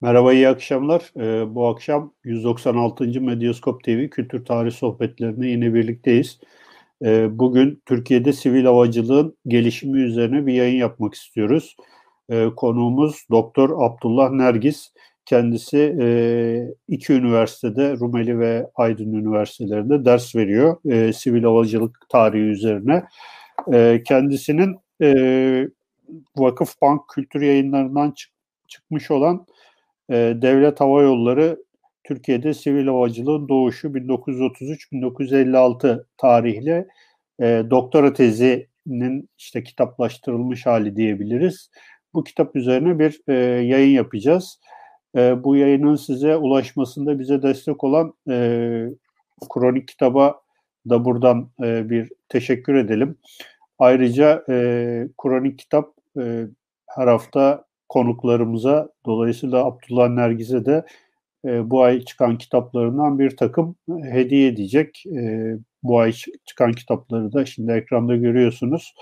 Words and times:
Merhaba, 0.00 0.32
iyi 0.32 0.48
akşamlar. 0.48 1.12
Ee, 1.16 1.54
bu 1.54 1.66
akşam 1.66 2.12
196. 2.24 3.20
Medyaskop 3.20 3.84
TV 3.84 4.08
Kültür 4.08 4.44
Tarih 4.44 4.72
Sohbetlerine 4.72 5.48
yine 5.48 5.74
birlikteyiz. 5.74 6.40
Ee, 7.04 7.38
bugün 7.38 7.82
Türkiye'de 7.86 8.32
sivil 8.32 8.64
havacılığın 8.64 9.36
gelişimi 9.46 10.00
üzerine 10.00 10.46
bir 10.46 10.52
yayın 10.54 10.76
yapmak 10.76 11.14
istiyoruz. 11.14 11.76
Ee, 12.30 12.46
konuğumuz 12.56 13.26
Doktor 13.30 13.70
Abdullah 13.82 14.30
Nergis. 14.30 14.92
Kendisi 15.26 15.96
e, 16.00 16.08
iki 16.88 17.12
üniversitede, 17.12 17.96
Rumeli 17.96 18.38
ve 18.38 18.70
Aydın 18.74 19.12
Üniversitelerinde 19.12 20.04
ders 20.04 20.36
veriyor 20.36 20.76
e, 20.90 21.12
sivil 21.12 21.42
havacılık 21.42 22.06
tarihi 22.08 22.42
üzerine. 22.42 23.04
E, 23.72 24.02
kendisinin 24.06 24.76
e, 25.02 25.68
Vakıf 26.36 26.82
Bank 26.82 27.08
Kültür 27.08 27.40
Yayınlarından 27.40 28.10
çık 28.10 28.36
çıkmış 28.68 29.10
olan 29.10 29.46
e, 30.10 30.14
Devlet 30.42 30.80
Hava 30.80 31.02
Yolları 31.02 31.64
Türkiye'de 32.04 32.54
sivil 32.54 32.86
havacılığın 32.86 33.48
doğuşu 33.48 33.88
1933-1956 33.88 36.04
tarihli 36.18 36.86
e, 37.40 37.62
doktora 37.70 38.12
tezinin 38.12 39.30
işte 39.38 39.62
kitaplaştırılmış 39.62 40.66
hali 40.66 40.96
diyebiliriz. 40.96 41.70
Bu 42.14 42.24
kitap 42.24 42.56
üzerine 42.56 42.98
bir 42.98 43.20
e, 43.28 43.34
yayın 43.64 43.96
yapacağız. 43.96 44.60
E, 45.16 45.44
bu 45.44 45.56
yayının 45.56 45.96
size 45.96 46.36
ulaşmasında 46.36 47.18
bize 47.18 47.42
destek 47.42 47.84
olan 47.84 48.14
e, 48.30 48.86
kronik 49.50 49.88
kitaba 49.88 50.40
da 50.88 51.04
buradan 51.04 51.50
e, 51.62 51.90
bir 51.90 52.12
teşekkür 52.28 52.74
edelim. 52.74 53.18
Ayrıca 53.78 54.44
e, 54.48 54.54
kronik 55.22 55.58
kitap 55.58 55.92
e, 56.20 56.46
her 56.86 57.06
hafta 57.06 57.65
konuklarımıza 57.88 58.88
dolayısıyla 59.06 59.64
Abdullah 59.64 60.08
Nergiz'e 60.08 60.66
de 60.66 60.84
e, 61.44 61.70
bu 61.70 61.82
ay 61.82 62.00
çıkan 62.04 62.38
kitaplarından 62.38 63.18
bir 63.18 63.36
takım 63.36 63.76
hediye 63.88 64.48
edecek. 64.48 65.04
E, 65.06 65.52
bu 65.82 65.98
ay 65.98 66.12
çıkan 66.46 66.72
kitapları 66.72 67.32
da 67.32 67.46
şimdi 67.46 67.72
ekranda 67.72 68.16
görüyorsunuz. 68.16 68.94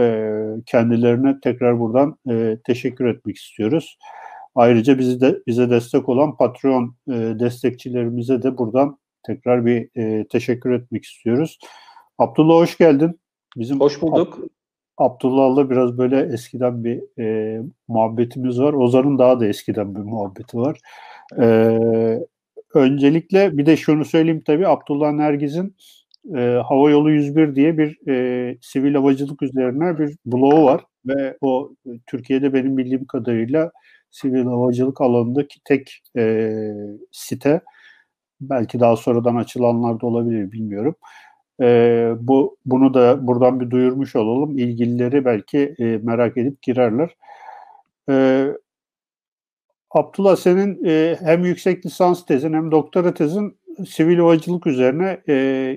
E, 0.00 0.30
kendilerine 0.66 1.40
tekrar 1.40 1.80
buradan 1.80 2.18
e, 2.30 2.58
teşekkür 2.64 3.06
etmek 3.06 3.36
istiyoruz. 3.36 3.98
Ayrıca 4.54 4.98
bizi 4.98 5.20
de 5.20 5.38
bize 5.46 5.70
destek 5.70 6.08
olan 6.08 6.36
Patreon 6.36 6.96
e, 7.08 7.12
destekçilerimize 7.12 8.42
de 8.42 8.58
buradan 8.58 8.98
tekrar 9.26 9.66
bir 9.66 9.88
e, 9.96 10.28
teşekkür 10.28 10.70
etmek 10.70 11.04
istiyoruz. 11.04 11.58
Abdullah 12.18 12.54
hoş 12.54 12.78
geldin. 12.78 13.20
Bizim 13.56 13.80
hoş 13.80 14.02
bulduk. 14.02 14.38
Abdullah'la 14.98 15.70
biraz 15.70 15.98
böyle 15.98 16.20
eskiden 16.20 16.84
bir 16.84 17.20
e, 17.20 17.62
muhabbetimiz 17.88 18.60
var. 18.60 18.72
Ozan'ın 18.72 19.18
daha 19.18 19.40
da 19.40 19.46
eskiden 19.46 19.94
bir 19.94 20.00
muhabbeti 20.00 20.58
var. 20.58 20.78
E, 21.40 21.46
öncelikle 22.74 23.58
bir 23.58 23.66
de 23.66 23.76
şunu 23.76 24.04
söyleyeyim 24.04 24.42
tabii 24.46 24.68
Abdullah 24.68 25.12
Nergiz'in 25.12 25.76
e, 26.36 26.40
Hava 26.68 26.90
Yolu 26.90 27.10
101 27.10 27.56
diye 27.56 27.78
bir 27.78 28.08
e, 28.08 28.58
sivil 28.60 28.94
havacılık 28.94 29.42
üzerine 29.42 29.98
bir 29.98 30.16
blogu 30.26 30.64
var 30.64 30.84
ve 31.06 31.36
o 31.40 31.74
Türkiye'de 32.06 32.54
benim 32.54 32.76
bildiğim 32.78 33.04
kadarıyla 33.06 33.72
sivil 34.10 34.44
havacılık 34.44 35.00
alanındaki 35.00 35.60
tek 35.64 36.02
e, 36.16 36.52
site. 37.12 37.60
Belki 38.40 38.80
daha 38.80 38.96
sonradan 38.96 39.36
açılanlar 39.36 40.00
da 40.00 40.06
olabilir 40.06 40.52
bilmiyorum. 40.52 40.94
E, 41.60 42.10
bu 42.20 42.56
bunu 42.66 42.94
da 42.94 43.26
buradan 43.26 43.60
bir 43.60 43.70
duyurmuş 43.70 44.16
olalım. 44.16 44.58
İlgilileri 44.58 45.24
belki 45.24 45.74
e, 45.78 45.84
merak 45.84 46.36
edip 46.36 46.62
girerler. 46.62 47.16
E, 48.10 48.46
Abdullah 49.90 50.36
senin 50.36 50.84
e, 50.84 51.16
hem 51.20 51.44
yüksek 51.44 51.86
lisans 51.86 52.26
tezin 52.26 52.52
hem 52.52 52.70
doktora 52.70 53.14
tezin 53.14 53.58
sivil 53.88 54.18
havacılık 54.18 54.66
üzerine 54.66 55.20
e, 55.28 55.76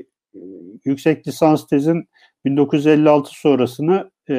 yüksek 0.86 1.28
lisans 1.28 1.68
tezin 1.68 2.10
1956 2.46 3.32
sonrasını 3.32 4.12
e, 4.30 4.36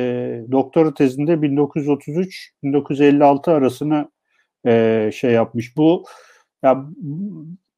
doktora 0.53 0.95
tezinde 0.95 1.33
1933-1956 1.33 3.51
arasını 3.51 4.11
e, 4.67 5.11
şey 5.15 5.33
yapmış. 5.33 5.77
Bu 5.77 6.05
ya 6.62 6.87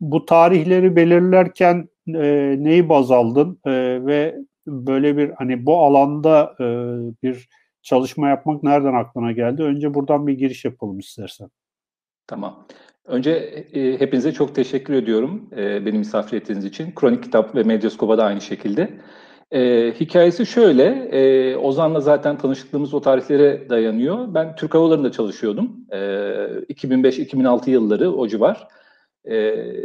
bu 0.00 0.26
tarihleri 0.26 0.96
belirlerken 0.96 1.88
e, 2.14 2.56
neyi 2.64 2.88
baz 2.88 3.10
aldın 3.10 3.58
e, 3.66 3.70
ve 4.06 4.36
böyle 4.66 5.16
bir 5.16 5.30
hani 5.30 5.66
bu 5.66 5.82
alanda 5.82 6.54
e, 6.60 6.64
bir 7.22 7.48
çalışma 7.82 8.28
yapmak 8.28 8.62
nereden 8.62 8.94
aklına 8.94 9.32
geldi? 9.32 9.62
Önce 9.62 9.94
buradan 9.94 10.26
bir 10.26 10.32
giriş 10.32 10.64
yapalım 10.64 10.98
istersen. 10.98 11.48
Tamam. 12.26 12.66
Önce 13.04 13.30
e, 13.72 14.00
hepinize 14.00 14.32
çok 14.32 14.54
teşekkür 14.54 14.94
ediyorum 14.94 15.50
e, 15.56 15.86
beni 15.86 15.98
misafir 15.98 16.36
ettiğiniz 16.36 16.64
için. 16.64 16.92
Kronik 16.94 17.22
Kitap 17.22 17.54
ve 17.54 17.62
Medyaskop'a 17.62 18.18
da 18.18 18.24
aynı 18.24 18.40
şekilde. 18.40 19.00
E, 19.50 19.92
hikayesi 20.00 20.46
şöyle, 20.46 20.84
e, 21.12 21.56
Ozan'la 21.56 22.00
zaten 22.00 22.38
tanışıklığımız 22.38 22.94
o 22.94 23.00
tarihlere 23.00 23.68
dayanıyor. 23.70 24.34
Ben 24.34 24.56
Türk 24.56 24.74
Hava 24.74 24.84
Yolları'nda 24.84 25.12
çalışıyordum. 25.12 25.76
E, 25.90 25.96
2005-2006 26.68 27.70
yılları 27.70 28.12
o 28.12 28.28
civar 28.28 28.68
e, 29.24 29.36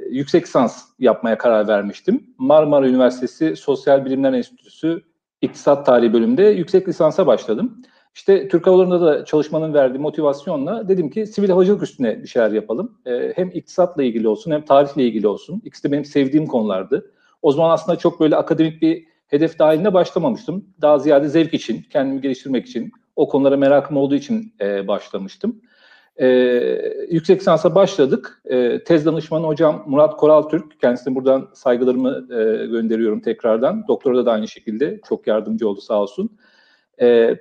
yüksek 0.10 0.44
lisans 0.44 0.84
yapmaya 1.00 1.38
karar 1.38 1.68
vermiştim. 1.68 2.24
Marmara 2.38 2.88
Üniversitesi 2.88 3.56
Sosyal 3.56 4.06
Bilimler 4.06 4.34
Enstitüsü 4.34 5.02
İktisat 5.42 5.86
Tarihi 5.86 6.14
bölümünde 6.14 6.44
yüksek 6.44 6.88
lisansa 6.88 7.28
başladım. 7.28 7.82
İşte 8.16 8.48
Türk 8.48 8.68
Havaları'nda 8.68 9.02
da 9.02 9.26
çalışmanın 9.26 9.74
verdiği 9.74 10.00
motivasyonla 10.00 10.88
dedim 10.88 11.10
ki 11.10 11.28
sivil 11.28 11.50
havacılık 11.50 11.84
üstüne 11.84 12.24
bir 12.24 12.28
şeyler 12.28 12.52
yapalım. 12.52 12.98
E, 13.06 13.34
hem 13.36 13.50
iktisatla 13.54 14.04
ilgili 14.04 14.28
olsun 14.28 14.52
hem 14.52 14.66
tarihle 14.66 15.04
ilgili 15.04 15.28
olsun. 15.28 15.62
İkisi 15.66 15.84
de 15.84 15.92
benim 15.92 16.06
sevdiğim 16.06 16.48
konulardı. 16.48 17.12
O 17.42 17.52
zaman 17.52 17.70
aslında 17.70 17.98
çok 17.98 18.20
böyle 18.20 18.36
akademik 18.36 18.82
bir 18.82 19.06
hedef 19.28 19.60
dahilinde 19.60 19.94
başlamamıştım. 19.94 20.66
Daha 20.82 21.00
ziyade 21.00 21.28
zevk 21.28 21.54
için, 21.54 21.86
kendimi 21.90 22.22
geliştirmek 22.22 22.66
için, 22.66 22.92
o 23.16 23.28
konulara 23.28 23.58
merakım 23.58 23.98
olduğu 23.98 24.16
için 24.16 24.54
e, 24.62 24.88
başlamıştım. 24.88 25.62
E, 26.22 26.28
yüksek 27.12 27.40
lisansa 27.40 27.76
başladık. 27.76 28.42
E, 28.46 28.84
tez 28.84 29.06
danışmanı 29.06 29.48
hocam 29.48 29.84
Murat 29.88 30.18
Koral 30.18 30.42
Türk. 30.42 30.82
Kendisine 30.82 31.16
buradan 31.16 31.50
saygılarımı 31.54 32.28
e, 32.30 32.66
gönderiyorum 32.66 33.20
tekrardan. 33.20 33.88
Doktora 33.88 34.26
da 34.26 34.32
aynı 34.32 34.48
şekilde 34.48 35.02
çok 35.10 35.28
yardımcı 35.28 35.70
oldu 35.70 35.82
sağ 35.82 36.02
olsun. 36.02 36.38
E, 37.02 37.36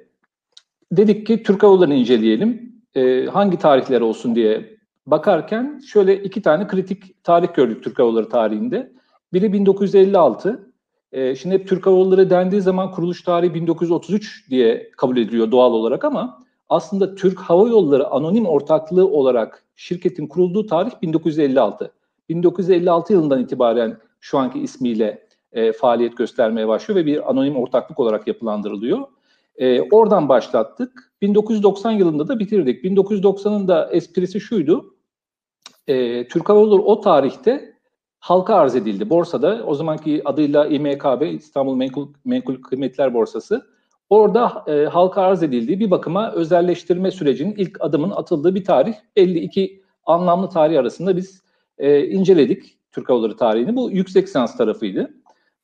dedik 0.93 1.27
ki 1.27 1.43
Türk 1.43 1.63
Havalarını 1.63 1.95
inceleyelim. 1.95 2.75
E, 2.95 3.27
hangi 3.27 3.59
tarihler 3.59 4.01
olsun 4.01 4.35
diye 4.35 4.77
bakarken 5.07 5.81
şöyle 5.87 6.23
iki 6.23 6.43
tane 6.43 6.67
kritik 6.67 7.25
tarih 7.25 7.55
gördük 7.55 7.85
Türk 7.85 7.99
Havaları 7.99 8.29
tarihinde. 8.29 8.93
Biri 9.33 9.53
1956. 9.53 10.71
E, 11.13 11.35
şimdi 11.35 11.55
hep 11.55 11.69
Türk 11.69 11.87
Havaları 11.87 12.31
dendiği 12.31 12.63
zaman 12.63 12.91
kuruluş 12.91 13.23
tarihi 13.23 13.55
1933 13.55 14.51
diye 14.51 14.91
kabul 14.97 15.17
ediliyor 15.17 15.51
doğal 15.51 15.73
olarak 15.73 16.05
ama 16.05 16.44
aslında 16.69 17.15
Türk 17.15 17.39
Hava 17.39 17.69
Yolları 17.69 18.07
anonim 18.07 18.47
ortaklığı 18.47 19.09
olarak 19.09 19.65
şirketin 19.77 20.27
kurulduğu 20.27 20.67
tarih 20.67 20.91
1956. 21.03 21.93
1956 22.29 23.13
yılından 23.13 23.43
itibaren 23.43 23.99
şu 24.21 24.39
anki 24.39 24.61
ismiyle 24.61 25.27
e, 25.53 25.73
faaliyet 25.73 26.17
göstermeye 26.17 26.69
başlıyor 26.69 27.01
ve 27.01 27.07
bir 27.07 27.31
anonim 27.31 27.57
ortaklık 27.57 28.01
olarak 28.01 28.27
yapılandırılıyor. 28.27 28.99
E, 29.57 29.83
oradan 29.83 30.29
başlattık. 30.29 31.13
1990 31.23 31.91
yılında 31.91 32.29
da 32.29 32.39
bitirdik. 32.39 32.85
1990'ın 32.85 33.69
da 33.69 33.91
esprisi 33.93 34.41
şuydu. 34.41 34.95
E, 35.87 36.29
Türk 36.29 36.49
Hava 36.49 36.61
Yolları 36.61 36.83
o 36.83 37.01
tarihte 37.01 37.75
halka 38.19 38.55
arz 38.55 38.77
edildi. 38.77 39.11
Borsada 39.11 39.65
o 39.67 39.75
zamanki 39.75 40.23
adıyla 40.25 40.67
İMKB 40.67 41.23
İstanbul 41.23 41.77
Menkul, 41.77 42.09
Menkul 42.25 42.63
Kıymetler 42.63 43.15
Borsası 43.15 43.74
Orada 44.11 44.65
e, 44.67 44.85
halka 44.85 45.23
arz 45.23 45.43
edildiği 45.43 45.81
bir 45.81 45.91
bakıma 45.91 46.33
özelleştirme 46.33 47.11
sürecinin 47.11 47.55
ilk 47.55 47.81
adımın 47.81 48.11
atıldığı 48.11 48.55
bir 48.55 48.65
tarih. 48.65 48.95
52 49.17 49.83
anlamlı 50.07 50.49
tarih 50.49 50.79
arasında 50.79 51.17
biz 51.17 51.43
e, 51.79 52.07
inceledik 52.07 52.79
Türk 52.93 53.09
Havaları 53.09 53.37
tarihini. 53.37 53.77
Bu 53.77 53.91
yüksek 53.91 54.27
lisans 54.27 54.57
tarafıydı. 54.57 55.15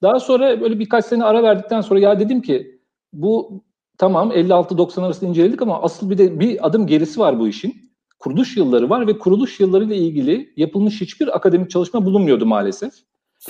Daha 0.02 0.20
sonra 0.20 0.60
böyle 0.60 0.78
birkaç 0.78 1.04
sene 1.04 1.24
ara 1.24 1.42
verdikten 1.42 1.80
sonra 1.80 2.00
ya 2.00 2.20
dedim 2.20 2.42
ki 2.42 2.80
bu 3.12 3.62
tamam 3.98 4.30
56-90 4.30 5.04
arasında 5.04 5.30
inceledik 5.30 5.62
ama 5.62 5.82
asıl 5.82 6.10
bir 6.10 6.18
de 6.18 6.40
bir 6.40 6.66
adım 6.66 6.86
gerisi 6.86 7.20
var 7.20 7.38
bu 7.38 7.48
işin. 7.48 7.74
Kuruluş 8.18 8.56
yılları 8.56 8.90
var 8.90 9.06
ve 9.06 9.18
kuruluş 9.18 9.60
yılları 9.60 9.84
ile 9.84 9.96
ilgili 9.96 10.52
yapılmış 10.56 11.00
hiçbir 11.00 11.36
akademik 11.36 11.70
çalışma 11.70 12.04
bulunmuyordu 12.04 12.46
maalesef. 12.46 12.92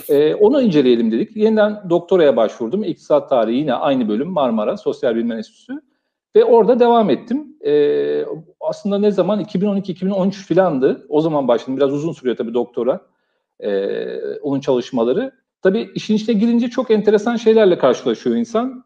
E, 0.09 0.35
onu 0.35 0.63
inceleyelim 0.63 1.13
dedik. 1.13 1.37
Yeniden 1.37 1.91
doktoraya 1.91 2.37
başvurdum. 2.37 2.85
İktisat 2.85 3.29
tarihi 3.29 3.57
yine 3.57 3.75
aynı 3.75 4.09
bölüm 4.09 4.29
Marmara 4.29 4.77
Sosyal 4.77 5.15
Bilimler 5.15 5.37
Enstitüsü. 5.37 5.81
Ve 6.37 6.45
orada 6.45 6.81
devam 6.81 7.11
ettim. 7.11 7.57
E, 7.67 8.25
aslında 8.61 8.99
ne 8.99 9.11
zaman? 9.11 9.41
2012-2013 9.41 10.33
filandı. 10.33 11.07
O 11.09 11.21
zaman 11.21 11.49
başladım. 11.49 11.77
Biraz 11.77 11.93
uzun 11.93 12.13
sürüyor 12.13 12.37
tabii 12.37 12.55
doktora. 12.55 13.01
E, 13.61 14.05
onun 14.43 14.61
çalışmaları. 14.61 15.33
Tabii 15.63 15.91
işin 15.95 16.15
içine 16.15 16.35
girince 16.35 16.69
çok 16.69 16.91
enteresan 16.91 17.37
şeylerle 17.37 17.79
karşılaşıyor 17.79 18.37
insan. 18.37 18.85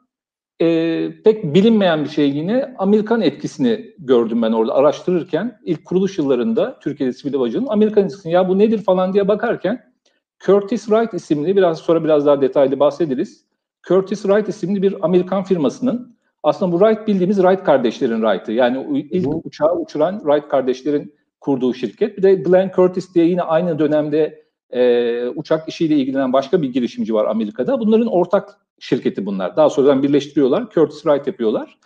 e, 0.61 1.23
pek 1.25 1.55
bilinmeyen 1.55 2.05
bir 2.05 2.09
şey 2.09 2.31
yine 2.31 2.75
Amerikan 2.79 3.21
etkisini 3.23 3.95
gördüm 3.99 4.43
ben 4.43 4.53
orada 4.53 4.75
araştırırken. 4.75 5.61
ilk 5.65 5.85
kuruluş 5.85 6.19
yıllarında 6.19 6.79
Türkiye'de 6.81 7.13
sivil 7.13 7.35
havacılığın 7.35 7.67
Amerikan 7.67 8.05
etkisini 8.05 8.33
ya 8.33 8.49
bu 8.49 8.59
nedir 8.59 8.79
falan 8.79 9.13
diye 9.13 9.29
bakarken 9.29 9.94
Curtis 10.41 10.85
Wright 10.85 11.15
isimli 11.15 11.57
biraz 11.57 11.79
sonra 11.79 12.05
biraz 12.05 12.27
daha 12.27 12.41
detaylı 12.41 12.81
bahsederiz. 12.81 13.45
Curtis 13.83 14.23
Wright 14.23 14.49
isimli 14.49 14.83
bir 14.83 15.05
Amerikan 15.05 15.45
firmasının 15.45 16.17
aslında 16.43 16.73
bu 16.73 16.79
Wright 16.79 17.09
bildiğimiz 17.09 17.37
Wright 17.37 17.65
kardeşlerin 17.65 18.21
Wright'ı. 18.21 18.53
Yani 18.53 19.07
ilk 19.11 19.27
Hı. 19.27 19.31
uçağı 19.45 19.77
uçuran 19.77 20.19
Wright 20.19 20.49
kardeşlerin 20.49 21.15
kurduğu 21.41 21.75
şirket. 21.75 22.17
Bir 22.17 22.23
de 22.23 22.35
Glenn 22.35 22.71
Curtis 22.77 23.15
diye 23.15 23.27
yine 23.27 23.43
aynı 23.43 23.79
dönemde 23.79 24.45
e, 24.71 25.29
uçak 25.29 25.69
işiyle 25.69 25.97
ilgilenen 25.97 26.33
başka 26.33 26.63
bir 26.63 26.73
girişimci 26.73 27.15
var 27.15 27.25
Amerika'da. 27.25 27.81
Bunların 27.81 28.07
ortak 28.07 28.61
şirketi 28.79 29.27
bunlar. 29.27 29.57
Daha 29.57 29.71
sonradan 29.71 30.03
birleştiriyorlar. 30.03 30.71
Curtis 30.71 31.03
Wright 31.03 31.27
yapıyorlar. 31.27 31.79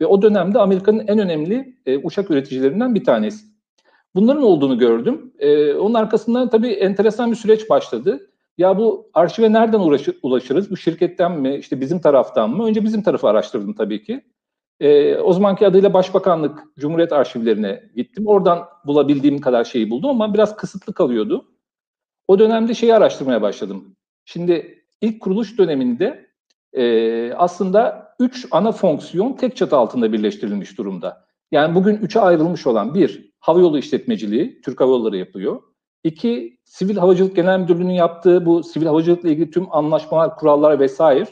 Ve 0.00 0.06
o 0.06 0.22
dönemde 0.22 0.58
Amerika'nın 0.58 1.06
en 1.06 1.18
önemli 1.18 1.76
e, 1.86 1.98
uçak 1.98 2.30
üreticilerinden 2.30 2.94
bir 2.94 3.04
tanesi. 3.04 3.53
Bunların 4.14 4.42
olduğunu 4.42 4.78
gördüm. 4.78 5.32
E, 5.38 5.74
onun 5.74 5.94
arkasından 5.94 6.50
tabii 6.50 6.68
enteresan 6.68 7.30
bir 7.30 7.36
süreç 7.36 7.70
başladı. 7.70 8.30
Ya 8.58 8.78
bu 8.78 9.10
arşive 9.14 9.52
nereden 9.52 9.80
ulaşır, 9.80 10.16
ulaşırız? 10.22 10.70
Bu 10.70 10.76
şirketten 10.76 11.40
mi, 11.40 11.56
işte 11.56 11.80
bizim 11.80 12.00
taraftan 12.00 12.50
mı? 12.50 12.64
Önce 12.66 12.84
bizim 12.84 13.02
tarafı 13.02 13.28
araştırdım 13.28 13.74
tabii 13.74 14.04
ki. 14.04 14.24
E, 14.80 15.16
o 15.16 15.32
zamanki 15.32 15.66
adıyla 15.66 15.92
Başbakanlık 15.92 16.62
Cumhuriyet 16.78 17.12
Arşivlerine 17.12 17.82
gittim. 17.96 18.26
Oradan 18.26 18.64
bulabildiğim 18.86 19.40
kadar 19.40 19.64
şeyi 19.64 19.90
buldum 19.90 20.10
ama 20.10 20.34
biraz 20.34 20.56
kısıtlı 20.56 20.92
kalıyordu. 20.92 21.44
O 22.28 22.38
dönemde 22.38 22.74
şeyi 22.74 22.94
araştırmaya 22.94 23.42
başladım. 23.42 23.96
Şimdi 24.24 24.84
ilk 25.00 25.20
kuruluş 25.20 25.58
döneminde 25.58 26.26
e, 26.72 27.32
aslında 27.32 28.14
üç 28.20 28.46
ana 28.50 28.72
fonksiyon 28.72 29.32
tek 29.32 29.56
çatı 29.56 29.76
altında 29.76 30.12
birleştirilmiş 30.12 30.78
durumda. 30.78 31.26
Yani 31.52 31.74
bugün 31.74 31.96
üçe 31.96 32.20
ayrılmış 32.20 32.66
olan 32.66 32.94
bir, 32.94 33.33
havayolu 33.44 33.78
işletmeciliği, 33.78 34.60
Türk 34.64 34.80
Hava 34.80 34.90
Yolları 34.90 35.16
yapıyor. 35.16 35.62
İki, 36.04 36.58
Sivil 36.64 36.96
Havacılık 36.96 37.36
Genel 37.36 37.60
Müdürlüğü'nün 37.60 37.92
yaptığı 37.92 38.46
bu 38.46 38.62
sivil 38.62 38.86
havacılıkla 38.86 39.28
ilgili 39.28 39.50
tüm 39.50 39.74
anlaşmalar, 39.74 40.36
kurallar 40.36 40.80
vesaire 40.80 41.26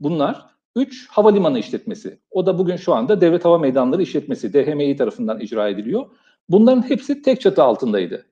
bunlar. 0.00 0.46
Üç, 0.76 1.08
havalimanı 1.10 1.58
işletmesi. 1.58 2.18
O 2.30 2.46
da 2.46 2.58
bugün 2.58 2.76
şu 2.76 2.94
anda 2.94 3.20
Devlet 3.20 3.44
Hava 3.44 3.58
Meydanları 3.58 4.02
işletmesi, 4.02 4.52
DHMİ 4.52 4.96
tarafından 4.96 5.40
icra 5.40 5.68
ediliyor. 5.68 6.06
Bunların 6.48 6.88
hepsi 6.88 7.22
tek 7.22 7.40
çatı 7.40 7.62
altındaydı. 7.62 8.26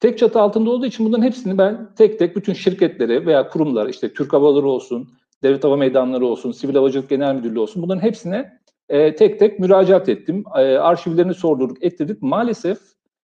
Tek 0.00 0.18
çatı 0.18 0.40
altında 0.40 0.70
olduğu 0.70 0.86
için 0.86 1.06
bunların 1.06 1.24
hepsini 1.24 1.58
ben 1.58 1.94
tek 1.94 2.18
tek 2.18 2.36
bütün 2.36 2.52
şirketlere 2.52 3.26
veya 3.26 3.48
kurumlara 3.48 3.88
işte 3.88 4.12
Türk 4.12 4.32
Hava 4.32 4.46
Yolları 4.46 4.66
olsun, 4.66 5.08
Devlet 5.42 5.64
Hava 5.64 5.76
Meydanları 5.76 6.26
olsun, 6.26 6.52
Sivil 6.52 6.74
Havacılık 6.74 7.10
Genel 7.10 7.34
Müdürlüğü 7.34 7.58
olsun 7.58 7.82
bunların 7.82 8.02
hepsine 8.02 8.58
e, 8.88 9.14
tek 9.14 9.38
tek 9.38 9.58
müracaat 9.58 10.08
ettim. 10.08 10.44
E, 10.56 10.60
arşivlerini 10.60 11.34
sordurduk, 11.34 11.84
ettirdik. 11.84 12.22
Maalesef 12.22 12.78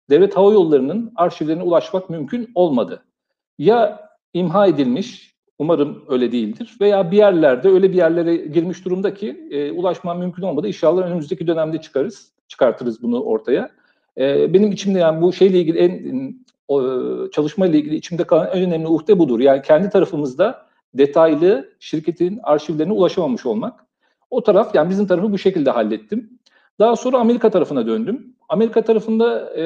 Devlet 0.09 0.37
Hava 0.37 0.53
Yolları'nın 0.53 1.11
arşivlerine 1.15 1.63
ulaşmak 1.63 2.09
mümkün 2.09 2.51
olmadı. 2.55 3.03
Ya 3.57 4.09
imha 4.33 4.67
edilmiş, 4.67 5.35
umarım 5.59 6.03
öyle 6.07 6.31
değildir 6.31 6.77
veya 6.81 7.11
bir 7.11 7.17
yerlerde 7.17 7.69
öyle 7.69 7.89
bir 7.89 7.97
yerlere 7.97 8.35
girmiş 8.35 8.85
durumda 8.85 9.13
ki 9.13 9.47
e, 9.51 9.71
ulaşma 9.71 10.13
mümkün 10.13 10.43
olmadı. 10.43 10.67
İnşallah 10.67 11.07
önümüzdeki 11.07 11.47
dönemde 11.47 11.81
çıkarız, 11.81 12.31
çıkartırız 12.47 13.03
bunu 13.03 13.23
ortaya. 13.23 13.69
E, 14.17 14.53
benim 14.53 14.71
içimde 14.71 14.99
yani 14.99 15.21
bu 15.21 15.33
şeyle 15.33 15.59
ilgili 15.59 15.77
en 15.77 16.35
o, 16.67 16.81
çalışmayla 17.29 17.79
ilgili 17.79 17.95
içimde 17.95 18.23
kalan 18.23 18.49
en 18.53 18.63
önemli 18.63 18.87
uhde 18.87 19.19
budur. 19.19 19.39
Yani 19.39 19.61
kendi 19.61 19.89
tarafımızda 19.89 20.65
detaylı 20.93 21.69
şirketin 21.79 22.39
arşivlerine 22.43 22.93
ulaşamamış 22.93 23.45
olmak. 23.45 23.85
O 24.31 24.43
taraf 24.43 24.75
yani 24.75 24.89
bizim 24.89 25.07
tarafı 25.07 25.31
bu 25.31 25.37
şekilde 25.37 25.71
hallettim. 25.71 26.39
Daha 26.79 26.95
sonra 26.95 27.17
Amerika 27.17 27.49
tarafına 27.49 27.87
döndüm. 27.87 28.35
Amerika 28.49 28.81
tarafında 28.81 29.57
e, 29.57 29.65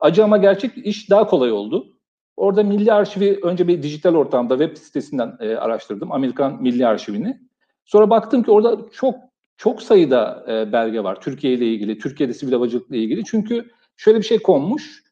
acı 0.00 0.24
ama 0.24 0.36
gerçek 0.36 0.86
iş 0.86 1.10
daha 1.10 1.26
kolay 1.26 1.52
oldu. 1.52 1.96
Orada 2.36 2.62
Milli 2.62 2.92
Arşivi 2.92 3.40
önce 3.42 3.68
bir 3.68 3.82
dijital 3.82 4.14
ortamda 4.14 4.58
web 4.58 4.76
sitesinden 4.76 5.36
e, 5.40 5.56
araştırdım. 5.56 6.12
Amerikan 6.12 6.62
Milli 6.62 6.86
Arşivini. 6.86 7.40
Sonra 7.84 8.10
baktım 8.10 8.42
ki 8.42 8.50
orada 8.50 8.78
çok 8.92 9.14
çok 9.56 9.82
sayıda 9.82 10.44
e, 10.48 10.72
belge 10.72 11.04
var 11.04 11.20
Türkiye 11.20 11.52
ile 11.52 11.66
ilgili, 11.66 11.98
Türkiye'de 11.98 12.34
sivil 12.34 12.52
havacılıkla 12.52 12.96
ilgili. 12.96 13.24
Çünkü 13.24 13.70
şöyle 13.96 14.18
bir 14.18 14.24
şey 14.24 14.38
konmuş. 14.38 15.02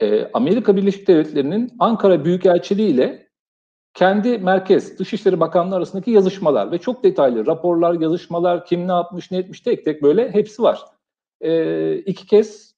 E, 0.00 0.30
Amerika 0.32 0.76
Birleşik 0.76 1.08
Devletleri'nin 1.08 1.72
Ankara 1.78 2.24
Büyükelçiliği 2.24 2.94
ile 2.94 3.25
kendi 3.96 4.38
merkez 4.38 4.98
Dışişleri 4.98 5.40
Bakanlığı 5.40 5.76
arasındaki 5.76 6.10
yazışmalar 6.10 6.72
ve 6.72 6.78
çok 6.78 7.04
detaylı 7.04 7.46
raporlar, 7.46 8.00
yazışmalar, 8.00 8.66
kim 8.66 8.88
ne 8.88 8.92
yapmış, 8.92 9.30
ne 9.30 9.38
etmiş 9.38 9.60
tek 9.60 9.84
tek 9.84 10.02
böyle 10.02 10.30
hepsi 10.30 10.62
var. 10.62 10.80
E, 11.40 11.96
iki 11.96 12.26
kez 12.26 12.74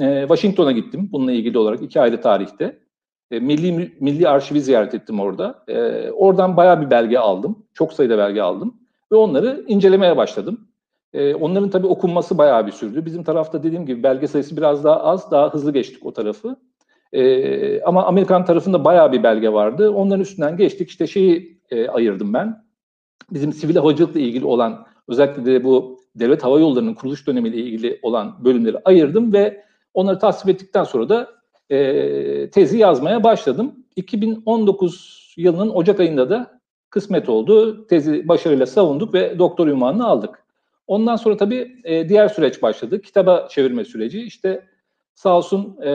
e, 0.00 0.20
Washington'a 0.20 0.72
gittim 0.72 1.08
bununla 1.12 1.32
ilgili 1.32 1.58
olarak 1.58 1.82
iki 1.82 2.00
ayrı 2.00 2.20
tarihte. 2.20 2.78
E, 3.30 3.40
Milli 3.40 3.96
Milli 4.00 4.28
Arşivi 4.28 4.60
ziyaret 4.60 4.94
ettim 4.94 5.20
orada. 5.20 5.64
E, 5.68 6.10
oradan 6.10 6.56
bayağı 6.56 6.80
bir 6.80 6.90
belge 6.90 7.18
aldım. 7.18 7.66
Çok 7.74 7.92
sayıda 7.92 8.18
belge 8.18 8.42
aldım 8.42 8.74
ve 9.12 9.16
onları 9.16 9.64
incelemeye 9.68 10.16
başladım. 10.16 10.68
E, 11.12 11.34
onların 11.34 11.70
tabii 11.70 11.86
okunması 11.86 12.38
bayağı 12.38 12.66
bir 12.66 12.72
sürdü. 12.72 13.06
Bizim 13.06 13.24
tarafta 13.24 13.62
dediğim 13.62 13.86
gibi 13.86 14.02
belge 14.02 14.26
sayısı 14.26 14.56
biraz 14.56 14.84
daha 14.84 15.02
az, 15.02 15.30
daha 15.30 15.54
hızlı 15.54 15.72
geçtik 15.72 16.06
o 16.06 16.12
tarafı. 16.12 16.56
E, 17.12 17.82
ama 17.82 18.06
Amerikan 18.06 18.44
tarafında 18.44 18.84
bayağı 18.84 19.12
bir 19.12 19.22
belge 19.22 19.52
vardı. 19.52 19.90
Onların 19.90 20.20
üstünden 20.20 20.56
geçtik. 20.56 20.88
İşte 20.88 21.06
şeyi 21.06 21.60
e, 21.70 21.88
ayırdım 21.88 22.34
ben. 22.34 22.64
Bizim 23.30 23.52
sivil 23.52 23.76
havacılıkla 23.76 24.20
ilgili 24.20 24.44
olan 24.44 24.86
özellikle 25.08 25.44
de 25.44 25.64
bu 25.64 26.00
devlet 26.14 26.44
hava 26.44 26.60
yollarının 26.60 26.94
kuruluş 26.94 27.26
dönemiyle 27.26 27.56
ilgili 27.56 27.98
olan 28.02 28.44
bölümleri 28.44 28.76
ayırdım 28.84 29.32
ve 29.32 29.64
onları 29.94 30.18
tasvip 30.18 30.54
ettikten 30.54 30.84
sonra 30.84 31.08
da 31.08 31.28
e, 31.70 32.50
tezi 32.50 32.78
yazmaya 32.78 33.24
başladım. 33.24 33.74
2019 33.96 35.34
yılının 35.36 35.70
Ocak 35.70 36.00
ayında 36.00 36.30
da 36.30 36.60
kısmet 36.90 37.28
oldu. 37.28 37.86
Tezi 37.86 38.28
başarıyla 38.28 38.66
savunduk 38.66 39.14
ve 39.14 39.38
doktor 39.38 39.66
ünvanını 39.68 40.06
aldık. 40.06 40.44
Ondan 40.86 41.16
sonra 41.16 41.36
tabii 41.36 41.76
e, 41.84 42.08
diğer 42.08 42.28
süreç 42.28 42.62
başladı. 42.62 43.02
Kitaba 43.02 43.48
çevirme 43.50 43.84
süreci. 43.84 44.22
İşte 44.22 44.64
sağ 45.14 45.36
olsun 45.36 45.76
e, 45.82 45.92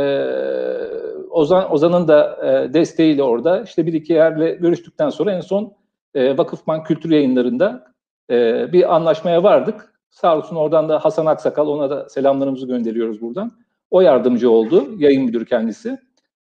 Ozan 1.29 1.73
Ozan'ın 1.73 2.07
da 2.07 2.38
e, 2.45 2.73
desteğiyle 2.73 3.23
orada 3.23 3.62
işte 3.62 3.85
bir 3.85 3.94
iki 3.94 4.13
yerle 4.13 4.51
görüştükten 4.51 5.09
sonra 5.09 5.31
en 5.31 5.41
son 5.41 5.73
e, 6.13 6.38
Vakıfbank 6.38 6.85
Kültür 6.85 7.12
Yayınları'nda 7.12 7.94
e, 8.29 8.73
bir 8.73 8.95
anlaşmaya 8.95 9.44
vardık. 9.44 9.94
Sağ 10.09 10.38
olsun 10.38 10.56
oradan 10.56 10.89
da 10.89 11.06
Hasan 11.06 11.25
Aksakal 11.25 11.67
ona 11.67 11.89
da 11.89 12.09
selamlarımızı 12.09 12.67
gönderiyoruz 12.67 13.21
buradan. 13.21 13.51
O 13.91 14.01
yardımcı 14.01 14.51
oldu 14.51 14.85
yayın 14.97 15.23
müdürü 15.23 15.45
kendisi 15.45 15.97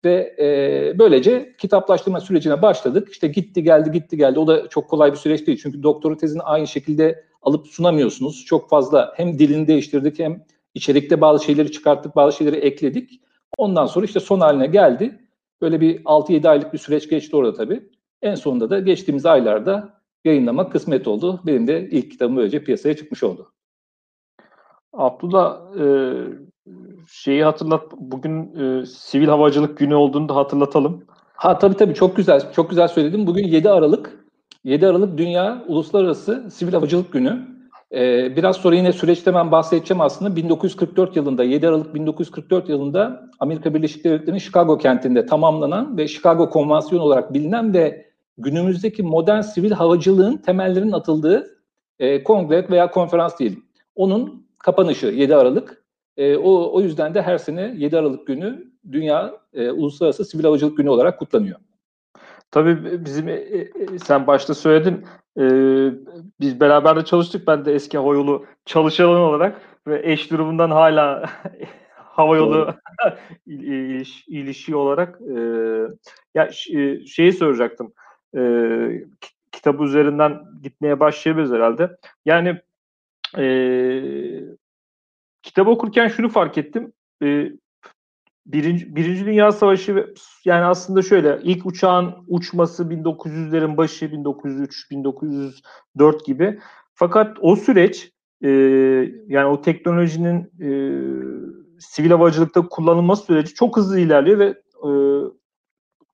ve 0.05 0.35
e, 0.39 0.99
böylece 0.99 1.55
kitaplaştırma 1.57 2.19
sürecine 2.19 2.61
başladık. 2.61 3.09
İşte 3.11 3.27
gitti 3.27 3.63
geldi 3.63 3.91
gitti 3.91 4.17
geldi 4.17 4.39
o 4.39 4.47
da 4.47 4.69
çok 4.69 4.89
kolay 4.89 5.11
bir 5.11 5.17
süreç 5.17 5.47
değil 5.47 5.59
çünkü 5.63 5.83
doktora 5.83 6.17
tezini 6.17 6.41
aynı 6.41 6.67
şekilde 6.67 7.25
alıp 7.41 7.67
sunamıyorsunuz. 7.67 8.45
Çok 8.45 8.69
fazla 8.69 9.13
hem 9.15 9.39
dilini 9.39 9.67
değiştirdik 9.67 10.19
hem 10.19 10.43
içerikte 10.73 11.21
bazı 11.21 11.45
şeyleri 11.45 11.71
çıkarttık 11.71 12.15
bazı 12.15 12.37
şeyleri 12.37 12.55
ekledik. 12.55 13.21
Ondan 13.57 13.85
sonra 13.85 14.05
işte 14.05 14.19
son 14.19 14.39
haline 14.39 14.67
geldi. 14.67 15.19
Böyle 15.61 15.81
bir 15.81 16.03
6-7 16.03 16.49
aylık 16.49 16.73
bir 16.73 16.77
süreç 16.77 17.09
geçti 17.09 17.35
orada 17.35 17.53
tabii. 17.53 17.89
En 18.21 18.35
sonunda 18.35 18.69
da 18.69 18.79
geçtiğimiz 18.79 19.25
aylarda 19.25 20.01
yayınlamak 20.25 20.71
kısmet 20.71 21.07
oldu. 21.07 21.41
Benim 21.45 21.67
de 21.67 21.89
ilk 21.91 22.11
kitabım 22.11 22.37
böylece 22.37 22.63
piyasaya 22.63 22.95
çıkmış 22.95 23.23
oldu. 23.23 23.53
Abdullah 24.93 25.77
e, 25.79 25.85
şeyi 27.11 27.43
hatırlat 27.43 27.83
bugün 27.97 28.55
e, 28.55 28.85
sivil 28.85 29.27
havacılık 29.27 29.77
günü 29.77 29.95
olduğunu 29.95 30.29
da 30.29 30.35
hatırlatalım. 30.35 31.05
Ha 31.33 31.59
tabii 31.59 31.75
tabii 31.75 31.93
çok 31.93 32.15
güzel 32.15 32.53
çok 32.53 32.69
güzel 32.69 32.87
söyledim. 32.87 33.27
Bugün 33.27 33.47
7 33.47 33.69
Aralık 33.69 34.25
7 34.63 34.87
Aralık 34.87 35.17
Dünya 35.17 35.65
Uluslararası 35.67 36.49
Sivil 36.51 36.73
Havacılık 36.73 37.13
Günü. 37.13 37.52
Ee, 37.93 38.35
biraz 38.35 38.57
sonra 38.57 38.75
yine 38.75 38.93
süreçte 38.93 39.33
ben 39.33 39.51
bahsedeceğim 39.51 40.01
aslında. 40.01 40.35
1944 40.35 41.15
yılında, 41.15 41.43
7 41.43 41.67
Aralık 41.67 41.95
1944 41.95 42.69
yılında 42.69 43.29
Amerika 43.39 43.73
Birleşik 43.73 44.03
Devletleri'nin 44.03 44.39
Chicago 44.39 44.77
kentinde 44.77 45.25
tamamlanan 45.25 45.97
ve 45.97 46.07
Chicago 46.07 46.49
Konvansiyonu 46.49 47.03
olarak 47.03 47.33
bilinen 47.33 47.73
ve 47.73 48.05
günümüzdeki 48.37 49.03
modern 49.03 49.41
sivil 49.41 49.71
havacılığın 49.71 50.37
temellerinin 50.37 50.91
atıldığı 50.91 51.47
e, 51.99 52.23
kongre 52.23 52.69
veya 52.69 52.91
konferans 52.91 53.39
diyelim. 53.39 53.63
Onun 53.95 54.47
kapanışı 54.59 55.07
7 55.07 55.35
Aralık. 55.35 55.83
E, 56.17 56.37
o, 56.37 56.71
o 56.73 56.81
yüzden 56.81 57.13
de 57.13 57.21
her 57.21 57.37
sene 57.37 57.73
7 57.77 57.97
Aralık 57.97 58.27
günü 58.27 58.73
Dünya 58.91 59.33
e, 59.53 59.71
Uluslararası 59.71 60.25
Sivil 60.25 60.43
Havacılık 60.43 60.77
Günü 60.77 60.89
olarak 60.89 61.19
kutlanıyor. 61.19 61.59
Tabii 62.53 63.05
bizim 63.05 63.27
e, 63.27 63.33
e, 63.33 63.69
sen 64.03 64.27
başta 64.27 64.53
söyledin 64.53 65.05
e, 65.37 65.43
biz 66.39 66.59
beraber 66.59 66.95
de 66.95 67.05
çalıştık. 67.05 67.47
Ben 67.47 67.65
de 67.65 67.73
eski 67.73 67.97
havayolu 67.97 68.45
çalışanı 68.65 69.09
olarak 69.09 69.61
ve 69.87 70.11
eş 70.11 70.31
durumundan 70.31 70.71
hala 70.71 71.29
havayolu 71.95 72.73
iliş, 73.45 74.27
ilişki 74.27 74.75
olarak 74.75 75.21
e, 75.21 75.39
ya 76.35 76.51
şeyi 77.05 77.33
soracaktım. 77.33 77.93
E, 78.37 78.41
kitabı 79.51 79.83
üzerinden 79.83 80.43
gitmeye 80.63 80.99
başlayabiliriz 80.99 81.51
herhalde. 81.51 81.97
Yani 82.25 82.61
e, 83.37 83.45
kitabı 85.43 85.69
okurken 85.69 86.07
şunu 86.07 86.29
fark 86.29 86.57
ettim. 86.57 86.93
E, 87.23 87.51
Birinci, 88.45 88.95
Birinci 88.95 89.25
Dünya 89.25 89.51
Savaşı 89.51 90.13
yani 90.45 90.65
aslında 90.65 91.01
şöyle 91.01 91.39
ilk 91.43 91.65
uçağın 91.65 92.15
uçması 92.27 92.83
1900'lerin 92.83 93.77
başı 93.77 94.11
1903 94.11 94.91
1904 94.91 96.25
gibi. 96.25 96.59
Fakat 96.93 97.37
o 97.41 97.55
süreç 97.55 98.11
e, 98.41 98.49
yani 99.27 99.45
o 99.45 99.61
teknolojinin 99.61 100.51
e, 100.59 100.69
sivil 101.79 102.09
havacılıkta 102.09 102.67
kullanılma 102.67 103.15
süreci 103.15 103.53
çok 103.53 103.77
hızlı 103.77 103.99
ilerliyor 103.99 104.39
ve 104.39 104.45
e, 104.87 104.89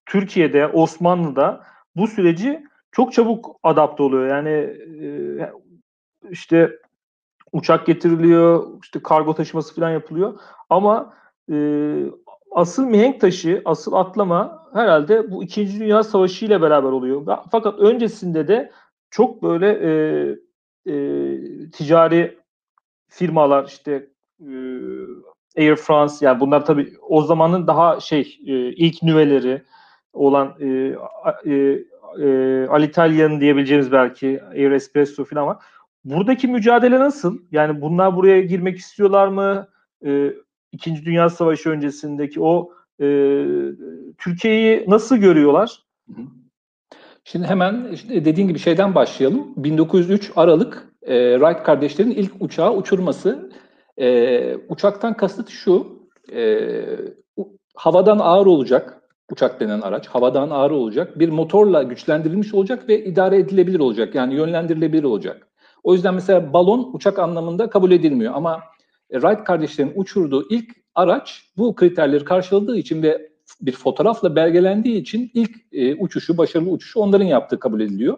Türkiye'de 0.05 0.67
Osmanlı'da 0.67 1.63
bu 1.95 2.07
süreci 2.07 2.63
çok 2.91 3.13
çabuk 3.13 3.55
adapte 3.63 4.03
oluyor. 4.03 4.27
Yani 4.27 4.49
e, 4.49 5.09
işte 6.29 6.71
uçak 7.51 7.85
getiriliyor, 7.85 8.67
işte 8.83 8.99
kargo 9.03 9.35
taşıması 9.35 9.75
falan 9.75 9.91
yapılıyor. 9.91 10.39
Ama 10.69 11.13
e, 11.51 11.57
asıl 12.51 12.85
mihenk 12.85 13.21
taşı, 13.21 13.61
asıl 13.65 13.93
atlama 13.93 14.65
herhalde 14.73 15.31
bu 15.31 15.43
İkinci 15.43 15.79
Dünya 15.79 16.03
Savaşı 16.03 16.45
ile 16.45 16.61
beraber 16.61 16.91
oluyor. 16.91 17.27
Fakat 17.51 17.79
öncesinde 17.79 18.47
de 18.47 18.71
çok 19.09 19.43
böyle 19.43 19.67
e, 19.71 19.91
e, 20.91 20.95
ticari 21.71 22.39
firmalar 23.07 23.65
işte 23.65 24.07
e, 24.41 24.49
Air 25.57 25.75
France 25.75 26.13
yani 26.21 26.39
bunlar 26.39 26.65
tabii 26.65 26.93
o 27.01 27.21
zamanın 27.21 27.67
daha 27.67 27.99
şey 27.99 28.39
e, 28.47 28.53
ilk 28.53 29.03
nüveleri 29.03 29.61
olan 30.13 30.55
e, 30.59 30.95
e, 31.45 31.79
e, 32.21 32.67
Alitalya'nın 32.67 33.41
diyebileceğimiz 33.41 33.91
belki 33.91 34.43
Air 34.43 34.71
Espresso 34.71 35.25
falan 35.25 35.47
var. 35.47 35.57
Buradaki 36.03 36.47
mücadele 36.47 36.99
nasıl? 36.99 37.37
Yani 37.51 37.81
bunlar 37.81 38.15
buraya 38.15 38.41
girmek 38.41 38.77
istiyorlar 38.77 39.27
mı? 39.27 39.67
E, 40.05 40.33
İkinci 40.71 41.05
Dünya 41.05 41.29
Savaşı 41.29 41.69
öncesindeki 41.69 42.41
o 42.41 42.71
e, 43.01 43.05
Türkiye'yi 44.17 44.85
nasıl 44.87 45.17
görüyorlar? 45.17 45.83
Şimdi 47.23 47.47
hemen 47.47 47.87
işte 47.93 48.25
dediğin 48.25 48.47
gibi 48.47 48.59
şeyden 48.59 48.95
başlayalım. 48.95 49.53
1903 49.57 50.31
Aralık 50.35 50.93
e, 51.01 51.33
Wright 51.39 51.63
kardeşlerin 51.63 52.11
ilk 52.11 52.31
uçağı 52.39 52.75
uçurması. 52.75 53.51
E, 53.97 54.55
uçaktan 54.69 55.17
kasıt 55.17 55.49
şu, 55.49 55.99
e, 56.33 56.71
havadan 57.75 58.19
ağır 58.19 58.45
olacak, 58.45 59.01
uçak 59.31 59.59
denen 59.59 59.81
araç 59.81 60.07
havadan 60.07 60.49
ağır 60.49 60.71
olacak, 60.71 61.19
bir 61.19 61.29
motorla 61.29 61.83
güçlendirilmiş 61.83 62.53
olacak 62.53 62.89
ve 62.89 63.05
idare 63.05 63.37
edilebilir 63.37 63.79
olacak. 63.79 64.15
Yani 64.15 64.35
yönlendirilebilir 64.35 65.03
olacak. 65.03 65.47
O 65.83 65.93
yüzden 65.93 66.13
mesela 66.13 66.53
balon 66.53 66.89
uçak 66.93 67.19
anlamında 67.19 67.69
kabul 67.69 67.91
edilmiyor 67.91 68.33
ama 68.35 68.55
e, 68.55 68.78
Wright 69.11 69.43
kardeşlerin 69.43 69.93
uçurduğu 69.95 70.49
ilk 70.49 70.75
araç 70.95 71.43
bu 71.57 71.75
kriterleri 71.75 72.23
karşıladığı 72.23 72.77
için 72.77 73.03
ve 73.03 73.29
bir 73.61 73.71
fotoğrafla 73.71 74.35
belgelendiği 74.35 75.01
için 75.01 75.31
ilk 75.33 75.51
e, 75.71 75.95
uçuşu, 75.95 76.37
başarılı 76.37 76.69
uçuşu 76.69 76.99
onların 76.99 77.25
yaptığı 77.25 77.59
kabul 77.59 77.81
ediliyor. 77.81 78.17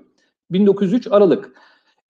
1903 0.52 1.08
Aralık. 1.12 1.52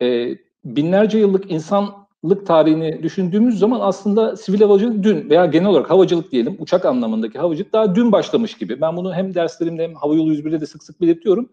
E, 0.02 0.38
binlerce 0.66 1.18
yıllık 1.18 1.52
insanlık 1.52 2.48
tarihini 2.48 3.04
düşündüğümüz 3.04 3.60
zaman 3.60 3.80
aslında 3.82 4.38
sivil 4.38 4.62
havacılık 4.62 5.04
dün 5.04 5.30
veya 5.30 5.46
genel 5.46 5.68
olarak 5.68 5.90
havacılık 5.90 6.32
diyelim, 6.32 6.56
uçak 6.60 6.86
anlamındaki 6.86 7.40
havacılık 7.40 7.74
daha 7.74 7.96
dün 7.96 8.12
başlamış 8.12 8.58
gibi. 8.58 8.82
Ben 8.82 8.98
bunu 8.98 9.14
hem 9.14 9.34
derslerimde 9.34 9.84
hem 9.84 9.96
Havayolu 9.96 10.34
101'de 10.34 10.62
de 10.62 10.66
sık 10.66 10.84
sık 10.84 11.02
belirtiyorum. 11.02 11.50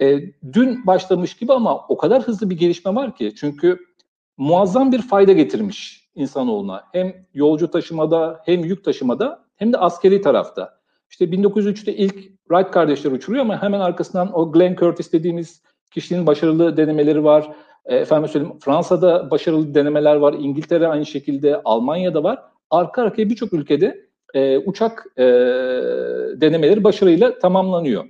E, 0.00 0.20
dün 0.52 0.86
başlamış 0.86 1.36
gibi 1.36 1.52
ama 1.52 1.86
o 1.88 1.96
kadar 1.96 2.22
hızlı 2.22 2.50
bir 2.50 2.58
gelişme 2.58 2.94
var 2.94 3.16
ki 3.16 3.34
çünkü 3.36 3.78
muazzam 4.36 4.92
bir 4.92 5.02
fayda 5.02 5.32
getirmiş 5.32 6.05
insanoğluna. 6.16 6.84
Hem 6.92 7.14
yolcu 7.34 7.70
taşımada 7.70 8.40
hem 8.44 8.64
yük 8.64 8.84
taşımada 8.84 9.44
hem 9.56 9.72
de 9.72 9.78
askeri 9.78 10.20
tarafta. 10.20 10.76
İşte 11.10 11.24
1903'te 11.24 11.96
ilk 11.96 12.14
Wright 12.48 12.70
kardeşler 12.70 13.12
uçuruyor 13.12 13.44
ama 13.44 13.62
hemen 13.62 13.80
arkasından 13.80 14.38
o 14.38 14.52
Glenn 14.52 14.76
Curtis 14.76 15.12
dediğimiz 15.12 15.62
kişinin 15.90 16.26
başarılı 16.26 16.76
denemeleri 16.76 17.24
var. 17.24 17.50
E, 17.84 17.96
efendim 17.96 18.28
söyleyeyim 18.28 18.58
Fransa'da 18.60 19.30
başarılı 19.30 19.74
denemeler 19.74 20.16
var. 20.16 20.32
İngiltere 20.32 20.86
aynı 20.86 21.06
şekilde, 21.06 21.60
Almanya'da 21.64 22.22
var. 22.22 22.42
Arka 22.70 23.02
arkaya 23.02 23.30
birçok 23.30 23.52
ülkede 23.52 24.06
e, 24.34 24.58
uçak 24.58 25.06
e, 25.16 25.24
denemeleri 26.40 26.84
başarıyla 26.84 27.38
tamamlanıyor. 27.38 28.04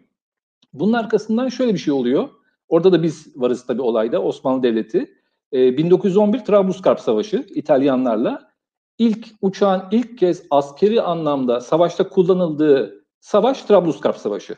Bunun 0.73 0.93
arkasından 0.93 1.49
şöyle 1.49 1.75
bir 1.75 1.79
şey 1.79 1.95
oluyor. 1.95 2.29
Orada 2.69 2.93
da 2.93 3.03
biz 3.03 3.37
varız 3.37 3.67
tabii 3.67 3.83
olayda 3.83 4.23
Osmanlı 4.23 4.63
Devleti. 4.63 5.16
E, 5.53 5.77
1911 5.77 6.39
Trablusgarp 6.39 7.01
Savaşı 7.01 7.47
İtalyanlarla 7.55 8.53
ilk 8.99 9.29
uçağın 9.43 9.83
ilk 9.91 10.19
kez 10.19 10.43
askeri 10.51 11.03
anlamda 11.03 11.61
savaşta 11.61 12.09
kullanıldığı 12.09 13.05
savaş 13.21 13.63
Trablusgarp 13.63 14.17
Savaşı. 14.17 14.57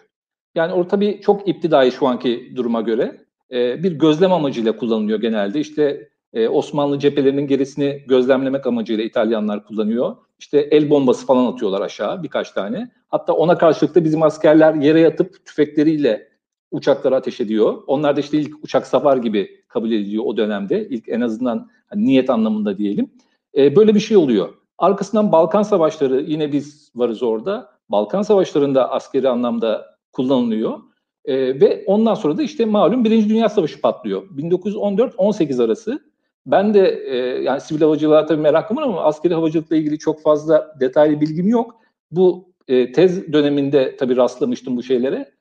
Yani 0.55 0.73
orada 0.73 0.89
tabii 0.89 1.21
çok 1.21 1.49
iptidai 1.49 1.93
şu 1.93 2.07
anki 2.07 2.53
duruma 2.57 2.81
göre 2.81 3.25
e, 3.51 3.83
bir 3.83 3.93
gözlem 3.93 4.33
amacıyla 4.33 4.77
kullanılıyor 4.77 5.21
genelde. 5.21 5.61
İşte 5.61 6.09
e, 6.33 6.49
Osmanlı 6.49 6.99
cephelerinin 6.99 7.47
gerisini 7.47 8.05
gözlemlemek 8.09 8.67
amacıyla 8.67 9.05
İtalyanlar 9.05 9.65
kullanıyor. 9.65 10.17
İşte 10.39 10.59
el 10.59 10.91
bombası 10.91 11.27
falan 11.27 11.53
atıyorlar 11.53 11.81
aşağı 11.81 12.23
birkaç 12.23 12.51
tane. 12.51 12.91
Hatta 13.09 13.33
ona 13.33 13.59
karşılık 13.59 13.95
da 13.95 14.05
bizim 14.05 14.23
askerler 14.23 14.75
yere 14.75 15.01
yatıp 15.01 15.47
tüfekleriyle 15.47 16.29
uçaklara 16.71 17.17
ateş 17.17 17.41
ediyor. 17.41 17.83
Onlar 17.87 18.17
da 18.17 18.21
işte 18.21 18.39
ilk 18.39 18.65
uçak 18.65 18.87
savar 18.87 19.17
gibi 19.17 19.65
kabul 19.69 19.93
ediliyor 19.93 20.25
o 20.27 20.37
dönemde. 20.37 20.89
İlk 20.89 21.09
en 21.09 21.21
azından 21.21 21.71
hani 21.87 22.05
niyet 22.05 22.31
anlamında 22.31 22.79
diyelim. 22.79 23.11
E, 23.57 23.77
böyle 23.77 23.95
bir 23.95 24.01
şey 24.01 24.17
oluyor. 24.17 24.49
Arkasından 24.79 25.33
Balkan 25.33 25.63
Savaşları 25.63 26.21
yine 26.21 26.53
biz 26.53 26.91
varız 26.95 27.23
orada. 27.23 27.71
Balkan 27.89 28.23
Savaşları'nda 28.23 28.93
askeri 28.93 29.29
anlamda 29.29 29.99
kullanılıyor. 30.13 30.79
E, 31.25 31.61
ve 31.61 31.85
ondan 31.87 32.15
sonra 32.15 32.37
da 32.37 32.43
işte 32.43 32.65
malum 32.65 33.05
Birinci 33.05 33.29
Dünya 33.29 33.49
Savaşı 33.49 33.81
patlıyor. 33.81 34.23
1914-18 34.37 35.65
arası. 35.65 36.01
Ben 36.47 36.75
de 36.75 37.03
e, 37.07 37.17
yani 37.43 37.61
sivil 37.61 37.81
havacılığa 37.81 38.27
tabii 38.27 38.41
merakım 38.41 38.77
var 38.77 38.83
ama 38.83 39.03
askeri 39.03 39.35
havacılıkla 39.35 39.77
ilgili 39.77 39.99
çok 39.99 40.23
fazla 40.23 40.75
detaylı 40.81 41.21
bilgim 41.21 41.49
yok. 41.49 41.77
Bu 42.11 42.53
e, 42.69 42.93
tez 42.93 43.33
döneminde 43.33 43.97
tabii 43.97 44.17
rastlamıştım 44.17 44.77
bu 44.77 44.83
şeylere 44.83 45.38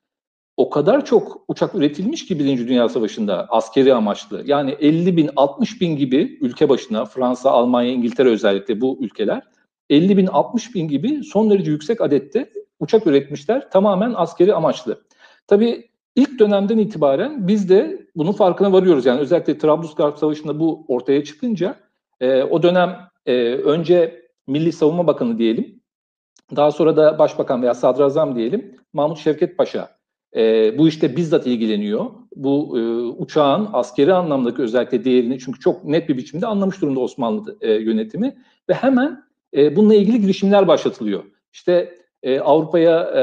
o 0.58 0.70
kadar 0.70 1.04
çok 1.04 1.44
uçak 1.48 1.74
üretilmiş 1.74 2.26
ki 2.26 2.38
Birinci 2.38 2.68
Dünya 2.68 2.88
Savaşı'nda 2.88 3.46
askeri 3.48 3.94
amaçlı. 3.94 4.42
Yani 4.46 4.70
50 4.70 5.16
bin, 5.16 5.30
60 5.36 5.80
bin 5.80 5.96
gibi 5.96 6.38
ülke 6.40 6.68
başına 6.68 7.04
Fransa, 7.04 7.50
Almanya, 7.50 7.90
İngiltere 7.90 8.28
özellikle 8.28 8.80
bu 8.80 8.98
ülkeler 9.00 9.42
50 9.90 10.16
bin, 10.16 10.26
60 10.26 10.74
bin 10.74 10.88
gibi 10.88 11.24
son 11.24 11.50
derece 11.50 11.70
yüksek 11.70 12.00
adette 12.00 12.52
uçak 12.80 13.06
üretmişler 13.06 13.70
tamamen 13.70 14.12
askeri 14.16 14.54
amaçlı. 14.54 15.02
Tabii 15.46 15.88
ilk 16.16 16.38
dönemden 16.38 16.78
itibaren 16.78 17.48
biz 17.48 17.68
de 17.68 18.06
bunun 18.16 18.32
farkına 18.32 18.72
varıyoruz. 18.72 19.06
Yani 19.06 19.20
özellikle 19.20 19.58
Trablusgarp 19.58 20.18
Savaşı'nda 20.18 20.60
bu 20.60 20.84
ortaya 20.88 21.24
çıkınca 21.24 21.76
e, 22.20 22.42
o 22.42 22.62
dönem 22.62 22.96
e, 23.26 23.34
önce 23.52 24.22
Milli 24.46 24.72
Savunma 24.72 25.06
Bakanı 25.06 25.38
diyelim, 25.38 25.80
daha 26.56 26.70
sonra 26.72 26.96
da 26.96 27.18
Başbakan 27.18 27.62
veya 27.62 27.74
Sadrazam 27.74 28.36
diyelim 28.36 28.76
Mahmut 28.92 29.18
Şevket 29.18 29.58
Paşa 29.58 29.97
e, 30.36 30.78
bu 30.78 30.88
işte 30.88 31.16
bizzat 31.16 31.46
ilgileniyor. 31.46 32.06
Bu 32.36 32.78
e, 32.78 32.82
uçağın 33.22 33.68
askeri 33.72 34.14
anlamdaki 34.14 34.62
özellikle 34.62 35.04
değerini 35.04 35.38
çünkü 35.38 35.60
çok 35.60 35.84
net 35.84 36.08
bir 36.08 36.16
biçimde 36.16 36.46
anlamış 36.46 36.82
durumda 36.82 37.00
Osmanlı 37.00 37.58
e, 37.60 37.72
yönetimi 37.72 38.36
ve 38.68 38.74
hemen 38.74 39.22
e, 39.56 39.76
bununla 39.76 39.94
ilgili 39.94 40.20
girişimler 40.20 40.68
başlatılıyor. 40.68 41.24
İşte 41.52 41.94
e, 42.22 42.40
Avrupa'ya 42.40 43.00
e, 43.00 43.22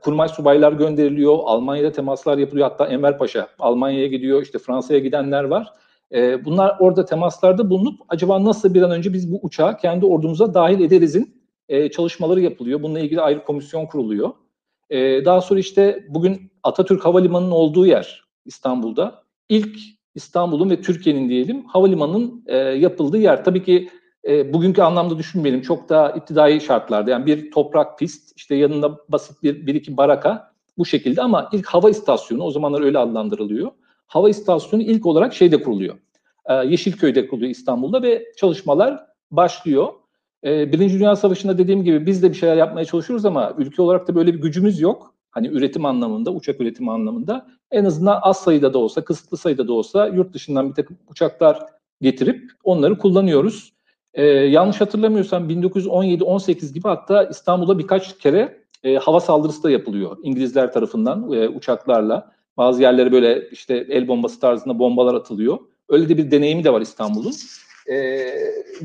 kurmay 0.00 0.28
subaylar 0.28 0.72
gönderiliyor, 0.72 1.38
Almanya'da 1.44 1.92
temaslar 1.92 2.38
yapılıyor. 2.38 2.68
Hatta 2.68 2.86
Enver 2.86 3.18
Paşa 3.18 3.48
Almanya'ya 3.58 4.06
gidiyor, 4.06 4.42
işte 4.42 4.58
Fransa'ya 4.58 5.00
gidenler 5.00 5.44
var. 5.44 5.72
E, 6.12 6.44
bunlar 6.44 6.76
orada 6.80 7.04
temaslarda 7.04 7.70
bulunup 7.70 8.00
acaba 8.08 8.44
nasıl 8.44 8.74
bir 8.74 8.82
an 8.82 8.90
önce 8.90 9.12
biz 9.12 9.32
bu 9.32 9.40
uçağı 9.42 9.76
kendi 9.76 10.06
ordumuza 10.06 10.54
dahil 10.54 10.80
ederizin 10.80 11.42
e, 11.68 11.90
çalışmaları 11.90 12.40
yapılıyor. 12.40 12.82
Bununla 12.82 13.00
ilgili 13.00 13.20
ayrı 13.20 13.44
komisyon 13.44 13.86
kuruluyor. 13.86 14.30
Ee, 14.92 15.24
daha 15.24 15.40
sonra 15.40 15.60
işte 15.60 16.06
bugün 16.08 16.52
Atatürk 16.62 17.04
Havalimanı'nın 17.04 17.50
olduğu 17.50 17.86
yer 17.86 18.24
İstanbul'da. 18.44 19.22
İlk 19.48 19.78
İstanbul'un 20.14 20.70
ve 20.70 20.80
Türkiye'nin 20.80 21.28
diyelim 21.28 21.64
havalimanının 21.64 22.44
e, 22.46 22.56
yapıldığı 22.56 23.18
yer. 23.18 23.44
Tabii 23.44 23.62
ki 23.62 23.88
e, 24.28 24.52
bugünkü 24.52 24.82
anlamda 24.82 25.18
düşünmeyelim. 25.18 25.62
Çok 25.62 25.88
daha 25.88 26.10
iktidai 26.10 26.60
şartlarda. 26.60 27.10
Yani 27.10 27.26
bir 27.26 27.50
toprak 27.50 27.98
pist, 27.98 28.32
işte 28.36 28.54
yanında 28.54 28.98
basit 29.08 29.42
bir, 29.42 29.66
bir 29.66 29.74
iki 29.74 29.96
baraka 29.96 30.52
bu 30.78 30.86
şekilde 30.86 31.22
ama 31.22 31.48
ilk 31.52 31.66
hava 31.66 31.90
istasyonu 31.90 32.42
o 32.42 32.50
zamanlar 32.50 32.80
öyle 32.80 32.98
adlandırılıyor. 32.98 33.70
Hava 34.06 34.30
istasyonu 34.30 34.82
ilk 34.82 35.06
olarak 35.06 35.34
şeyde 35.34 35.62
kuruluyor. 35.62 35.94
E, 36.46 36.54
Yeşilköy'de 36.54 37.28
kuruluyor 37.28 37.50
İstanbul'da 37.50 38.02
ve 38.02 38.24
çalışmalar 38.36 39.06
başlıyor. 39.30 39.88
Ee, 40.44 40.72
Birinci 40.72 40.98
Dünya 40.98 41.16
Savaşı'nda 41.16 41.58
dediğim 41.58 41.84
gibi 41.84 42.06
biz 42.06 42.22
de 42.22 42.30
bir 42.30 42.34
şeyler 42.34 42.56
yapmaya 42.56 42.84
çalışıyoruz 42.84 43.24
ama 43.24 43.54
ülke 43.58 43.82
olarak 43.82 44.08
da 44.08 44.14
böyle 44.14 44.34
bir 44.34 44.40
gücümüz 44.40 44.80
yok. 44.80 45.14
Hani 45.30 45.48
üretim 45.48 45.84
anlamında, 45.84 46.32
uçak 46.32 46.60
üretimi 46.60 46.90
anlamında 46.90 47.46
en 47.70 47.84
azından 47.84 48.18
az 48.22 48.36
sayıda 48.36 48.74
da 48.74 48.78
olsa, 48.78 49.04
kısıtlı 49.04 49.36
sayıda 49.36 49.68
da 49.68 49.72
olsa 49.72 50.06
yurt 50.06 50.34
dışından 50.34 50.68
bir 50.68 50.74
takım 50.74 50.98
uçaklar 51.08 51.58
getirip 52.00 52.50
onları 52.64 52.98
kullanıyoruz. 52.98 53.72
Ee, 54.14 54.24
yanlış 54.24 54.80
hatırlamıyorsam 54.80 55.50
1917-18 55.50 56.72
gibi 56.72 56.88
hatta 56.88 57.24
İstanbul'da 57.24 57.78
birkaç 57.78 58.18
kere 58.18 58.62
e, 58.84 58.96
hava 58.96 59.20
saldırısı 59.20 59.62
da 59.62 59.70
yapılıyor 59.70 60.16
İngilizler 60.22 60.72
tarafından 60.72 61.32
e, 61.32 61.48
uçaklarla. 61.48 62.32
Bazı 62.56 62.82
yerlere 62.82 63.12
böyle 63.12 63.48
işte 63.50 63.86
el 63.88 64.08
bombası 64.08 64.40
tarzında 64.40 64.78
bombalar 64.78 65.14
atılıyor. 65.14 65.58
Öyle 65.88 66.08
de 66.08 66.16
bir 66.16 66.30
deneyimi 66.30 66.64
de 66.64 66.72
var 66.72 66.80
İstanbul'un. 66.80 67.32
E, 67.86 67.96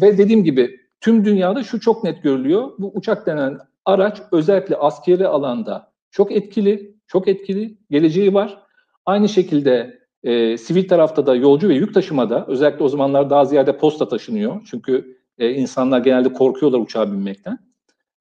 ve 0.01 0.17
dediğim 0.17 0.43
gibi 0.43 0.86
tüm 1.01 1.25
dünyada 1.25 1.63
şu 1.63 1.79
çok 1.79 2.03
net 2.03 2.23
görülüyor. 2.23 2.71
Bu 2.79 2.91
uçak 2.95 3.25
denen 3.25 3.57
araç 3.85 4.21
özellikle 4.31 4.75
askeri 4.75 5.27
alanda 5.27 5.91
çok 6.11 6.31
etkili, 6.31 6.95
çok 7.07 7.27
etkili, 7.27 7.77
geleceği 7.91 8.33
var. 8.33 8.63
Aynı 9.05 9.29
şekilde 9.29 9.99
e, 10.23 10.57
sivil 10.57 10.87
tarafta 10.87 11.25
da 11.25 11.35
yolcu 11.35 11.69
ve 11.69 11.73
yük 11.73 11.93
taşımada 11.93 12.45
özellikle 12.47 12.83
o 12.83 12.89
zamanlar 12.89 13.29
daha 13.29 13.45
ziyade 13.45 13.77
posta 13.77 14.07
taşınıyor. 14.07 14.61
Çünkü 14.71 15.17
e, 15.37 15.49
insanlar 15.49 15.99
genelde 15.99 16.33
korkuyorlar 16.33 16.79
uçağa 16.79 17.11
binmekten. 17.11 17.59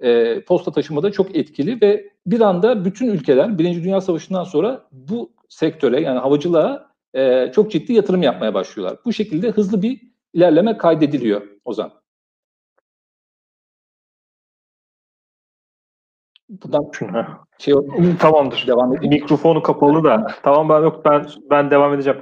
E, 0.01 0.41
posta 0.41 0.73
taşımada 0.73 1.13
çok 1.13 1.37
etkili 1.37 1.81
ve 1.83 2.11
bir 2.27 2.41
anda 2.41 2.85
bütün 2.85 3.09
ülkeler 3.09 3.59
Birinci 3.59 3.85
Dünya 3.85 4.01
Savaşı'ndan 4.01 4.45
sonra 4.45 4.89
bu 4.93 5.33
sektöre 5.49 6.01
yani 6.01 6.19
havacılığa 6.19 6.91
e, 7.15 7.53
çok 7.55 7.73
ciddi 7.73 7.93
yatırım 7.93 8.23
yapmaya 8.23 8.55
başlıyorlar. 8.55 8.99
Bu 9.05 9.13
şekilde 9.13 9.51
hızlı 9.51 9.83
bir 9.83 10.01
ilerleme 10.35 10.79
kaydediliyor 10.79 11.43
Ozan. 11.65 11.93
Buradan 16.49 16.91
şey 17.59 17.75
tamamdır. 18.19 18.65
Devam 18.67 18.97
edeyim. 18.97 19.15
Mikrofonu 19.15 19.63
kapalı 19.63 20.05
da. 20.05 20.27
tamam 20.43 20.69
ben 20.69 20.83
yok 20.83 21.05
ben 21.05 21.27
ben 21.51 21.71
devam 21.71 21.95
edeceğim. 21.95 22.21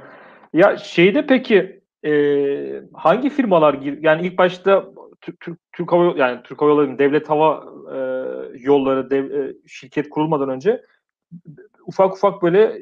Ya 0.53 0.77
şeyde 0.77 1.25
peki 1.27 1.81
e, 2.05 2.11
hangi 2.93 3.29
firmalar 3.29 3.73
yani 4.01 4.27
ilk 4.27 4.37
başta 4.37 4.85
Türk, 5.21 5.39
Türk, 5.39 5.59
Türk 5.71 5.91
Hava 5.91 6.13
yani 6.17 6.39
Türk 6.43 6.61
Hava 6.61 6.69
Yolları 6.69 6.99
devlet 6.99 7.29
hava 7.29 7.63
e, 7.93 7.97
yolları 8.59 9.09
dev, 9.09 9.31
e, 9.31 9.53
şirket 9.67 10.09
kurulmadan 10.09 10.49
önce 10.49 10.81
ufak 11.87 12.13
ufak 12.13 12.43
böyle 12.43 12.81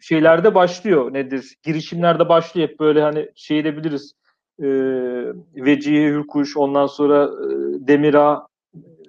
şeylerde 0.00 0.54
başlıyor 0.54 1.12
nedir? 1.12 1.56
Girişimlerde 1.62 2.28
başlıyor 2.28 2.68
hep 2.68 2.80
böyle 2.80 3.02
hani 3.02 3.28
şey 3.34 3.58
edebiliriz. 3.58 4.12
E, 4.62 4.68
Vecihi 5.54 6.06
Hürkuş 6.06 6.56
ondan 6.56 6.86
sonra 6.86 7.24
e, 7.24 7.48
Demira 7.88 8.46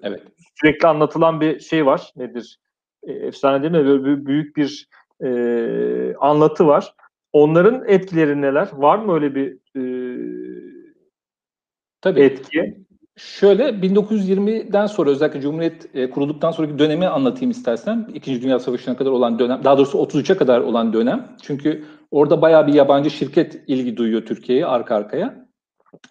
evet. 0.04 0.24
Sürekli 0.62 0.88
anlatılan 0.88 1.42
bir 1.42 1.60
şey 1.60 1.86
var. 1.86 2.14
Nedir? 2.16 2.60
E, 3.04 3.12
efsane 3.12 3.62
değil 3.62 3.84
mi? 3.84 3.86
Böyle 3.86 4.26
büyük 4.26 4.58
bir 4.58 4.88
e, 5.24 6.16
anlatı 6.16 6.68
var. 6.68 6.94
Onların 7.34 7.84
etkileri 7.88 8.42
neler? 8.42 8.70
Var 8.74 8.98
mı 8.98 9.14
öyle 9.14 9.36
bir 9.36 9.58
e, 9.78 9.84
Tabii. 12.02 12.22
etki? 12.22 12.78
Şöyle 13.18 13.64
1920'den 13.70 14.88
sonra 14.88 15.10
özellikle 15.10 15.42
Cumhuriyet 15.42 15.96
e, 15.96 16.10
kurulduktan 16.10 16.52
sonraki 16.52 16.80
dönemi 16.80 17.08
anlatayım 17.08 17.52
istersen. 17.52 18.10
İkinci 18.14 18.42
Dünya 18.42 18.60
Savaşı'na 18.60 18.98
kadar 18.98 19.12
olan 19.12 19.40
dönem, 19.40 19.64
daha 19.64 19.78
doğrusu 19.78 19.98
33'e 19.98 20.38
kadar 20.38 20.62
olan 20.62 20.94
dönem. 20.94 21.36
Çünkü 21.42 21.84
orada 22.12 22.42
bayağı 22.42 22.68
bir 22.68 22.74
yabancı 22.74 23.12
şirket 23.12 23.64
ilgi 23.68 23.98
duyuyor 23.98 24.26
Türkiye'ye 24.26 24.66
arka 24.66 24.96
arkaya. 24.96 25.48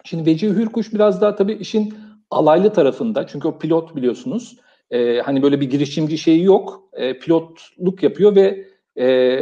Şimdi 0.03 0.29
Vecihi 0.31 0.53
Hürkuş 0.53 0.93
biraz 0.93 1.21
daha 1.21 1.35
tabii 1.35 1.53
işin 1.53 1.93
alaylı 2.31 2.73
tarafında. 2.73 3.27
Çünkü 3.27 3.47
o 3.47 3.59
pilot 3.59 3.95
biliyorsunuz. 3.95 4.57
E, 4.91 5.19
hani 5.19 5.43
böyle 5.43 5.61
bir 5.61 5.69
girişimci 5.69 6.17
şeyi 6.17 6.43
yok. 6.43 6.89
E, 6.93 7.19
pilotluk 7.19 8.03
yapıyor 8.03 8.35
ve 8.35 8.67
e, 8.99 9.39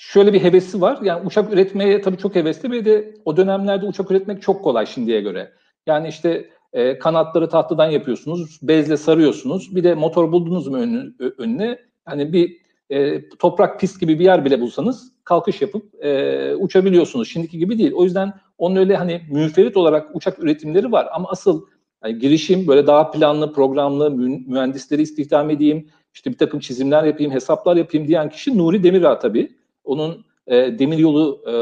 şöyle 0.00 0.32
bir 0.32 0.42
hevesi 0.42 0.80
var. 0.80 0.98
Yani 1.02 1.26
uçak 1.26 1.52
üretmeye 1.52 2.00
tabii 2.00 2.18
çok 2.18 2.34
hevesli 2.34 2.70
ve 2.70 2.84
de 2.84 3.14
o 3.24 3.36
dönemlerde 3.36 3.86
uçak 3.86 4.10
üretmek 4.10 4.42
çok 4.42 4.64
kolay 4.64 4.86
şimdiye 4.86 5.20
göre. 5.20 5.52
Yani 5.86 6.08
işte 6.08 6.50
e, 6.72 6.98
kanatları 6.98 7.48
tahtadan 7.48 7.90
yapıyorsunuz, 7.90 8.58
bezle 8.62 8.96
sarıyorsunuz. 8.96 9.76
Bir 9.76 9.84
de 9.84 9.94
motor 9.94 10.32
buldunuz 10.32 10.68
mu 10.68 10.76
önüne, 10.76 11.12
önüne 11.38 11.78
hani 12.04 12.32
bir 12.32 12.56
e, 12.90 13.28
toprak 13.28 13.80
pist 13.80 14.00
gibi 14.00 14.18
bir 14.18 14.24
yer 14.24 14.44
bile 14.44 14.60
bulsanız 14.60 15.12
kalkış 15.24 15.62
yapıp 15.62 16.04
e, 16.04 16.54
uçabiliyorsunuz. 16.54 17.28
Şimdiki 17.28 17.58
gibi 17.58 17.78
değil. 17.78 17.92
O 17.94 18.04
yüzden 18.04 18.32
onun 18.58 18.76
öyle 18.76 18.96
hani 18.96 19.20
müferit 19.30 19.76
olarak 19.76 20.16
uçak 20.16 20.38
üretimleri 20.38 20.92
var 20.92 21.08
ama 21.12 21.28
asıl 21.28 21.66
yani 22.04 22.18
girişim 22.18 22.66
böyle 22.66 22.86
daha 22.86 23.10
planlı, 23.10 23.52
programlı, 23.52 24.10
mühendisleri 24.10 25.02
istihdam 25.02 25.50
edeyim, 25.50 25.88
işte 26.14 26.30
bir 26.30 26.38
takım 26.38 26.60
çizimler 26.60 27.04
yapayım, 27.04 27.32
hesaplar 27.32 27.76
yapayım 27.76 28.08
diyen 28.08 28.28
kişi 28.28 28.58
Nuri 28.58 28.82
Demirağ 28.82 29.18
tabii. 29.18 29.56
Onun 29.84 30.24
e, 30.46 30.78
demiryolu 30.78 31.40
e, 31.46 31.52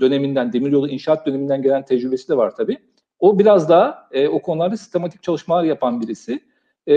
döneminden, 0.00 0.52
demiryolu 0.52 0.88
inşaat 0.88 1.26
döneminden 1.26 1.62
gelen 1.62 1.84
tecrübesi 1.84 2.28
de 2.28 2.36
var 2.36 2.56
tabii. 2.56 2.78
O 3.20 3.38
biraz 3.38 3.68
daha 3.68 4.08
e, 4.12 4.28
o 4.28 4.42
konularda 4.42 4.76
sistematik 4.76 5.22
çalışmalar 5.22 5.64
yapan 5.64 6.00
birisi. 6.00 6.40
E, 6.88 6.94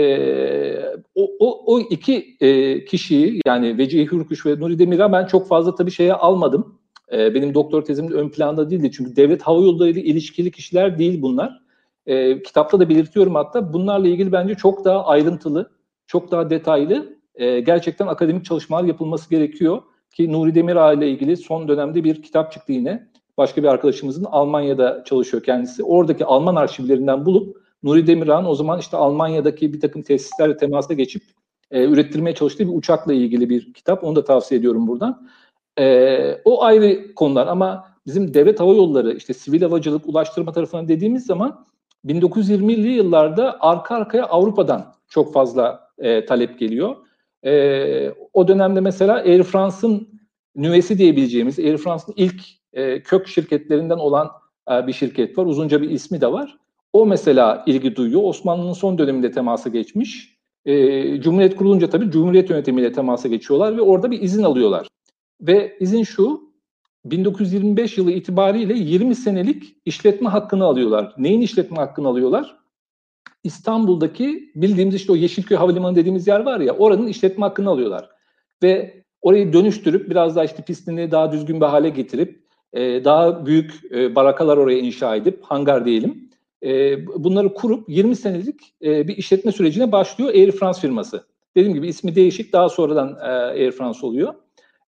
o, 1.14 1.30
o, 1.38 1.74
o 1.74 1.80
iki 1.80 2.36
e, 2.40 2.84
kişiyi 2.84 3.40
yani 3.46 3.78
Vecihi 3.78 4.12
Hürkuş 4.12 4.46
ve 4.46 4.60
Nuri 4.60 4.78
Demir'a 4.78 5.12
ben 5.12 5.26
çok 5.26 5.48
fazla 5.48 5.74
tabii 5.74 5.90
şeye 5.90 6.12
almadım. 6.12 6.78
E, 7.12 7.34
benim 7.34 7.54
doktor 7.54 7.82
tezim 7.82 8.12
ön 8.12 8.28
planda 8.28 8.70
değildi. 8.70 8.90
Çünkü 8.92 9.16
devlet 9.16 9.42
hava 9.42 9.60
yolları 9.60 9.90
ilişkili 9.90 10.50
kişiler 10.50 10.98
değil 10.98 11.22
bunlar. 11.22 11.62
E, 12.06 12.42
kitapta 12.42 12.80
da 12.80 12.88
belirtiyorum 12.88 13.34
hatta 13.34 13.72
bunlarla 13.72 14.08
ilgili 14.08 14.32
bence 14.32 14.54
çok 14.54 14.84
daha 14.84 15.06
ayrıntılı, 15.06 15.70
çok 16.06 16.30
daha 16.30 16.50
detaylı 16.50 17.16
e, 17.34 17.60
gerçekten 17.60 18.06
akademik 18.06 18.44
çalışmalar 18.44 18.84
yapılması 18.84 19.30
gerekiyor. 19.30 19.82
Ki 20.14 20.32
Nuri 20.32 20.54
Demirağ 20.54 20.92
ile 20.92 21.10
ilgili 21.10 21.36
son 21.36 21.68
dönemde 21.68 22.04
bir 22.04 22.22
kitap 22.22 22.52
çıktı 22.52 22.72
yine 22.72 23.08
başka 23.36 23.62
bir 23.62 23.68
arkadaşımızın 23.68 24.24
Almanya'da 24.24 25.04
çalışıyor 25.04 25.42
kendisi. 25.42 25.84
Oradaki 25.84 26.24
Alman 26.24 26.56
arşivlerinden 26.56 27.26
bulup 27.26 27.65
Nuri 27.86 28.06
Demirhan 28.06 28.46
o 28.46 28.54
zaman 28.54 28.78
işte 28.78 28.96
Almanya'daki 28.96 29.72
bir 29.72 29.80
takım 29.80 30.02
tesislerle 30.02 30.56
temasa 30.56 30.94
geçip 30.94 31.22
e, 31.70 31.84
ürettirmeye 31.84 32.34
çalıştığı 32.34 32.68
bir 32.68 32.78
uçakla 32.78 33.12
ilgili 33.12 33.50
bir 33.50 33.72
kitap. 33.72 34.04
Onu 34.04 34.16
da 34.16 34.24
tavsiye 34.24 34.60
ediyorum 34.60 34.88
buradan. 34.88 35.28
E, 35.78 36.38
o 36.44 36.62
ayrı 36.62 37.14
konular 37.14 37.46
ama 37.46 37.88
bizim 38.06 38.34
devlet 38.34 38.60
hava 38.60 38.74
yolları 38.74 39.12
işte 39.12 39.34
sivil 39.34 39.62
havacılık 39.62 40.08
ulaştırma 40.08 40.52
tarafından 40.52 40.88
dediğimiz 40.88 41.26
zaman 41.26 41.66
1920'li 42.06 42.88
yıllarda 42.88 43.56
arka 43.60 43.94
arkaya 43.94 44.26
Avrupa'dan 44.26 44.94
çok 45.08 45.32
fazla 45.32 45.88
e, 45.98 46.24
talep 46.26 46.58
geliyor. 46.58 46.96
E, 47.44 48.10
o 48.32 48.48
dönemde 48.48 48.80
mesela 48.80 49.14
Air 49.14 49.42
France'ın 49.42 50.08
nüvesi 50.56 50.98
diyebileceğimiz 50.98 51.58
Air 51.58 51.76
France'ın 51.76 52.14
ilk 52.16 52.42
e, 52.72 53.02
kök 53.02 53.28
şirketlerinden 53.28 53.98
olan 53.98 54.30
e, 54.70 54.86
bir 54.86 54.92
şirket 54.92 55.38
var. 55.38 55.46
Uzunca 55.46 55.82
bir 55.82 55.90
ismi 55.90 56.20
de 56.20 56.32
var. 56.32 56.58
O 56.96 57.06
mesela 57.06 57.64
ilgi 57.66 57.96
duyuyor. 57.96 58.22
Osmanlı'nın 58.24 58.72
son 58.72 58.98
döneminde 58.98 59.30
temasa 59.30 59.68
geçmiş. 59.68 60.38
E, 60.64 61.20
Cumhuriyet 61.20 61.56
kurulunca 61.56 61.90
tabii 61.90 62.10
Cumhuriyet 62.10 62.50
yönetimiyle 62.50 62.92
temasa 62.92 63.28
geçiyorlar 63.28 63.76
ve 63.76 63.80
orada 63.80 64.10
bir 64.10 64.22
izin 64.22 64.42
alıyorlar. 64.42 64.88
Ve 65.40 65.76
izin 65.80 66.02
şu, 66.02 66.40
1925 67.04 67.98
yılı 67.98 68.12
itibariyle 68.12 68.74
20 68.74 69.14
senelik 69.14 69.76
işletme 69.84 70.28
hakkını 70.28 70.64
alıyorlar. 70.64 71.14
Neyin 71.18 71.40
işletme 71.40 71.76
hakkını 71.76 72.08
alıyorlar? 72.08 72.56
İstanbul'daki 73.44 74.52
bildiğimiz 74.54 74.94
işte 74.94 75.12
o 75.12 75.16
Yeşilköy 75.16 75.56
Havalimanı 75.56 75.96
dediğimiz 75.96 76.26
yer 76.26 76.40
var 76.40 76.60
ya 76.60 76.76
oranın 76.76 77.06
işletme 77.06 77.46
hakkını 77.46 77.70
alıyorlar. 77.70 78.10
Ve 78.62 79.02
orayı 79.22 79.52
dönüştürüp 79.52 80.10
biraz 80.10 80.36
daha 80.36 80.44
işte 80.44 80.62
pistini 80.62 81.10
daha 81.10 81.32
düzgün 81.32 81.60
bir 81.60 81.66
hale 81.66 81.88
getirip 81.88 82.46
e, 82.72 83.04
daha 83.04 83.46
büyük 83.46 83.80
e, 83.90 84.14
barakalar 84.14 84.56
oraya 84.56 84.78
inşa 84.78 85.16
edip 85.16 85.42
hangar 85.42 85.84
diyelim 85.84 86.25
e, 86.66 87.06
bunları 87.06 87.54
kurup 87.54 87.88
20 87.88 88.16
senelik 88.16 88.60
e, 88.82 89.08
bir 89.08 89.16
işletme 89.16 89.52
sürecine 89.52 89.92
başlıyor 89.92 90.30
Air 90.30 90.52
France 90.52 90.80
firması. 90.80 91.26
Dediğim 91.56 91.74
gibi 91.74 91.88
ismi 91.88 92.14
değişik 92.14 92.52
daha 92.52 92.68
sonradan 92.68 93.18
e, 93.20 93.28
Air 93.28 93.70
France 93.70 94.06
oluyor. 94.06 94.34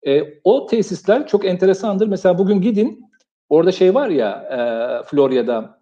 E, 0.07 0.23
o 0.43 0.65
tesisler 0.65 1.27
çok 1.27 1.45
enteresandır. 1.45 2.07
Mesela 2.07 2.37
bugün 2.37 2.61
gidin 2.61 3.05
orada 3.49 3.71
şey 3.71 3.95
var 3.95 4.09
ya 4.09 4.29
e, 4.51 4.59
Florya'da 5.05 5.79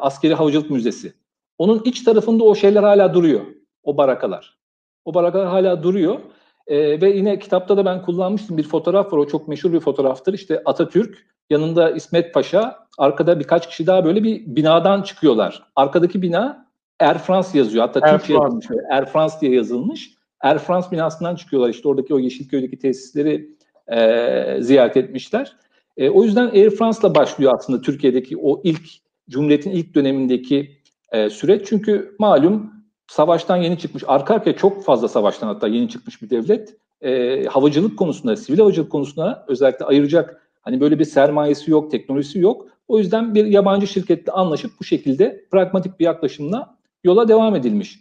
askeri 0.00 0.34
havacılık 0.34 0.70
müzesi. 0.70 1.12
Onun 1.58 1.82
iç 1.84 2.04
tarafında 2.04 2.44
o 2.44 2.54
şeyler 2.54 2.82
hala 2.82 3.14
duruyor. 3.14 3.40
O 3.82 3.96
barakalar. 3.96 4.58
O 5.04 5.14
barakalar 5.14 5.46
hala 5.46 5.82
duruyor. 5.82 6.18
E, 6.66 7.00
ve 7.00 7.10
yine 7.10 7.38
kitapta 7.38 7.76
da 7.76 7.84
ben 7.84 8.02
kullanmıştım 8.02 8.56
bir 8.56 8.62
fotoğraf 8.62 9.12
var. 9.12 9.18
O 9.18 9.26
çok 9.26 9.48
meşhur 9.48 9.72
bir 9.72 9.80
fotoğraftır. 9.80 10.34
İşte 10.34 10.62
Atatürk, 10.64 11.26
yanında 11.50 11.90
İsmet 11.90 12.34
Paşa, 12.34 12.87
arkada 12.98 13.40
birkaç 13.40 13.68
kişi 13.68 13.86
daha 13.86 14.04
böyle 14.04 14.22
bir 14.22 14.42
binadan 14.46 15.02
çıkıyorlar. 15.02 15.62
Arkadaki 15.76 16.22
bina 16.22 16.68
Air 17.00 17.18
France 17.18 17.58
yazıyor. 17.58 17.86
Hatta 17.86 18.00
Air 18.00 18.18
Türkçe 18.18 18.32
yazılmış. 18.34 18.66
Air 18.90 19.04
France 19.04 19.34
diye 19.40 19.54
yazılmış. 19.54 20.10
Air 20.40 20.58
France 20.58 20.86
binasından 20.92 21.34
çıkıyorlar. 21.34 21.70
İşte 21.70 21.88
oradaki 21.88 22.14
o 22.14 22.18
Yeşilköy'deki 22.18 22.78
tesisleri 22.78 23.56
e, 23.88 24.56
ziyaret 24.60 24.96
etmişler. 24.96 25.56
E, 25.96 26.10
o 26.10 26.24
yüzden 26.24 26.46
Air 26.46 26.70
France'la 26.70 27.14
başlıyor 27.14 27.54
aslında 27.54 27.80
Türkiye'deki 27.80 28.36
o 28.36 28.60
ilk 28.64 28.82
Cumhuriyet'in 29.30 29.70
ilk 29.70 29.94
dönemindeki 29.94 30.78
e, 31.12 31.30
süreç. 31.30 31.66
Çünkü 31.68 32.16
malum 32.18 32.72
savaştan 33.06 33.56
yeni 33.56 33.78
çıkmış, 33.78 34.04
arka 34.06 34.34
arkaya 34.34 34.56
çok 34.56 34.84
fazla 34.84 35.08
savaştan 35.08 35.46
hatta 35.46 35.68
yeni 35.68 35.88
çıkmış 35.88 36.22
bir 36.22 36.30
devlet. 36.30 36.76
E, 37.00 37.44
havacılık 37.44 37.98
konusunda, 37.98 38.36
sivil 38.36 38.58
havacılık 38.58 38.92
konusunda 38.92 39.44
özellikle 39.48 39.84
ayıracak 39.84 40.42
hani 40.62 40.80
böyle 40.80 40.98
bir 40.98 41.04
sermayesi 41.04 41.70
yok, 41.70 41.90
teknolojisi 41.90 42.38
yok. 42.38 42.66
O 42.88 42.98
yüzden 42.98 43.34
bir 43.34 43.44
yabancı 43.44 43.86
şirketle 43.86 44.32
anlaşıp 44.32 44.70
bu 44.80 44.84
şekilde 44.84 45.44
pragmatik 45.50 46.00
bir 46.00 46.04
yaklaşımla 46.04 46.78
yola 47.04 47.28
devam 47.28 47.56
edilmiş. 47.56 48.00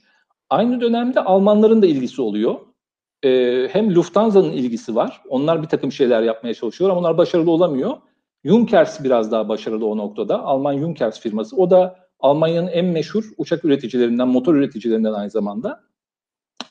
Aynı 0.50 0.82
dönemde 0.82 1.20
Almanların 1.20 1.82
da 1.82 1.86
ilgisi 1.86 2.22
oluyor. 2.22 2.56
Ee, 3.24 3.68
hem 3.72 3.96
Lufthansa'nın 3.96 4.52
ilgisi 4.52 4.96
var. 4.96 5.22
Onlar 5.30 5.62
bir 5.62 5.68
takım 5.68 5.92
şeyler 5.92 6.22
yapmaya 6.22 6.54
çalışıyor 6.54 6.90
ama 6.90 7.00
onlar 7.00 7.18
başarılı 7.18 7.52
olamıyor. 7.52 7.98
Junkers 8.46 9.04
biraz 9.04 9.32
daha 9.32 9.50
başarılı 9.50 9.86
o 9.86 9.98
noktada. 9.98 10.44
Alman 10.44 10.78
Junkers 10.78 11.20
firması. 11.20 11.56
O 11.56 11.72
da 11.72 12.00
Almanya'nın 12.20 12.68
en 12.68 12.86
meşhur 12.86 13.24
uçak 13.38 13.66
üreticilerinden, 13.66 14.28
motor 14.28 14.56
üreticilerinden 14.56 15.14
aynı 15.14 15.30
zamanda. 15.30 15.84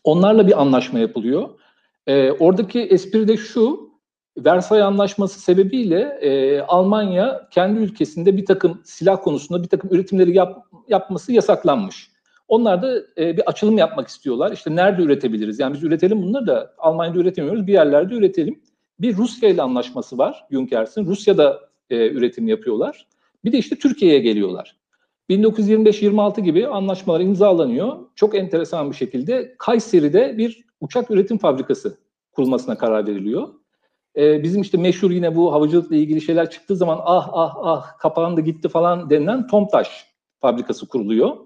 Onlarla 0.05 0.47
bir 0.47 0.61
anlaşma 0.61 0.99
yapılıyor. 0.99 1.49
Ee, 2.07 2.33
oradaki 2.33 2.81
espri 2.81 3.29
de 3.29 3.37
şu, 3.37 3.86
Versay 4.38 4.83
Anlaşması 4.83 5.40
sebebiyle 5.40 6.18
e, 6.20 6.61
Almanya 6.61 7.49
kendi 7.51 7.81
ülkesinde 7.81 8.37
bir 8.37 8.46
takım 8.46 8.81
silah 8.85 9.22
konusunda 9.22 9.62
bir 9.62 9.68
takım 9.68 9.90
üretimleri 9.94 10.37
yap, 10.37 10.62
yapması 10.88 11.33
yasaklanmış. 11.33 12.11
Onlar 12.49 12.83
da 12.83 12.99
e, 13.18 13.37
bir 13.37 13.49
açılım 13.49 13.79
yapmak 13.79 14.09
istiyorlar. 14.09 14.53
İşte 14.53 14.77
nerede 14.77 15.03
üretebiliriz? 15.03 15.61
Yani 15.61 15.75
biz 15.75 15.85
üretelim 15.85 16.22
bunları 16.22 16.46
da 16.46 16.75
Almanya'da 16.79 17.18
üretemiyoruz. 17.18 17.66
Bir 17.66 17.72
yerlerde 17.72 18.14
üretelim. 18.14 18.62
Bir 19.01 19.16
Rusya 19.16 19.49
ile 19.49 19.62
anlaşması 19.62 20.18
var 20.18 20.46
Junkers'in. 20.51 21.07
Rusya'da 21.07 21.61
e, 21.90 22.11
üretim 22.11 22.49
yapıyorlar. 22.49 23.07
Bir 23.44 23.53
de 23.53 23.59
işte 23.59 23.77
Türkiye'ye 23.77 24.18
geliyorlar. 24.18 24.77
1925-26 25.31 26.40
gibi 26.40 26.66
anlaşmalar 26.66 27.20
imzalanıyor. 27.20 27.96
Çok 28.14 28.35
enteresan 28.35 28.90
bir 28.90 28.96
şekilde 28.96 29.55
Kayseri'de 29.59 30.38
bir 30.38 30.64
uçak 30.81 31.11
üretim 31.11 31.38
fabrikası 31.38 31.99
kurulmasına 32.33 32.79
karar 32.79 33.07
veriliyor. 33.07 33.49
Ee, 34.17 34.43
bizim 34.43 34.63
işte 34.63 34.79
meşhur 34.79 35.11
yine 35.11 35.37
bu 35.37 35.53
havacılıkla 35.53 35.97
ilgili 35.97 36.21
şeyler 36.21 36.51
çıktığı 36.51 36.77
zaman 36.77 37.01
ah 37.05 37.29
ah 37.33 37.55
ah 37.63 37.99
kapandı 37.99 38.41
gitti 38.41 38.69
falan 38.69 39.11
denilen 39.11 39.47
Tomtaş 39.47 40.07
fabrikası 40.41 40.89
kuruluyor. 40.89 41.37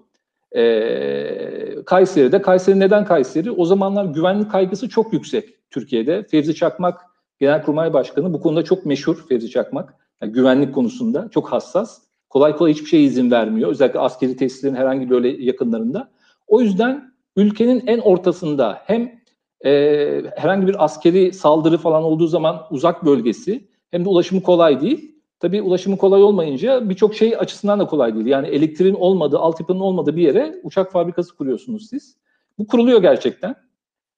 Ee, 0.55 1.83
Kayseri'de. 1.85 2.41
Kayseri 2.41 2.79
neden 2.79 3.05
Kayseri? 3.05 3.51
O 3.51 3.65
zamanlar 3.65 4.05
güvenlik 4.05 4.51
kaygısı 4.51 4.89
çok 4.89 5.13
yüksek 5.13 5.69
Türkiye'de. 5.69 6.23
Fevzi 6.23 6.55
Çakmak 6.55 7.01
Genelkurmay 7.39 7.93
Başkanı 7.93 8.33
bu 8.33 8.41
konuda 8.41 8.63
çok 8.63 8.85
meşhur 8.85 9.27
Fevzi 9.29 9.49
Çakmak. 9.49 9.95
Yani 10.21 10.31
güvenlik 10.31 10.75
konusunda 10.75 11.29
çok 11.31 11.51
hassas. 11.51 12.01
Kolay 12.29 12.55
kolay 12.55 12.73
hiçbir 12.73 12.85
şeye 12.85 13.03
izin 13.03 13.31
vermiyor. 13.31 13.69
Özellikle 13.69 13.99
askeri 13.99 14.37
tesislerin 14.37 14.75
herhangi 14.75 15.09
böyle 15.09 15.27
yakınlarında. 15.27 16.11
O 16.47 16.61
yüzden 16.61 17.13
ülkenin 17.35 17.83
en 17.87 17.99
ortasında 17.99 18.81
hem 18.85 19.20
e, 19.65 20.23
herhangi 20.35 20.67
bir 20.67 20.85
askeri 20.85 21.33
saldırı 21.33 21.77
falan 21.77 22.03
olduğu 22.03 22.27
zaman 22.27 22.65
uzak 22.71 23.05
bölgesi 23.05 23.67
hem 23.91 24.05
de 24.05 24.09
ulaşımı 24.09 24.43
kolay 24.43 24.81
değil. 24.81 25.15
Tabii 25.39 25.61
ulaşımı 25.61 25.97
kolay 25.97 26.23
olmayınca 26.23 26.89
birçok 26.89 27.15
şey 27.15 27.35
açısından 27.37 27.79
da 27.79 27.85
kolay 27.85 28.15
değil. 28.15 28.25
Yani 28.25 28.47
elektriğin 28.47 28.95
olmadığı, 28.95 29.39
altyapının 29.39 29.79
olmadığı 29.79 30.15
bir 30.15 30.21
yere 30.21 30.55
uçak 30.63 30.91
fabrikası 30.91 31.35
kuruyorsunuz 31.35 31.89
siz. 31.89 32.17
Bu 32.57 32.67
kuruluyor 32.67 33.01
gerçekten. 33.01 33.55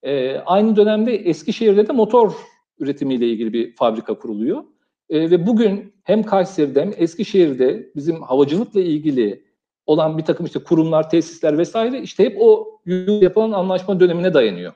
E, 0.02 0.36
aynı 0.36 0.76
dönemde 0.76 1.16
Eskişehir'de 1.16 1.88
de 1.88 1.92
motor 1.92 2.32
üretimiyle 2.78 3.28
ilgili 3.28 3.52
bir 3.52 3.76
fabrika 3.76 4.18
kuruluyor. 4.18 4.64
E, 5.10 5.30
ve 5.30 5.46
bugün 5.46 5.92
hem 6.02 6.22
Kayseri'de 6.22 6.82
hem 6.82 6.92
Eskişehir'de 6.96 7.90
bizim 7.96 8.22
havacılıkla 8.22 8.80
ilgili 8.80 9.44
olan 9.86 10.18
bir 10.18 10.24
takım 10.24 10.46
işte 10.46 10.58
kurumlar, 10.58 11.10
tesisler 11.10 11.58
vesaire 11.58 12.00
işte 12.00 12.24
hep 12.24 12.36
o 12.40 12.80
yapılan 13.20 13.52
anlaşma 13.52 14.00
dönemine 14.00 14.34
dayanıyor. 14.34 14.72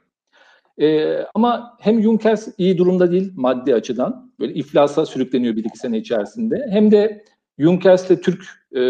E, 0.81 1.17
ama 1.35 1.77
hem 1.81 2.03
Junkers 2.03 2.49
iyi 2.59 2.79
durumda 2.79 3.12
değil 3.12 3.33
maddi 3.37 3.75
açıdan. 3.75 4.33
Böyle 4.41 4.55
iflasa 4.55 5.07
sürükleniyor 5.07 5.57
bir 5.57 5.64
iki 5.64 5.79
sene 5.79 5.99
içerisinde. 5.99 6.67
Hem 6.71 6.91
de 6.91 7.25
Junkers 7.59 8.11
ile 8.11 8.21
Türk 8.21 8.43
e, 8.73 8.81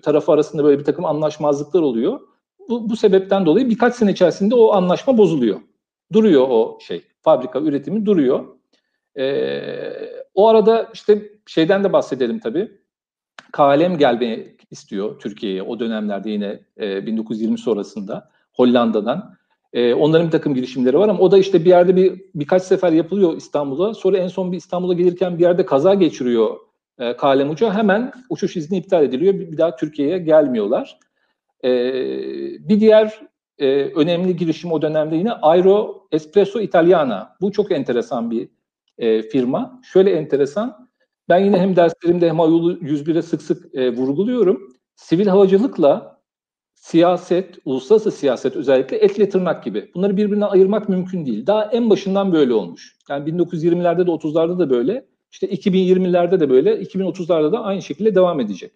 tarafı 0.00 0.32
arasında 0.32 0.64
böyle 0.64 0.78
bir 0.78 0.84
takım 0.84 1.04
anlaşmazlıklar 1.04 1.82
oluyor. 1.82 2.20
Bu, 2.68 2.90
bu 2.90 2.96
sebepten 2.96 3.46
dolayı 3.46 3.70
birkaç 3.70 3.94
sene 3.94 4.10
içerisinde 4.10 4.54
o 4.54 4.72
anlaşma 4.72 5.18
bozuluyor. 5.18 5.60
Duruyor 6.12 6.46
o 6.48 6.78
şey. 6.80 7.02
Fabrika 7.22 7.60
üretimi 7.60 8.06
duruyor. 8.06 8.44
E, 9.18 9.24
o 10.34 10.48
arada 10.48 10.90
işte 10.94 11.22
şeyden 11.46 11.84
de 11.84 11.92
bahsedelim 11.92 12.38
tabii. 12.38 12.72
KLM 13.52 13.98
gelmeyi 13.98 14.56
istiyor 14.70 15.18
Türkiye'ye 15.18 15.62
o 15.62 15.80
dönemlerde 15.80 16.30
yine 16.30 16.60
e, 16.80 17.06
1920 17.06 17.58
sonrasında 17.58 18.30
Hollanda'dan. 18.52 19.34
E, 19.74 19.94
onların 19.94 20.26
bir 20.26 20.32
takım 20.32 20.54
girişimleri 20.54 20.98
var 20.98 21.08
ama 21.08 21.20
o 21.20 21.30
da 21.30 21.38
işte 21.38 21.64
bir 21.64 21.70
yerde 21.70 21.96
bir 21.96 22.22
birkaç 22.34 22.62
sefer 22.62 22.92
yapılıyor 22.92 23.36
İstanbul'a. 23.36 23.94
Sonra 23.94 24.18
en 24.18 24.28
son 24.28 24.52
bir 24.52 24.56
İstanbul'a 24.56 24.94
gelirken 24.94 25.38
bir 25.38 25.42
yerde 25.42 25.66
kaza 25.66 25.94
geçiriyor 25.94 26.56
e, 26.98 27.16
KLM 27.16 27.50
uçağı. 27.50 27.72
Hemen 27.72 28.12
uçuş 28.30 28.56
izni 28.56 28.78
iptal 28.78 29.04
ediliyor. 29.04 29.34
Bir, 29.34 29.52
bir 29.52 29.58
daha 29.58 29.76
Türkiye'ye 29.76 30.18
gelmiyorlar. 30.18 30.98
E, 31.64 31.70
bir 32.68 32.80
diğer 32.80 33.20
e, 33.58 33.84
önemli 33.84 34.36
girişim 34.36 34.72
o 34.72 34.82
dönemde 34.82 35.16
yine 35.16 35.32
Aero 35.32 36.06
Espresso 36.12 36.60
Italiana. 36.60 37.36
Bu 37.40 37.52
çok 37.52 37.72
enteresan 37.72 38.30
bir 38.30 38.48
e, 38.98 39.22
firma. 39.22 39.80
Şöyle 39.92 40.10
enteresan. 40.10 40.88
Ben 41.28 41.38
yine 41.38 41.58
hem 41.58 41.76
derslerimde 41.76 42.28
hem 42.28 42.40
Ayolu 42.40 42.72
101'e 42.72 43.22
sık 43.22 43.42
sık 43.42 43.74
e, 43.74 43.96
vurguluyorum. 43.96 44.72
Sivil 44.96 45.26
havacılıkla 45.26 46.13
siyaset, 46.84 47.58
uluslararası 47.64 48.10
siyaset 48.10 48.56
özellikle 48.56 48.96
etle 48.96 49.28
tırnak 49.28 49.64
gibi. 49.64 49.90
Bunları 49.94 50.16
birbirinden 50.16 50.46
ayırmak 50.46 50.88
mümkün 50.88 51.26
değil. 51.26 51.46
Daha 51.46 51.64
en 51.64 51.90
başından 51.90 52.32
böyle 52.32 52.54
olmuş. 52.54 52.96
Yani 53.08 53.30
1920'lerde 53.30 54.06
de 54.06 54.10
30'larda 54.10 54.58
da 54.58 54.70
böyle. 54.70 55.06
İşte 55.32 55.46
2020'lerde 55.46 56.40
de 56.40 56.50
böyle, 56.50 56.82
2030'larda 56.82 57.52
da 57.52 57.62
aynı 57.64 57.82
şekilde 57.82 58.14
devam 58.14 58.40
edecek. 58.40 58.72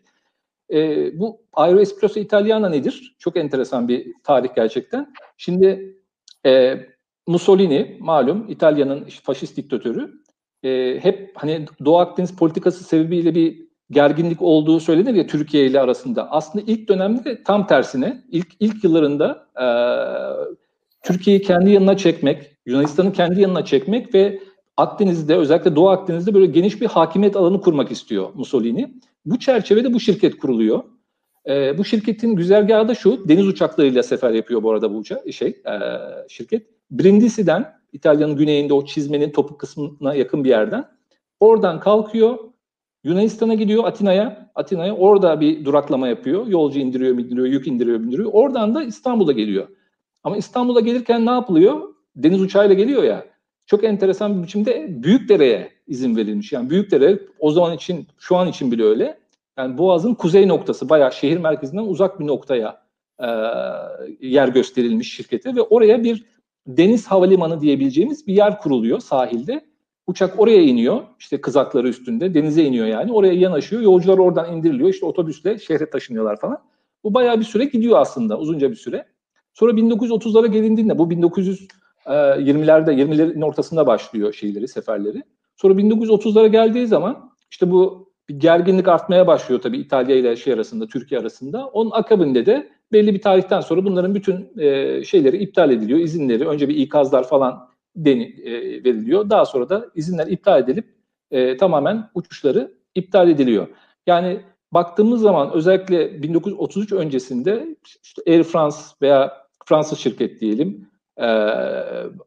E, 0.72 1.10
bu 1.18 1.40
Aero 1.52 1.80
Espresso 1.80 2.20
Italiana 2.20 2.68
nedir? 2.68 3.16
Çok 3.18 3.36
enteresan 3.36 3.88
bir 3.88 4.14
tarih 4.24 4.48
gerçekten. 4.56 5.12
Şimdi 5.36 5.96
e, 6.46 6.80
Mussolini 7.26 7.96
malum 8.00 8.46
İtalya'nın 8.48 9.08
faşist 9.22 9.56
diktatörü 9.56 10.12
e, 10.62 10.98
hep 11.02 11.32
hani 11.34 11.66
Doğu 11.84 11.98
Akdeniz 11.98 12.36
politikası 12.36 12.84
sebebiyle 12.84 13.34
bir 13.34 13.67
gerginlik 13.90 14.42
olduğu 14.42 14.80
söylenir 14.80 15.14
ya 15.14 15.26
Türkiye 15.26 15.66
ile 15.66 15.80
arasında. 15.80 16.30
Aslında 16.30 16.64
ilk 16.68 16.88
dönemde 16.88 17.42
tam 17.42 17.66
tersine 17.66 18.22
ilk 18.30 18.46
ilk 18.60 18.84
yıllarında 18.84 19.46
e, 19.60 19.66
Türkiye'yi 21.02 21.42
kendi 21.42 21.70
yanına 21.70 21.96
çekmek, 21.96 22.56
Yunanistan'ı 22.66 23.12
kendi 23.12 23.40
yanına 23.40 23.64
çekmek 23.64 24.14
ve 24.14 24.40
Akdeniz'de 24.76 25.36
özellikle 25.36 25.76
Doğu 25.76 25.88
Akdeniz'de 25.88 26.34
böyle 26.34 26.46
geniş 26.46 26.80
bir 26.80 26.86
hakimiyet 26.86 27.36
alanı 27.36 27.60
kurmak 27.60 27.90
istiyor 27.90 28.28
Mussolini. 28.34 28.94
Bu 29.26 29.38
çerçevede 29.38 29.94
bu 29.94 30.00
şirket 30.00 30.38
kuruluyor. 30.38 30.82
E, 31.48 31.78
bu 31.78 31.84
şirketin 31.84 32.36
güzergahı 32.36 32.88
da 32.88 32.94
şu, 32.94 33.28
deniz 33.28 33.46
uçaklarıyla 33.46 34.02
sefer 34.02 34.30
yapıyor 34.30 34.62
bu 34.62 34.70
arada 34.70 34.94
bu 34.94 34.96
uçak, 34.96 35.32
şey, 35.32 35.48
e, 35.48 35.74
şirket. 36.28 36.66
Brindisi'den, 36.90 37.78
İtalya'nın 37.92 38.36
güneyinde 38.36 38.74
o 38.74 38.84
çizmenin 38.84 39.30
topuk 39.30 39.60
kısmına 39.60 40.14
yakın 40.14 40.44
bir 40.44 40.48
yerden, 40.48 40.88
oradan 41.40 41.80
kalkıyor, 41.80 42.38
Yunanistan'a 43.08 43.54
gidiyor 43.54 43.84
Atina'ya. 43.84 44.50
Atina'ya 44.54 44.96
orada 44.96 45.40
bir 45.40 45.64
duraklama 45.64 46.08
yapıyor. 46.08 46.46
Yolcu 46.46 46.78
indiriyor, 46.78 47.18
indiriyor, 47.18 47.46
yük 47.46 47.66
indiriyor, 47.66 48.00
indiriyor. 48.00 48.30
Oradan 48.32 48.74
da 48.74 48.84
İstanbul'a 48.84 49.32
geliyor. 49.32 49.68
Ama 50.24 50.36
İstanbul'a 50.36 50.80
gelirken 50.80 51.26
ne 51.26 51.30
yapılıyor? 51.30 51.94
Deniz 52.16 52.42
uçağıyla 52.42 52.74
geliyor 52.74 53.02
ya. 53.02 53.24
Çok 53.66 53.84
enteresan 53.84 54.38
bir 54.38 54.42
biçimde 54.42 55.02
Büyükdere'ye 55.02 55.70
izin 55.86 56.16
verilmiş. 56.16 56.52
Yani 56.52 56.70
Büyükdere 56.70 57.18
o 57.38 57.50
zaman 57.50 57.74
için, 57.76 58.06
şu 58.18 58.36
an 58.36 58.48
için 58.48 58.72
bile 58.72 58.82
öyle. 58.82 59.18
Yani 59.58 59.78
Boğaz'ın 59.78 60.14
kuzey 60.14 60.48
noktası, 60.48 60.88
bayağı 60.88 61.12
şehir 61.12 61.38
merkezinden 61.38 61.82
uzak 61.82 62.20
bir 62.20 62.26
noktaya 62.26 62.82
e, 63.20 63.28
yer 64.20 64.48
gösterilmiş 64.48 65.14
şirkete 65.14 65.54
ve 65.54 65.62
oraya 65.62 66.04
bir 66.04 66.24
deniz 66.66 67.06
havalimanı 67.06 67.60
diyebileceğimiz 67.60 68.26
bir 68.26 68.34
yer 68.34 68.60
kuruluyor 68.60 69.00
sahilde. 69.00 69.67
Uçak 70.08 70.40
oraya 70.40 70.62
iniyor, 70.62 71.00
işte 71.18 71.40
kızakları 71.40 71.88
üstünde, 71.88 72.34
denize 72.34 72.62
iniyor 72.62 72.86
yani. 72.86 73.12
Oraya 73.12 73.32
yanaşıyor, 73.32 73.82
yolcular 73.82 74.18
oradan 74.18 74.56
indiriliyor, 74.56 74.88
işte 74.88 75.06
otobüsle 75.06 75.58
şehre 75.58 75.90
taşınıyorlar 75.90 76.40
falan. 76.40 76.58
Bu 77.04 77.14
bayağı 77.14 77.40
bir 77.40 77.44
süre 77.44 77.64
gidiyor 77.64 77.98
aslında, 77.98 78.38
uzunca 78.38 78.70
bir 78.70 78.76
süre. 78.76 79.06
Sonra 79.54 79.72
1930'lara 79.72 80.46
gelindiğinde, 80.46 80.98
bu 80.98 81.10
1920'lerde, 81.10 82.90
20'lerin 82.94 83.44
ortasında 83.44 83.86
başlıyor 83.86 84.32
şeyleri, 84.32 84.68
seferleri. 84.68 85.22
Sonra 85.56 85.74
1930'lara 85.74 86.46
geldiği 86.46 86.86
zaman 86.86 87.30
işte 87.50 87.70
bu 87.70 88.08
bir 88.28 88.34
gerginlik 88.40 88.88
artmaya 88.88 89.26
başlıyor 89.26 89.60
tabii 89.60 89.78
İtalya 89.78 90.16
ile 90.16 90.36
şey 90.36 90.52
arasında, 90.52 90.86
Türkiye 90.86 91.20
arasında. 91.20 91.66
Onun 91.66 91.90
akabinde 91.90 92.46
de 92.46 92.68
belli 92.92 93.14
bir 93.14 93.20
tarihten 93.20 93.60
sonra 93.60 93.84
bunların 93.84 94.14
bütün 94.14 94.58
e, 94.58 95.04
şeyleri 95.04 95.36
iptal 95.36 95.70
ediliyor, 95.70 95.98
izinleri. 95.98 96.48
Önce 96.48 96.68
bir 96.68 96.76
ikazlar 96.76 97.28
falan 97.28 97.67
deni, 98.04 98.24
e, 98.24 98.52
veriliyor. 98.84 99.30
Daha 99.30 99.46
sonra 99.46 99.68
da 99.68 99.86
izinler 99.94 100.26
iptal 100.26 100.60
edilip 100.60 100.94
e, 101.30 101.56
tamamen 101.56 102.10
uçuşları 102.14 102.72
iptal 102.94 103.30
ediliyor. 103.30 103.68
Yani 104.06 104.40
baktığımız 104.72 105.20
zaman 105.20 105.52
özellikle 105.52 106.22
1933 106.22 106.92
öncesinde 106.92 107.76
işte 108.02 108.22
Air 108.26 108.42
France 108.42 108.76
veya 109.02 109.32
Fransız 109.66 109.98
şirket 109.98 110.40
diyelim. 110.40 110.88
E, 111.16 111.26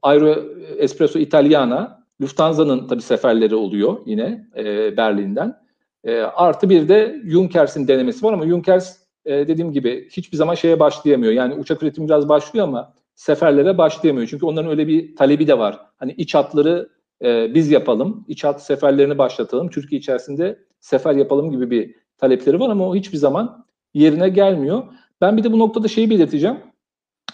Aero 0.01 0.35
Espresso 0.77 1.19
Italiana, 1.19 2.05
Lufthansa'nın 2.21 2.87
tabii 2.87 3.01
seferleri 3.01 3.55
oluyor 3.55 3.97
yine 4.05 4.47
e, 4.57 4.97
Berlin'den. 4.97 5.61
E, 6.03 6.21
artı 6.21 6.69
bir 6.69 6.89
de 6.89 7.21
Junkers'in 7.25 7.87
denemesi 7.87 8.25
var 8.25 8.33
ama 8.33 8.47
Junkers 8.47 8.97
e, 9.25 9.47
dediğim 9.47 9.71
gibi 9.71 10.09
hiçbir 10.11 10.37
zaman 10.37 10.55
şeye 10.55 10.79
başlayamıyor. 10.79 11.33
Yani 11.33 11.53
uçak 11.53 11.83
üretimi 11.83 12.07
biraz 12.07 12.29
başlıyor 12.29 12.67
ama 12.67 12.93
seferlere 13.21 13.77
başlayamıyor. 13.77 14.27
Çünkü 14.27 14.45
onların 14.45 14.71
öyle 14.71 14.87
bir 14.87 15.15
talebi 15.15 15.47
de 15.47 15.59
var. 15.59 15.79
Hani 15.97 16.11
iç 16.11 16.35
hatları 16.35 16.89
e, 17.23 17.53
biz 17.53 17.71
yapalım, 17.71 18.25
iç 18.27 18.43
hat 18.43 18.63
seferlerini 18.63 19.17
başlatalım, 19.17 19.69
Türkiye 19.69 19.99
içerisinde 19.99 20.59
sefer 20.79 21.15
yapalım 21.15 21.51
gibi 21.51 21.71
bir 21.71 21.95
talepleri 22.17 22.59
var 22.59 22.69
ama 22.69 22.89
o 22.89 22.95
hiçbir 22.95 23.17
zaman 23.17 23.65
yerine 23.93 24.29
gelmiyor. 24.29 24.83
Ben 25.21 25.37
bir 25.37 25.43
de 25.43 25.51
bu 25.51 25.59
noktada 25.59 25.87
şeyi 25.87 26.09
belirteceğim. 26.09 26.57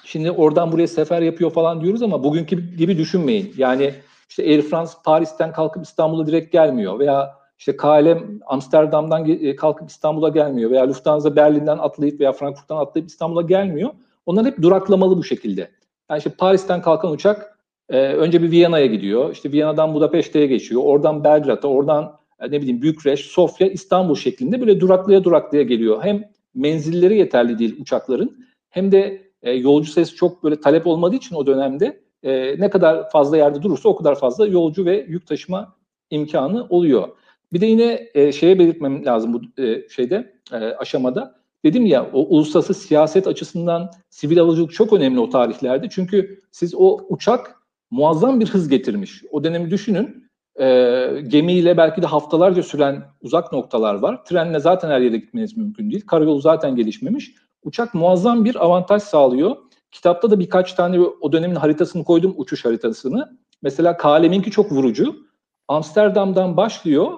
Şimdi 0.04 0.32
oradan 0.32 0.72
buraya 0.72 0.88
sefer 0.88 1.22
yapıyor 1.22 1.52
falan 1.52 1.82
diyoruz 1.82 2.02
ama 2.02 2.24
bugünkü 2.24 2.76
gibi 2.76 2.98
düşünmeyin. 2.98 3.54
Yani 3.58 3.94
işte 4.30 4.44
Air 4.44 4.62
France 4.62 4.92
Paris'ten 5.06 5.52
kalkıp 5.52 5.84
İstanbul'a 5.84 6.28
direkt 6.28 6.52
gelmiyor 6.52 7.00
veya 7.00 7.36
işte 7.60 7.78
KLM 7.78 8.40
Amsterdam'dan 8.46 9.30
e, 9.30 9.56
kalkıp 9.56 9.90
İstanbul'a 9.90 10.30
gelmiyor 10.30 10.72
veya 10.72 10.88
Lufthansa 10.88 11.36
Berlin'den 11.36 11.78
atlayıp 11.78 12.20
veya 12.20 12.32
Frankfurt'tan 12.32 12.78
atlayıp 12.78 13.10
İstanbul'a 13.10 13.42
gelmiyor. 13.42 13.90
Onlar 14.26 14.46
hep 14.46 14.62
duraklamalı 14.62 15.18
bu 15.18 15.24
şekilde. 15.24 15.77
Yani 16.10 16.18
işte 16.18 16.30
Paris'ten 16.30 16.82
kalkan 16.82 17.12
uçak 17.12 17.58
e, 17.90 17.98
önce 17.98 18.44
bir 18.44 18.52
Viyana'ya 18.52 18.86
gidiyor. 18.86 19.32
İşte 19.32 19.52
Viyana'dan 19.52 19.94
Budapeşte'ye 19.94 20.48
geçiyor. 20.48 20.82
Oradan 20.86 21.24
Belgrad'a, 21.24 21.68
oradan 21.68 22.18
e, 22.40 22.52
ne 22.52 22.62
bileyim 22.62 22.82
Bükreş, 22.82 23.20
Sofya, 23.20 23.68
İstanbul 23.68 24.16
şeklinde 24.16 24.62
böyle 24.62 24.80
duraklaya 24.80 25.24
duraklaya 25.24 25.64
geliyor. 25.64 26.04
Hem 26.04 26.24
menzilleri 26.56 27.18
yeterli 27.18 27.60
değil 27.60 27.82
uçakların 27.82 28.46
hem 28.70 28.92
de 28.92 29.32
e, 29.42 29.52
yolcu 29.52 29.92
sayısı 29.92 30.16
çok 30.16 30.44
böyle 30.44 30.62
talep 30.62 30.88
olmadığı 30.88 31.16
için 31.16 31.36
o 31.36 31.48
dönemde 31.48 32.02
e, 32.24 32.60
ne 32.60 32.70
kadar 32.70 33.10
fazla 33.10 33.38
yerde 33.38 33.62
durursa 33.62 33.90
o 33.90 33.96
kadar 33.96 34.20
fazla 34.20 34.48
yolcu 34.48 34.86
ve 34.86 35.06
yük 35.08 35.28
taşıma 35.28 35.76
imkanı 36.10 36.66
oluyor. 36.70 37.10
Bir 37.54 37.62
de 37.62 37.66
yine 37.66 38.10
e, 38.14 38.32
şeye 38.32 38.60
belirtmem 38.60 39.06
lazım 39.06 39.34
bu 39.34 39.62
e, 39.62 39.90
şeyde 39.90 40.34
e, 40.52 40.56
aşamada. 40.56 41.37
Dedim 41.66 41.86
ya 41.86 42.10
o 42.14 42.36
uluslararası 42.36 42.74
siyaset 42.74 43.28
açısından 43.28 43.92
sivil 44.10 44.38
havacılık 44.38 44.74
çok 44.74 44.94
önemli 44.94 45.20
o 45.20 45.30
tarihlerde. 45.30 45.88
Çünkü 45.90 46.42
siz 46.52 46.76
o 46.76 47.00
uçak 47.10 47.62
muazzam 47.92 48.40
bir 48.40 48.48
hız 48.50 48.70
getirmiş. 48.70 49.24
O 49.32 49.44
dönemi 49.44 49.72
düşünün. 49.72 50.28
E, 50.60 50.66
gemiyle 51.28 51.78
belki 51.78 52.02
de 52.02 52.06
haftalarca 52.06 52.64
süren 52.64 53.04
uzak 53.22 53.54
noktalar 53.54 53.96
var. 53.96 54.26
Trenle 54.26 54.60
zaten 54.60 54.90
her 54.90 55.00
yere 55.00 55.18
gitmeniz 55.18 55.58
mümkün 55.58 55.92
değil. 55.92 56.06
Karayolu 56.08 56.40
zaten 56.40 56.76
gelişmemiş. 56.76 57.36
Uçak 57.64 57.94
muazzam 57.94 58.46
bir 58.46 58.66
avantaj 58.66 59.04
sağlıyor. 59.04 59.56
Kitapta 59.92 60.32
da 60.32 60.40
birkaç 60.40 60.74
tane 60.74 61.00
o 61.00 61.32
dönemin 61.32 61.56
haritasını 61.56 62.04
koydum, 62.04 62.34
uçuş 62.38 62.66
haritasını. 62.66 63.38
Mesela 63.62 63.98
KLM'inki 63.98 64.52
çok 64.52 64.72
vurucu. 64.72 65.16
Amsterdam'dan 65.68 66.58
başlıyor. 66.58 67.12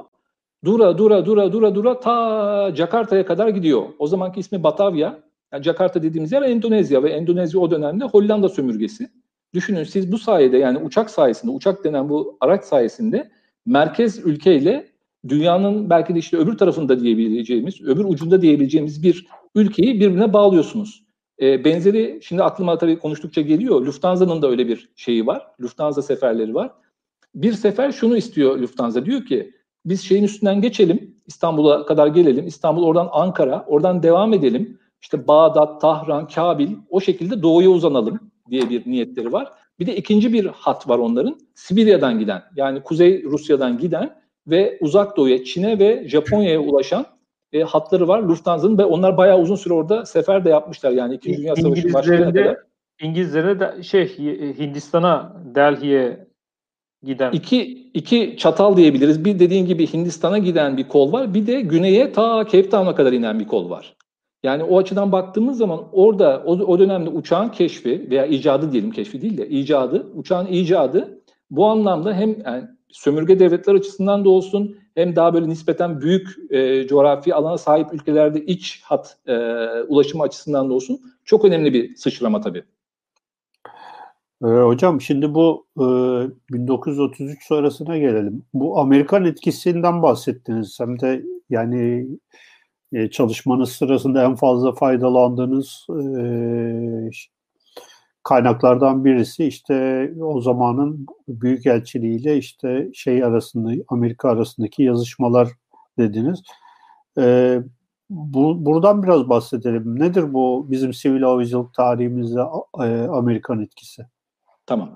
Dura 0.65 0.97
dura 0.97 1.25
dura 1.25 1.53
dura 1.53 1.75
dura 1.75 1.99
ta 1.99 2.75
Jakarta'ya 2.75 3.25
kadar 3.25 3.49
gidiyor. 3.49 3.83
O 3.99 4.07
zamanki 4.07 4.39
ismi 4.39 4.63
Batavia. 4.63 5.19
Yani 5.53 5.63
Jakarta 5.63 6.03
dediğimiz 6.03 6.31
yer 6.31 6.41
Endonezya 6.41 7.03
ve 7.03 7.09
Endonezya 7.09 7.59
o 7.59 7.71
dönemde 7.71 8.05
Hollanda 8.05 8.49
sömürgesi. 8.49 9.09
Düşünün 9.53 9.83
siz 9.83 10.11
bu 10.11 10.17
sayede 10.17 10.57
yani 10.57 10.77
uçak 10.77 11.09
sayesinde, 11.09 11.51
uçak 11.51 11.83
denen 11.83 12.09
bu 12.09 12.37
araç 12.41 12.63
sayesinde 12.63 13.31
merkez 13.65 14.25
ülkeyle 14.25 14.87
dünyanın 15.27 15.89
belki 15.89 16.15
de 16.15 16.19
işte 16.19 16.37
öbür 16.37 16.57
tarafında 16.57 16.99
diyebileceğimiz, 16.99 17.81
öbür 17.81 18.05
ucunda 18.05 18.41
diyebileceğimiz 18.41 19.03
bir 19.03 19.27
ülkeyi 19.55 19.99
birbirine 19.99 20.33
bağlıyorsunuz. 20.33 21.03
E, 21.41 21.65
benzeri 21.65 22.19
şimdi 22.23 22.43
aklıma 22.43 22.77
tabii 22.77 22.99
konuştukça 22.99 23.41
geliyor. 23.41 23.81
Lufthansa'nın 23.81 24.41
da 24.41 24.49
öyle 24.49 24.67
bir 24.67 24.89
şeyi 24.95 25.27
var. 25.27 25.47
Lufthansa 25.61 26.01
seferleri 26.01 26.55
var. 26.55 26.71
Bir 27.35 27.53
sefer 27.53 27.91
şunu 27.91 28.17
istiyor 28.17 28.57
Lufthansa. 28.57 29.05
Diyor 29.05 29.25
ki 29.25 29.53
biz 29.89 30.01
şeyin 30.01 30.23
üstünden 30.23 30.61
geçelim. 30.61 31.15
İstanbul'a 31.27 31.85
kadar 31.85 32.07
gelelim. 32.07 32.47
İstanbul 32.47 32.83
oradan 32.83 33.09
Ankara. 33.11 33.65
Oradan 33.67 34.03
devam 34.03 34.33
edelim. 34.33 34.79
İşte 35.01 35.27
Bağdat, 35.27 35.81
Tahran, 35.81 36.27
Kabil 36.27 36.69
o 36.89 37.01
şekilde 37.01 37.41
doğuya 37.41 37.69
uzanalım 37.69 38.19
diye 38.49 38.69
bir 38.69 38.91
niyetleri 38.91 39.31
var. 39.31 39.47
Bir 39.79 39.85
de 39.85 39.95
ikinci 39.95 40.33
bir 40.33 40.45
hat 40.45 40.89
var 40.89 40.97
onların. 40.97 41.39
Sibirya'dan 41.55 42.19
giden 42.19 42.41
yani 42.55 42.83
Kuzey 42.83 43.23
Rusya'dan 43.23 43.77
giden 43.77 44.19
ve 44.47 44.77
uzak 44.81 45.17
doğuya, 45.17 45.43
Çin'e 45.43 45.79
ve 45.79 46.07
Japonya'ya 46.07 46.59
ulaşan 46.59 47.05
e, 47.53 47.61
hatları 47.61 48.07
var 48.07 48.19
Lufthansa'nın 48.19 48.77
ve 48.77 48.85
onlar 48.85 49.17
bayağı 49.17 49.39
uzun 49.39 49.55
süre 49.55 49.73
orada 49.73 50.05
sefer 50.05 50.45
de 50.45 50.49
yapmışlar 50.49 50.91
yani 50.91 51.15
2. 51.15 51.37
Dünya 51.37 51.55
Savaşı 51.55 51.93
başlayana 51.93 52.33
kadar. 52.33 52.57
İngilizlere 53.01 53.59
de 53.59 53.83
şey 53.83 54.17
Hindistan'a, 54.57 55.35
Delhi'ye 55.55 56.28
giden. 57.03 57.31
İki, 57.31 57.89
iki 57.93 58.35
çatal 58.37 58.77
diyebiliriz. 58.77 59.25
Bir 59.25 59.39
dediğin 59.39 59.65
gibi 59.65 59.93
Hindistan'a 59.93 60.37
giden 60.37 60.77
bir 60.77 60.87
kol 60.87 61.11
var. 61.11 61.33
Bir 61.33 61.47
de 61.47 61.61
güneye 61.61 62.11
ta 62.11 62.45
Cape 62.45 62.69
Town'a 62.69 62.95
kadar 62.95 63.13
inen 63.13 63.39
bir 63.39 63.47
kol 63.47 63.69
var. 63.69 63.95
Yani 64.43 64.63
o 64.63 64.77
açıdan 64.77 65.11
baktığımız 65.11 65.57
zaman 65.57 65.79
orada 65.91 66.43
o, 66.45 66.51
o 66.51 66.79
dönemde 66.79 67.09
uçağın 67.09 67.49
keşfi 67.49 68.07
veya 68.09 68.25
icadı 68.25 68.71
diyelim 68.71 68.91
keşfi 68.91 69.21
değil 69.21 69.37
de 69.37 69.49
icadı, 69.49 70.07
uçağın 70.15 70.47
icadı 70.47 71.21
bu 71.51 71.65
anlamda 71.65 72.13
hem 72.13 72.35
yani 72.45 72.63
sömürge 72.89 73.39
devletler 73.39 73.75
açısından 73.75 74.25
da 74.25 74.29
olsun 74.29 74.77
hem 74.95 75.15
daha 75.15 75.33
böyle 75.33 75.49
nispeten 75.49 76.01
büyük 76.01 76.27
e, 76.49 76.87
coğrafi 76.87 77.35
alana 77.35 77.57
sahip 77.57 77.93
ülkelerde 77.93 78.45
iç 78.45 78.81
hat 78.83 79.17
e, 79.27 79.35
ulaşımı 79.87 80.23
açısından 80.23 80.69
da 80.69 80.73
olsun 80.73 81.01
çok 81.25 81.45
önemli 81.45 81.73
bir 81.73 81.95
sıçrama 81.95 82.41
tabii. 82.41 82.63
Ee, 84.43 84.47
hocam 84.47 85.01
şimdi 85.01 85.33
bu 85.33 85.65
e, 85.77 85.85
1933 86.53 87.47
sonrasına 87.47 87.97
gelelim. 87.97 88.43
Bu 88.53 88.79
Amerikan 88.79 89.25
etkisinden 89.25 90.03
bahsettiniz. 90.03 90.79
Hem 90.79 90.99
de 90.99 91.23
yani 91.49 92.07
e, 92.93 93.09
çalışmanız 93.09 93.71
sırasında 93.71 94.23
en 94.23 94.35
fazla 94.35 94.71
faydalandığınız 94.71 95.87
e, 95.89 96.21
kaynaklardan 98.23 99.05
birisi 99.05 99.45
işte 99.45 100.09
o 100.21 100.41
zamanın 100.41 101.05
büyükelçiliğiyle 101.27 102.37
işte 102.37 102.89
şey 102.93 103.23
arasında 103.23 103.71
Amerika 103.87 104.29
arasındaki 104.29 104.83
yazışmalar 104.83 105.49
dediniz. 105.99 106.41
E, 107.19 107.59
bu, 108.09 108.65
buradan 108.65 109.03
biraz 109.03 109.29
bahsedelim. 109.29 109.99
Nedir 109.99 110.33
bu 110.33 110.67
bizim 110.71 110.93
sivil 110.93 111.21
havacılık 111.21 111.73
tarihimizde 111.73 112.41
e, 112.79 113.07
Amerikan 113.07 113.61
etkisi? 113.61 114.05
Tamam. 114.69 114.89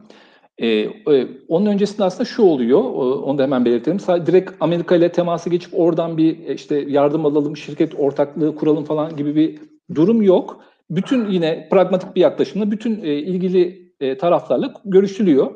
Ee, 0.58 0.68
e, 0.68 1.28
onun 1.48 1.66
öncesinde 1.66 2.04
aslında 2.04 2.26
şu 2.26 2.44
oluyor, 2.44 2.80
onu 3.24 3.38
da 3.38 3.44
hemen 3.44 3.66
belirtelim. 3.66 4.00
Sadece 4.00 4.26
direkt 4.26 4.52
Amerika 4.60 4.96
ile 4.96 5.12
temasa 5.12 5.50
geçip 5.50 5.80
oradan 5.80 6.18
bir 6.18 6.48
e, 6.48 6.54
işte 6.54 6.76
yardım 6.88 7.26
alalım, 7.26 7.58
şirket 7.58 7.96
ortaklığı 8.00 8.56
kuralım 8.56 8.86
falan 8.86 9.16
gibi 9.16 9.36
bir 9.36 9.60
durum 9.96 10.22
yok. 10.22 10.64
Bütün 10.90 11.32
yine 11.32 11.68
pragmatik 11.72 12.16
bir 12.16 12.22
yaklaşımla 12.22 12.72
bütün 12.72 13.04
e, 13.04 13.14
ilgili 13.14 13.92
e, 14.00 14.18
taraflarla 14.18 14.74
görüşülüyor. 14.86 15.56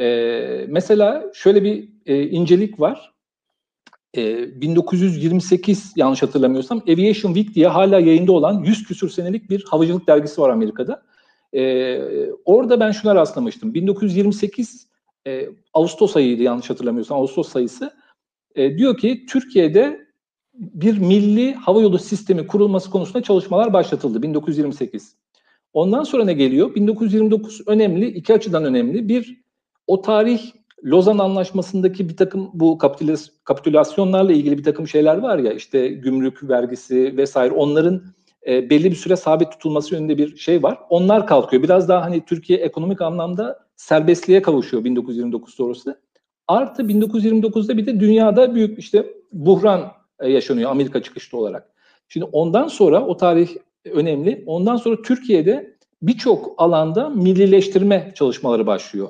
E, 0.00 0.06
mesela 0.68 1.24
şöyle 1.34 1.64
bir 1.64 1.88
e, 2.06 2.22
incelik 2.22 2.80
var. 2.80 3.12
E, 4.16 4.60
1928 4.60 5.92
yanlış 5.96 6.22
hatırlamıyorsam 6.22 6.82
Aviation 6.88 7.34
Week 7.34 7.54
diye 7.54 7.68
hala 7.68 8.00
yayında 8.00 8.32
olan 8.32 8.62
100 8.64 8.84
küsür 8.84 9.08
senelik 9.10 9.50
bir 9.50 9.64
havacılık 9.70 10.06
dergisi 10.06 10.40
var 10.40 10.50
Amerika'da. 10.50 11.09
E, 11.54 12.00
orada 12.44 12.80
ben 12.80 12.90
şuna 12.90 13.14
rastlamıştım. 13.14 13.74
1928 13.74 14.88
e, 15.26 15.48
Ağustos 15.74 16.16
ayıydı 16.16 16.42
yanlış 16.42 16.70
hatırlamıyorsam 16.70 17.18
Ağustos 17.18 17.48
sayısı. 17.48 17.90
E, 18.54 18.78
diyor 18.78 18.98
ki 18.98 19.26
Türkiye'de 19.28 20.06
bir 20.54 20.98
milli 20.98 21.54
havayolu 21.54 21.98
sistemi 21.98 22.46
kurulması 22.46 22.90
konusunda 22.90 23.22
çalışmalar 23.22 23.72
başlatıldı 23.72 24.22
1928. 24.22 25.16
Ondan 25.72 26.04
sonra 26.04 26.24
ne 26.24 26.32
geliyor? 26.32 26.74
1929 26.74 27.60
önemli, 27.66 28.06
iki 28.06 28.34
açıdan 28.34 28.64
önemli. 28.64 29.08
Bir, 29.08 29.40
o 29.86 30.02
tarih 30.02 30.52
Lozan 30.84 31.18
Anlaşması'ndaki 31.18 32.08
bir 32.08 32.16
takım 32.16 32.50
bu 32.54 32.78
kapitülasyonlarla 33.44 34.32
ilgili 34.32 34.58
bir 34.58 34.64
takım 34.64 34.88
şeyler 34.88 35.16
var 35.16 35.38
ya 35.38 35.52
işte 35.52 35.88
gümrük 35.88 36.48
vergisi 36.48 37.16
vesaire 37.16 37.54
onların 37.54 38.02
e, 38.46 38.70
belli 38.70 38.90
bir 38.90 38.96
süre 38.96 39.16
sabit 39.16 39.52
tutulması 39.52 39.94
yönünde 39.94 40.18
bir 40.18 40.36
şey 40.36 40.62
var. 40.62 40.78
Onlar 40.90 41.26
kalkıyor. 41.26 41.62
Biraz 41.62 41.88
daha 41.88 42.02
hani 42.02 42.24
Türkiye 42.24 42.58
ekonomik 42.58 43.00
anlamda 43.02 43.58
serbestliğe 43.76 44.42
kavuşuyor 44.42 44.84
1929 44.84 45.54
sonrası. 45.54 46.00
Artı 46.48 46.82
1929'da 46.82 47.76
bir 47.76 47.86
de 47.86 48.00
dünyada 48.00 48.54
büyük 48.54 48.78
işte 48.78 49.06
buhran 49.32 49.92
e, 50.20 50.30
yaşanıyor 50.30 50.70
Amerika 50.70 51.02
çıkışlı 51.02 51.38
olarak. 51.38 51.72
Şimdi 52.08 52.26
ondan 52.32 52.68
sonra 52.68 53.06
o 53.06 53.16
tarih 53.16 53.56
önemli. 53.84 54.44
Ondan 54.46 54.76
sonra 54.76 55.02
Türkiye'de 55.02 55.76
birçok 56.02 56.54
alanda 56.58 57.08
millileştirme 57.08 58.12
çalışmaları 58.14 58.66
başlıyor. 58.66 59.08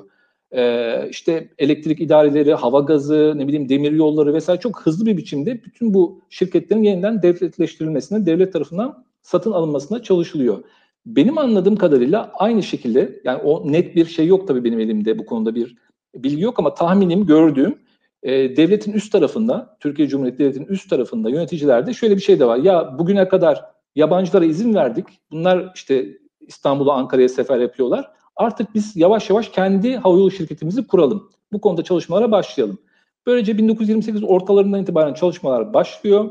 Ee, 0.55 1.07
işte 1.09 1.49
elektrik 1.57 2.01
idareleri, 2.01 2.53
hava 2.53 2.79
gazı, 2.79 3.33
ne 3.35 3.47
bileyim 3.47 3.69
demir 3.69 3.91
yolları 3.91 4.33
vesaire 4.33 4.61
çok 4.61 4.81
hızlı 4.81 5.05
bir 5.05 5.17
biçimde 5.17 5.63
bütün 5.63 5.93
bu 5.93 6.21
şirketlerin 6.29 6.83
yeniden 6.83 7.21
devletleştirilmesine 7.21 8.25
devlet 8.25 8.53
tarafından 8.53 9.05
satın 9.23 9.51
alınmasına 9.51 10.03
çalışılıyor. 10.03 10.63
Benim 11.05 11.37
anladığım 11.37 11.75
kadarıyla 11.75 12.31
aynı 12.33 12.63
şekilde 12.63 13.21
yani 13.23 13.41
o 13.41 13.71
net 13.71 13.95
bir 13.95 14.05
şey 14.05 14.27
yok 14.27 14.47
tabii 14.47 14.63
benim 14.63 14.79
elimde 14.79 15.19
bu 15.19 15.25
konuda 15.25 15.55
bir 15.55 15.75
bilgi 16.15 16.41
yok 16.41 16.59
ama 16.59 16.73
tahminim 16.73 17.25
gördüğüm 17.25 17.79
e, 18.23 18.55
devletin 18.55 18.91
üst 18.91 19.11
tarafında 19.11 19.77
Türkiye 19.79 20.07
Cumhuriyeti 20.07 20.39
Devleti'nin 20.39 20.65
üst 20.65 20.89
tarafında 20.89 21.29
yöneticilerde 21.29 21.93
şöyle 21.93 22.15
bir 22.15 22.21
şey 22.21 22.39
de 22.39 22.45
var. 22.45 22.57
Ya 22.57 22.95
bugüne 22.99 23.27
kadar 23.27 23.65
yabancılara 23.95 24.45
izin 24.45 24.73
verdik. 24.73 25.05
Bunlar 25.31 25.71
işte 25.75 26.17
İstanbul'a 26.41 26.93
Ankara'ya 26.93 27.29
sefer 27.29 27.59
yapıyorlar. 27.59 28.11
Artık 28.35 28.75
biz 28.75 28.95
yavaş 28.95 29.29
yavaş 29.29 29.49
kendi 29.49 29.97
havayolu 29.97 30.31
şirketimizi 30.31 30.87
kuralım. 30.87 31.29
Bu 31.53 31.61
konuda 31.61 31.83
çalışmalara 31.83 32.31
başlayalım. 32.31 32.77
Böylece 33.25 33.57
1928 33.57 34.23
ortalarından 34.23 34.81
itibaren 34.81 35.13
çalışmalar 35.13 35.73
başlıyor. 35.73 36.29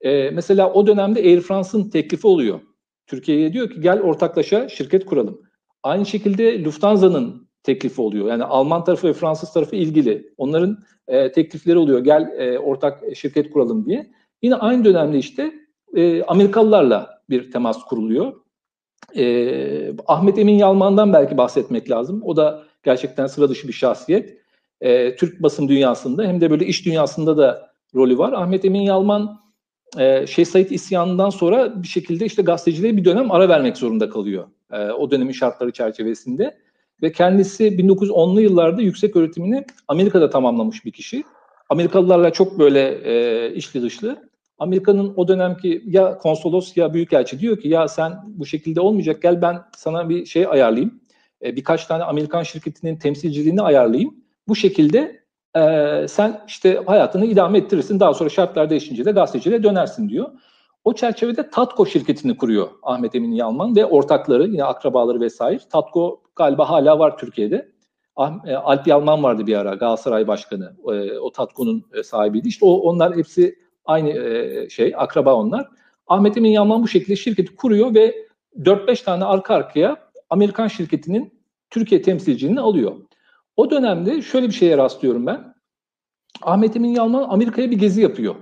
Ee, 0.00 0.30
mesela 0.30 0.72
o 0.72 0.86
dönemde 0.86 1.20
Air 1.20 1.40
France'ın 1.40 1.90
teklifi 1.90 2.26
oluyor. 2.26 2.60
Türkiye'ye 3.06 3.52
diyor 3.52 3.70
ki 3.70 3.80
gel 3.80 4.00
ortaklaşa 4.00 4.68
şirket 4.68 5.06
kuralım. 5.06 5.42
Aynı 5.82 6.06
şekilde 6.06 6.64
Lufthansa'nın 6.64 7.48
teklifi 7.62 8.00
oluyor. 8.00 8.28
Yani 8.28 8.44
Alman 8.44 8.84
tarafı 8.84 9.08
ve 9.08 9.12
Fransız 9.12 9.52
tarafı 9.52 9.76
ilgili. 9.76 10.32
Onların 10.36 10.78
e, 11.08 11.32
teklifleri 11.32 11.78
oluyor. 11.78 11.98
Gel 11.98 12.32
e, 12.38 12.58
ortak 12.58 13.16
şirket 13.16 13.50
kuralım 13.50 13.86
diye. 13.86 14.10
Yine 14.42 14.54
aynı 14.54 14.84
dönemde 14.84 15.18
işte 15.18 15.52
e, 15.96 16.22
Amerikalılarla 16.22 17.20
bir 17.30 17.50
temas 17.50 17.84
kuruluyor. 17.84 18.32
E, 19.16 19.92
Ahmet 20.06 20.38
Emin 20.38 20.54
Yalman'dan 20.54 21.12
belki 21.12 21.36
bahsetmek 21.36 21.90
lazım. 21.90 22.22
O 22.24 22.36
da 22.36 22.64
gerçekten 22.82 23.26
sıra 23.26 23.48
dışı 23.48 23.68
bir 23.68 23.72
şahsiyet. 23.72 24.38
E, 24.80 25.16
Türk 25.16 25.42
basın 25.42 25.68
dünyasında 25.68 26.24
hem 26.24 26.40
de 26.40 26.50
böyle 26.50 26.66
iş 26.66 26.86
dünyasında 26.86 27.36
da 27.36 27.70
rolü 27.94 28.18
var. 28.18 28.32
Ahmet 28.32 28.64
Emin 28.64 28.80
Yalman 28.82 29.40
e, 29.98 30.26
Şeyh 30.26 30.46
Said 30.46 30.70
isyanından 30.70 31.30
sonra 31.30 31.82
bir 31.82 31.88
şekilde 31.88 32.26
işte 32.26 32.42
gazeteciliğe 32.42 32.96
bir 32.96 33.04
dönem 33.04 33.30
ara 33.30 33.48
vermek 33.48 33.76
zorunda 33.76 34.10
kalıyor. 34.10 34.46
E, 34.72 34.90
o 34.90 35.10
dönemin 35.10 35.32
şartları 35.32 35.70
çerçevesinde. 35.70 36.58
Ve 37.02 37.12
kendisi 37.12 37.64
1910'lu 37.64 38.40
yıllarda 38.40 38.82
yüksek 38.82 39.16
öğretimini 39.16 39.64
Amerika'da 39.88 40.30
tamamlamış 40.30 40.84
bir 40.84 40.92
kişi. 40.92 41.24
Amerikalılarla 41.68 42.30
çok 42.30 42.58
böyle 42.58 42.98
e, 43.04 43.54
içli 43.54 43.82
dışlı. 43.82 44.28
Amerika'nın 44.58 45.12
o 45.16 45.28
dönemki 45.28 45.82
ya 45.86 46.18
konsolos 46.18 46.76
ya 46.76 46.94
büyükelçi 46.94 47.40
diyor 47.40 47.60
ki 47.60 47.68
ya 47.68 47.88
sen 47.88 48.12
bu 48.26 48.46
şekilde 48.46 48.80
olmayacak 48.80 49.22
gel 49.22 49.42
ben 49.42 49.58
sana 49.76 50.08
bir 50.08 50.26
şey 50.26 50.46
ayarlayayım. 50.46 51.00
E, 51.42 51.56
birkaç 51.56 51.86
tane 51.86 52.04
Amerikan 52.04 52.42
şirketinin 52.42 52.96
temsilciliğini 52.96 53.62
ayarlayayım. 53.62 54.14
Bu 54.48 54.56
şekilde 54.56 55.17
e, 55.56 56.06
sen 56.08 56.40
işte 56.46 56.82
hayatını 56.86 57.26
idame 57.26 57.58
ettirirsin. 57.58 58.00
Daha 58.00 58.14
sonra 58.14 58.28
şartlar 58.28 58.70
değişince 58.70 59.04
de 59.04 59.10
gazeteciliğe 59.10 59.62
dönersin 59.62 60.08
diyor. 60.08 60.30
O 60.84 60.92
çerçevede 60.92 61.50
Tatko 61.50 61.86
şirketini 61.86 62.36
kuruyor 62.36 62.68
Ahmet 62.82 63.14
Emin 63.14 63.32
Yalman 63.32 63.76
ve 63.76 63.86
ortakları 63.86 64.44
yine 64.44 64.64
akrabaları 64.64 65.20
vesaire. 65.20 65.60
Tatko 65.70 66.22
galiba 66.36 66.70
hala 66.70 66.98
var 66.98 67.18
Türkiye'de. 67.18 67.72
Ah, 68.16 68.32
e, 68.46 68.56
Alp 68.56 68.86
Yalman 68.86 69.22
vardı 69.22 69.46
bir 69.46 69.56
ara 69.56 69.74
Galatasaray 69.74 70.26
Başkanı. 70.28 70.76
E, 70.92 71.18
o 71.18 71.32
Tatko'nun 71.32 71.84
e, 71.94 72.02
sahibiydi. 72.02 72.48
İşte 72.48 72.66
onlar 72.66 73.16
hepsi 73.16 73.58
aynı 73.84 74.10
şey, 74.70 74.94
akraba 74.96 75.34
onlar. 75.34 75.68
Ahmet 76.06 76.36
Emin 76.36 76.50
Yalman 76.50 76.82
bu 76.82 76.88
şekilde 76.88 77.16
şirketi 77.16 77.56
kuruyor 77.56 77.94
ve 77.94 78.14
4-5 78.56 79.04
tane 79.04 79.24
arka 79.24 79.54
arkaya 79.54 79.96
Amerikan 80.30 80.68
şirketinin 80.68 81.40
Türkiye 81.70 82.02
temsilciliğini 82.02 82.60
alıyor. 82.60 82.92
O 83.58 83.70
dönemde 83.70 84.22
şöyle 84.22 84.48
bir 84.48 84.52
şeye 84.52 84.76
rastlıyorum 84.76 85.26
ben. 85.26 85.54
Ahmet 86.42 86.76
Emin 86.76 86.88
Yalman 86.88 87.26
Amerika'ya 87.28 87.70
bir 87.70 87.78
gezi 87.78 88.00
yapıyor 88.00 88.34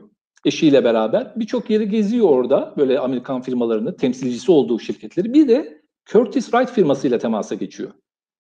eşiyle 0.44 0.84
beraber. 0.84 1.32
Birçok 1.36 1.70
yeri 1.70 1.88
geziyor 1.88 2.28
orada 2.28 2.74
böyle 2.76 3.00
Amerikan 3.00 3.42
firmalarını, 3.42 3.96
temsilcisi 3.96 4.52
olduğu 4.52 4.78
şirketleri. 4.78 5.34
Bir 5.34 5.48
de 5.48 5.82
Curtis 6.06 6.50
Wright 6.50 6.70
firmasıyla 6.70 7.18
temasa 7.18 7.54
geçiyor. 7.54 7.90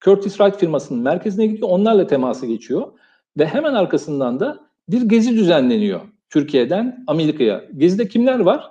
Curtis 0.04 0.36
Wright 0.36 0.56
firmasının 0.56 1.02
merkezine 1.02 1.46
gidiyor, 1.46 1.68
onlarla 1.68 2.06
temasa 2.06 2.46
geçiyor. 2.46 2.92
Ve 3.38 3.46
hemen 3.46 3.74
arkasından 3.74 4.40
da 4.40 4.60
bir 4.88 5.02
gezi 5.02 5.36
düzenleniyor 5.36 6.00
Türkiye'den 6.30 7.04
Amerika'ya. 7.06 7.64
Gezide 7.76 8.08
kimler 8.08 8.40
var? 8.40 8.70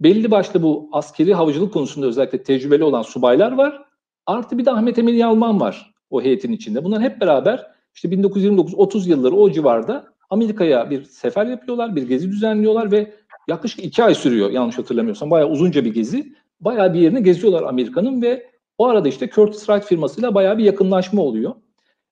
Belli 0.00 0.30
başlı 0.30 0.62
bu 0.62 0.88
askeri 0.92 1.34
havacılık 1.34 1.72
konusunda 1.72 2.06
özellikle 2.06 2.42
tecrübeli 2.42 2.84
olan 2.84 3.02
subaylar 3.02 3.52
var. 3.52 3.84
Artı 4.26 4.58
bir 4.58 4.64
de 4.64 4.70
Ahmet 4.70 4.98
Emin 4.98 5.14
Yalman 5.14 5.60
var 5.60 5.93
o 6.14 6.22
heyetin 6.22 6.52
içinde. 6.52 6.84
Bunlar 6.84 7.02
hep 7.02 7.20
beraber 7.20 7.66
işte 7.94 8.08
1929-30 8.08 9.08
yılları 9.08 9.34
o 9.34 9.50
civarda 9.50 10.04
Amerika'ya 10.30 10.90
bir 10.90 11.04
sefer 11.04 11.46
yapıyorlar, 11.46 11.96
bir 11.96 12.02
gezi 12.02 12.30
düzenliyorlar 12.30 12.92
ve 12.92 13.12
yaklaşık 13.48 13.84
iki 13.84 14.04
ay 14.04 14.14
sürüyor 14.14 14.50
yanlış 14.50 14.78
hatırlamıyorsam. 14.78 15.30
Bayağı 15.30 15.48
uzunca 15.48 15.84
bir 15.84 15.94
gezi. 15.94 16.34
Bayağı 16.60 16.94
bir 16.94 16.98
yerini 16.98 17.22
geziyorlar 17.22 17.62
Amerika'nın 17.62 18.22
ve 18.22 18.50
o 18.78 18.86
arada 18.86 19.08
işte 19.08 19.28
Curtis 19.28 19.66
Wright 19.66 19.84
firmasıyla 19.84 20.34
bayağı 20.34 20.58
bir 20.58 20.64
yakınlaşma 20.64 21.22
oluyor. 21.22 21.54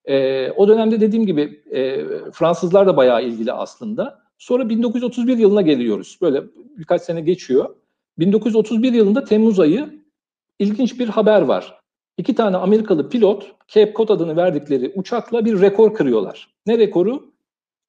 E, 0.04 0.50
o 0.50 0.68
dönemde 0.68 1.00
dediğim 1.00 1.26
gibi 1.26 1.62
e, 1.70 2.04
Fransızlar 2.32 2.86
da 2.86 2.96
bayağı 2.96 3.24
ilgili 3.24 3.52
aslında. 3.52 4.22
Sonra 4.38 4.68
1931 4.68 5.38
yılına 5.38 5.62
geliyoruz. 5.62 6.18
Böyle 6.22 6.42
birkaç 6.78 7.02
sene 7.02 7.20
geçiyor. 7.20 7.74
1931 8.18 8.92
yılında 8.92 9.24
Temmuz 9.24 9.60
ayı 9.60 10.02
ilginç 10.58 10.98
bir 10.98 11.08
haber 11.08 11.42
var. 11.42 11.81
İki 12.18 12.34
tane 12.34 12.56
Amerikalı 12.56 13.08
pilot 13.08 13.52
Cape 13.68 13.92
Cod 13.96 14.08
adını 14.08 14.36
verdikleri 14.36 14.92
uçakla 14.94 15.44
bir 15.44 15.60
rekor 15.60 15.94
kırıyorlar. 15.94 16.48
Ne 16.66 16.78
rekoru? 16.78 17.32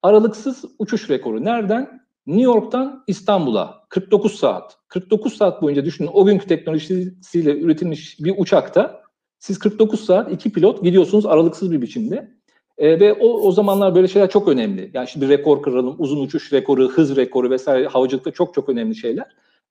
Aralıksız 0.01 0.65
uçuş 0.79 1.09
rekoru. 1.09 1.43
Nereden? 1.43 2.03
New 2.27 2.43
York'tan 2.43 3.03
İstanbul'a 3.07 3.85
49 3.89 4.35
saat. 4.35 4.77
49 4.87 5.37
saat 5.37 5.61
boyunca 5.61 5.85
düşünün 5.85 6.09
o 6.13 6.25
günkü 6.25 6.47
teknolojisiyle 6.47 7.59
üretilmiş 7.59 8.19
bir 8.19 8.33
uçakta 8.37 9.03
siz 9.39 9.59
49 9.59 10.05
saat 10.05 10.31
iki 10.31 10.51
pilot 10.51 10.83
gidiyorsunuz 10.83 11.25
aralıksız 11.25 11.71
bir 11.71 11.81
biçimde. 11.81 12.31
E, 12.77 12.99
ve 12.99 13.13
o, 13.13 13.27
o 13.27 13.51
zamanlar 13.51 13.95
böyle 13.95 14.07
şeyler 14.07 14.29
çok 14.29 14.47
önemli. 14.47 14.91
Yani 14.93 15.07
şimdi 15.07 15.29
rekor 15.29 15.61
kıralım, 15.61 15.95
uzun 15.97 16.23
uçuş 16.23 16.53
rekoru, 16.53 16.89
hız 16.89 17.15
rekoru 17.15 17.49
vesaire 17.49 17.87
havacılıkta 17.87 18.31
çok 18.31 18.53
çok 18.53 18.69
önemli 18.69 18.95
şeyler. 18.95 19.25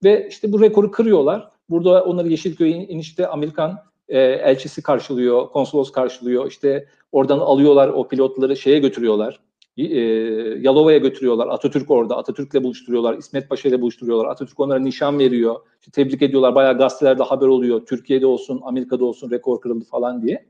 Ve 0.04 0.28
işte 0.30 0.52
bu 0.52 0.60
rekoru 0.60 0.90
kırıyorlar. 0.90 1.50
Burada 1.70 2.04
onları 2.04 2.28
Yeşilköy'ün 2.28 2.88
inişte 2.88 3.26
Amerikan 3.26 3.78
e, 4.12 4.18
elçisi 4.20 4.82
karşılıyor, 4.82 5.48
konsolos 5.48 5.92
karşılıyor. 5.92 6.46
İşte 6.48 6.86
oradan 7.12 7.38
alıyorlar 7.38 7.88
o 7.88 8.08
pilotları 8.08 8.56
şeye 8.56 8.78
götürüyorlar 8.78 9.40
e, 9.76 9.84
Yalova'ya 10.60 10.98
götürüyorlar. 10.98 11.48
Atatürk 11.48 11.90
orada. 11.90 12.16
Atatürk'le 12.16 12.54
buluşturuyorlar. 12.54 13.18
İsmet 13.18 13.48
Paşa 13.48 13.68
ile 13.68 13.80
buluşturuyorlar. 13.80 14.26
Atatürk 14.26 14.60
onlara 14.60 14.78
nişan 14.78 15.18
veriyor. 15.18 15.56
İşte 15.80 15.90
tebrik 15.90 16.22
ediyorlar. 16.22 16.54
Bayağı 16.54 16.78
gazetelerde 16.78 17.22
haber 17.22 17.46
oluyor. 17.46 17.86
Türkiye'de 17.86 18.26
olsun, 18.26 18.60
Amerika'da 18.64 19.04
olsun 19.04 19.30
rekor 19.30 19.60
kırıldı 19.60 19.84
falan 19.84 20.22
diye. 20.22 20.46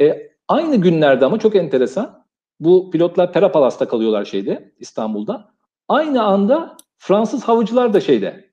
E, 0.00 0.30
aynı 0.48 0.76
günlerde 0.76 1.26
ama 1.26 1.38
çok 1.38 1.56
enteresan. 1.56 2.26
Bu 2.60 2.90
pilotlar 2.90 3.32
Pera 3.32 3.52
Palas'ta 3.52 3.88
kalıyorlar 3.88 4.24
şeyde 4.24 4.72
İstanbul'da. 4.78 5.48
Aynı 5.88 6.22
anda 6.22 6.76
Fransız 6.98 7.44
havacılar 7.44 7.92
da 7.92 8.00
şeyde 8.00 8.50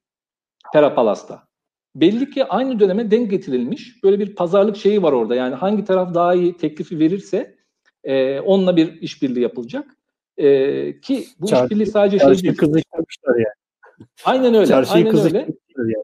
Pera 0.73 0.95
Palas'ta. 0.95 1.43
Belli 1.95 2.29
ki 2.29 2.45
aynı 2.45 2.79
döneme 2.79 3.11
denk 3.11 3.31
getirilmiş. 3.31 4.03
Böyle 4.03 4.19
bir 4.19 4.35
pazarlık 4.35 4.77
şeyi 4.77 5.03
var 5.03 5.13
orada. 5.13 5.35
Yani 5.35 5.55
hangi 5.55 5.83
taraf 5.83 6.13
daha 6.13 6.33
iyi 6.33 6.57
teklifi 6.57 6.99
verirse 6.99 7.55
e, 8.03 8.39
onunla 8.39 8.75
bir 8.75 9.01
işbirliği 9.01 9.41
yapılacak. 9.41 9.97
E, 10.37 10.99
ki 10.99 11.25
bu 11.39 11.47
Çarşı, 11.47 11.63
işbirliği 11.63 11.85
sadece 11.85 12.19
şey 12.19 12.27
değil. 12.27 12.57
kızıştırmışlar 12.57 13.35
yani. 13.35 14.07
Aynen 14.25 14.53
öyle. 14.53 14.67
Çarşıyı 14.67 15.05
aynen 15.05 15.25
öyle. 15.25 15.47
Yani. 15.77 15.95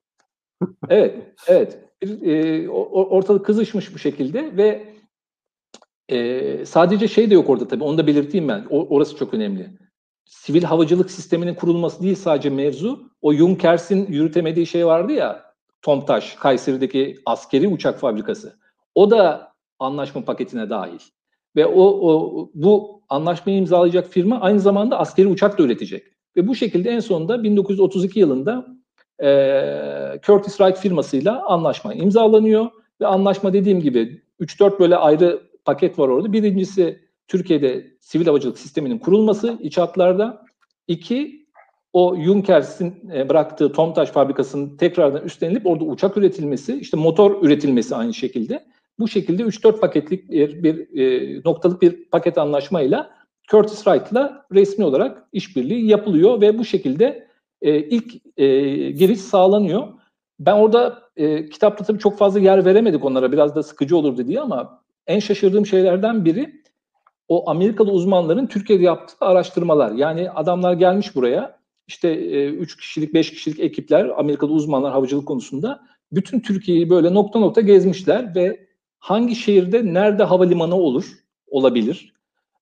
evet, 0.90 1.16
evet. 1.48 1.80
Bir, 2.02 2.22
e, 2.22 2.70
ortalık 2.70 3.46
kızışmış 3.46 3.94
bu 3.94 4.00
şekilde 4.00 4.58
ve 4.58 4.94
e, 6.10 6.66
sadece 6.66 7.08
şey 7.08 7.30
de 7.30 7.34
yok 7.34 7.50
orada 7.50 7.68
tabii. 7.68 7.84
Onu 7.84 7.98
da 7.98 8.08
belirteyim 8.08 8.48
ben. 8.48 8.66
O, 8.70 8.88
orası 8.96 9.18
çok 9.18 9.34
önemli. 9.34 9.70
Sivil 10.26 10.64
havacılık 10.64 11.12
sisteminin 11.12 11.54
kurulması 11.54 12.04
değil 12.04 12.16
sadece 12.16 12.50
mevzu. 12.50 13.12
O 13.22 13.34
Junkers'in 13.34 14.06
yürütemediği 14.08 14.66
şey 14.66 14.86
vardı 14.86 15.12
ya. 15.12 15.49
Tomtaş, 15.82 16.36
Kayseri'deki 16.36 17.16
askeri 17.26 17.68
uçak 17.68 18.00
fabrikası. 18.00 18.60
O 18.96 19.12
da 19.12 19.54
anlaşma 19.80 20.26
paketine 20.26 20.70
dahil. 20.70 21.00
Ve 21.56 21.66
o, 21.66 21.84
o 21.84 22.50
bu 22.54 23.02
anlaşmayı 23.10 23.58
imzalayacak 23.58 24.08
firma 24.08 24.42
aynı 24.42 24.60
zamanda 24.60 25.00
askeri 25.00 25.28
uçak 25.28 25.58
da 25.58 25.64
üretecek. 25.64 26.04
Ve 26.36 26.48
bu 26.48 26.56
şekilde 26.56 26.90
en 26.90 27.00
sonunda 27.00 27.44
1932 27.44 28.20
yılında 28.20 28.68
e, 29.24 29.30
Curtis 30.24 30.58
Wright 30.58 30.78
firmasıyla 30.78 31.46
anlaşma 31.46 31.94
imzalanıyor. 31.94 32.68
Ve 33.02 33.08
anlaşma 33.08 33.54
dediğim 33.54 33.82
gibi 33.82 34.22
3-4 34.40 34.80
böyle 34.80 34.96
ayrı 34.96 35.42
paket 35.66 36.00
var 36.00 36.08
orada. 36.08 36.34
Birincisi 36.34 37.00
Türkiye'de 37.28 37.88
sivil 38.02 38.26
havacılık 38.26 38.60
sisteminin 38.60 38.98
kurulması 38.98 39.58
iç 39.62 39.78
hatlarda. 39.78 40.46
İki, 40.88 41.48
o 41.94 42.16
Junkers'in 42.16 43.10
e, 43.14 43.30
bıraktığı 43.30 43.72
Tomtaş 43.72 44.10
fabrikasının 44.10 44.78
tekrardan 44.78 45.24
üstlenilip 45.24 45.68
orada 45.68 45.84
uçak 45.84 46.18
üretilmesi, 46.18 46.80
işte 46.80 46.98
motor 46.98 47.44
üretilmesi 47.44 47.96
aynı 47.96 48.14
şekilde. 48.14 48.66
Bu 49.00 49.08
şekilde 49.08 49.44
3-4 49.44 49.80
paketlik 49.80 50.32
bir, 50.32 50.64
bir 50.64 51.00
e, 51.00 51.42
noktalık 51.46 51.82
bir 51.82 52.06
paket 52.10 52.38
anlaşmayla 52.38 53.20
Curtis 53.52 53.84
Wright'la 53.84 54.46
resmi 54.52 54.86
olarak 54.86 55.28
işbirliği 55.34 55.88
yapılıyor 55.88 56.42
ve 56.42 56.58
bu 56.58 56.66
şekilde 56.66 57.28
e, 57.62 57.80
ilk 57.80 58.14
e, 58.38 58.48
giriş 58.92 59.20
sağlanıyor. 59.20 59.88
ben 60.40 60.54
orada 60.54 61.02
e, 61.18 61.50
kitapta 61.50 61.84
tabii 61.84 62.00
çok 62.00 62.18
fazla 62.18 62.40
yer 62.40 62.66
veremedik 62.66 63.06
onlara 63.06 63.32
biraz 63.32 63.56
da 63.56 63.64
sıkıcı 63.64 63.98
olurdu 63.98 64.28
diye 64.28 64.40
ama 64.42 64.82
en 65.08 65.20
şaşırdığım 65.20 65.66
şeylerden 65.66 66.26
biri 66.26 66.60
o 67.28 67.50
Amerikalı 67.50 67.92
uzmanların 67.92 68.48
Türkiye'de 68.48 68.84
yaptığı 68.84 69.26
araştırmalar. 69.26 69.92
Yani 69.92 70.32
adamlar 70.32 70.74
gelmiş 70.74 71.16
buraya 71.16 71.59
işte 71.90 72.16
3 72.50 72.74
e, 72.74 72.78
kişilik 72.78 73.14
5 73.14 73.32
kişilik 73.32 73.60
ekipler 73.60 74.06
Amerikalı 74.18 74.52
uzmanlar 74.52 74.92
havacılık 74.92 75.28
konusunda 75.28 75.82
bütün 76.12 76.40
Türkiye'yi 76.40 76.90
böyle 76.90 77.14
nokta 77.14 77.40
nokta 77.40 77.62
gezmişler 77.62 78.36
ve 78.36 78.68
hangi 79.00 79.36
şehirde 79.36 79.94
nerede 79.94 80.24
havalimanı 80.24 80.76
olur 80.76 81.06
olabilir 81.48 82.14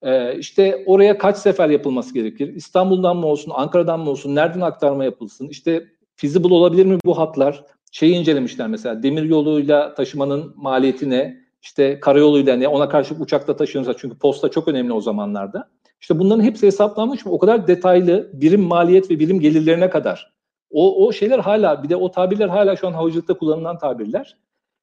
ee, 0.01 0.37
işte 0.37 0.83
oraya 0.85 1.17
kaç 1.17 1.37
sefer 1.37 1.69
yapılması 1.69 2.13
gerekir? 2.13 2.55
İstanbul'dan 2.55 3.17
mı 3.17 3.25
olsun, 3.25 3.51
Ankara'dan 3.55 3.99
mı 3.99 4.09
olsun, 4.09 4.35
nereden 4.35 4.61
aktarma 4.61 5.03
yapılsın? 5.03 5.47
İşte 5.47 5.87
feasible 6.15 6.53
olabilir 6.53 6.85
mi 6.85 6.97
bu 7.05 7.17
hatlar? 7.17 7.63
Şeyi 7.91 8.15
incelemişler 8.15 8.67
mesela 8.67 9.03
demir 9.03 9.23
yoluyla 9.23 9.93
taşımanın 9.93 10.53
maliyeti 10.55 11.09
ne? 11.09 11.47
İşte 11.61 11.99
karayoluyla 11.99 12.55
ne? 12.55 12.67
Ona 12.67 12.89
karşı 12.89 13.15
uçakla 13.15 13.55
taşınırsa 13.55 13.97
çünkü 13.97 14.17
posta 14.17 14.49
çok 14.49 14.67
önemli 14.67 14.93
o 14.93 15.01
zamanlarda. 15.01 15.69
İşte 16.01 16.19
bunların 16.19 16.43
hepsi 16.43 16.67
hesaplanmış 16.67 17.25
mı? 17.25 17.31
O 17.31 17.39
kadar 17.39 17.67
detaylı 17.67 18.29
birim 18.33 18.61
maliyet 18.61 19.11
ve 19.11 19.19
birim 19.19 19.39
gelirlerine 19.39 19.89
kadar. 19.89 20.33
O, 20.71 21.07
o 21.07 21.11
şeyler 21.11 21.39
hala 21.39 21.83
bir 21.83 21.89
de 21.89 21.95
o 21.95 22.11
tabirler 22.11 22.47
hala 22.47 22.75
şu 22.75 22.87
an 22.87 22.93
havacılıkta 22.93 23.33
kullanılan 23.33 23.77
tabirler. 23.77 24.37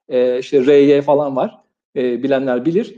Ee, 0.09 0.39
işte 0.39 0.67
RY 0.67 1.03
falan 1.03 1.37
var. 1.37 1.59
Ee, 1.97 2.23
bilenler 2.23 2.65
bilir. 2.65 2.95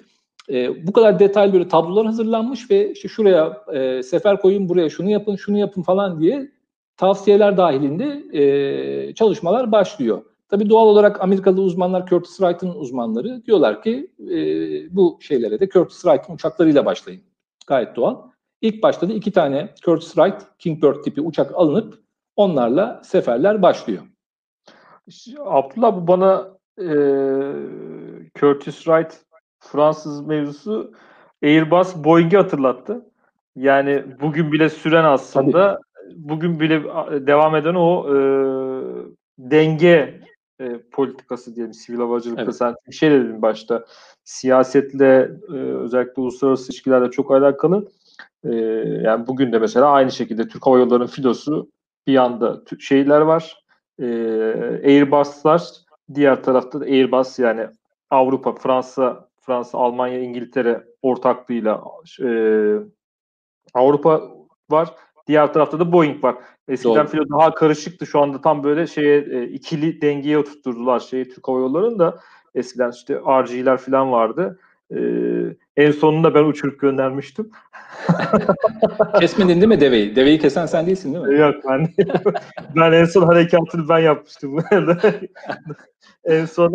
E, 0.51 0.87
bu 0.87 0.93
kadar 0.93 1.19
detaylı 1.19 1.53
böyle 1.53 1.69
tablolar 1.69 2.07
hazırlanmış 2.07 2.71
ve 2.71 2.93
işte 2.93 3.09
şuraya 3.09 3.63
e, 3.73 4.03
sefer 4.03 4.41
koyun, 4.41 4.69
buraya 4.69 4.91
şunu 4.91 5.11
yapın, 5.11 5.37
şunu 5.37 5.59
yapın 5.59 5.83
falan 5.83 6.21
diye 6.21 6.51
tavsiyeler 6.97 7.57
dahilinde 7.57 8.39
e, 8.39 9.15
çalışmalar 9.15 9.73
başlıyor. 9.73 10.23
Tabii 10.49 10.71
doğal 10.71 10.87
olarak 10.87 11.23
Amerikalı 11.23 11.61
uzmanlar 11.61 12.07
Curtis 12.07 12.37
Wright'ın 12.37 12.75
uzmanları 12.75 13.43
diyorlar 13.47 13.83
ki 13.83 14.11
e, 14.21 14.37
bu 14.97 15.19
şeylere 15.21 15.61
de 15.61 15.69
Curtis 15.69 16.03
Wright'ın 16.03 16.35
uçaklarıyla 16.35 16.85
başlayın. 16.87 17.23
Gayet 17.67 17.97
doğal. 17.97 18.17
İlk 18.61 18.83
başta 18.83 19.09
da 19.09 19.13
iki 19.13 19.33
tane 19.33 19.75
Curtis 19.83 20.15
Wright 20.15 20.43
Kingbird 20.59 21.03
tipi 21.03 21.21
uçak 21.21 21.53
alınıp 21.55 21.99
onlarla 22.37 23.01
seferler 23.05 23.63
başlıyor. 23.63 24.03
Abdullah 25.45 25.97
bu 25.97 26.07
bana 26.07 26.49
e, 26.79 26.89
Curtis 28.35 28.77
Wright 28.77 29.21
Fransız 29.59 30.27
mevzusu 30.27 30.93
Airbus 31.43 31.97
Boeing'i 31.97 32.37
hatırlattı. 32.37 33.07
Yani 33.57 34.05
bugün 34.21 34.53
bile 34.53 34.69
süren 34.69 35.05
aslında 35.05 35.75
Tabii. 35.75 36.15
bugün 36.17 36.61
bile 36.61 36.83
devam 37.27 37.57
eden 37.57 37.75
o 37.75 38.07
e, 38.09 38.17
denge 39.39 40.21
e, 40.61 40.79
politikası 40.93 41.57
diyelim 41.57 41.75
sivil 41.75 41.99
havacılıkta 41.99 42.43
evet. 42.43 42.57
sen 42.57 42.75
bir 42.89 42.95
şey 42.95 43.11
dedin 43.11 43.43
başta 43.43 43.85
siyasetle 44.27 45.31
e, 45.49 45.53
özellikle 45.57 46.23
uluslararası 46.23 46.73
ilişkilerle 46.73 47.11
çok 47.11 47.31
alakalı. 47.31 47.89
E, 48.45 48.55
yani 49.03 49.27
bugün 49.27 49.53
de 49.53 49.59
mesela 49.59 49.91
aynı 49.91 50.13
şekilde 50.13 50.49
Türk 50.49 50.67
Hava 50.67 50.79
Yolları'nın 50.79 51.07
filosu 51.07 51.71
bir 52.07 52.13
yanda 52.13 52.63
şeyler 52.81 53.21
var. 53.21 53.65
E, 53.99 54.07
Airbus'lar 54.85 55.63
diğer 56.15 56.43
tarafta 56.43 56.81
da 56.81 56.85
Airbus 56.85 57.39
yani 57.39 57.67
Avrupa, 58.11 58.53
Fransa 58.53 59.27
Fransa, 59.41 59.79
Almanya, 59.79 60.21
İngiltere 60.21 60.85
ortaklığıyla 61.03 61.85
e, 62.23 62.29
Avrupa 63.75 64.23
var. 64.71 64.95
Diğer 65.27 65.53
tarafta 65.53 65.81
da 65.81 65.93
Boeing 65.93 66.25
var. 66.25 66.37
Eskiden 66.69 66.97
Doğru. 66.97 67.07
filo 67.07 67.25
daha 67.31 67.55
karışıktı. 67.55 68.07
Şu 68.07 68.21
anda 68.21 68.41
tam 68.41 68.65
böyle 68.65 68.87
şeye 68.87 69.21
e, 69.21 69.45
ikili 69.45 70.01
dengeye 70.01 70.39
oturtturdular 70.39 71.01
şeyi 71.01 71.29
Türk 71.29 71.49
Hava 71.49 71.59
Yolları'nın 71.59 71.99
da 71.99 72.21
eskiden 72.57 72.91
işte 72.91 73.15
RG'ler 73.15 73.77
falan 73.77 74.13
vardı. 74.13 74.59
Ee, 74.91 74.97
en 75.77 75.91
sonunda 75.91 76.35
ben 76.35 76.45
uçurup 76.45 76.81
göndermiştim. 76.81 77.51
Kesmedin 79.21 79.55
değil 79.55 79.67
mi 79.67 79.81
deveyi? 79.81 80.17
Deveyi 80.17 80.39
kesen 80.39 80.67
sen 80.67 80.87
değilsin 80.87 81.15
değil 81.15 81.25
mi? 81.25 81.39
Yok 81.39 81.55
ben 81.69 81.89
ben 82.77 82.93
en 82.93 83.05
son 83.05 83.23
harekatını 83.23 83.89
ben 83.89 83.99
yapmıştım. 83.99 84.59
en 86.25 86.45
son 86.45 86.75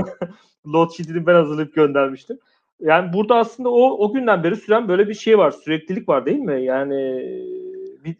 load 0.66 0.90
sheet'ini 0.90 1.26
ben 1.26 1.34
hazırlayıp 1.34 1.76
göndermiştim 1.76 2.40
yani 2.82 3.14
burada 3.14 3.36
aslında 3.36 3.70
o 3.70 4.06
o 4.06 4.14
günden 4.14 4.44
beri 4.44 4.56
süren 4.56 4.88
böyle 4.88 5.08
bir 5.08 5.14
şey 5.14 5.38
var. 5.38 5.52
Süreklilik 5.52 6.10
var 6.10 6.26
değil 6.26 6.40
mi? 6.40 6.64
Yani 6.64 7.22
bir, 8.06 8.16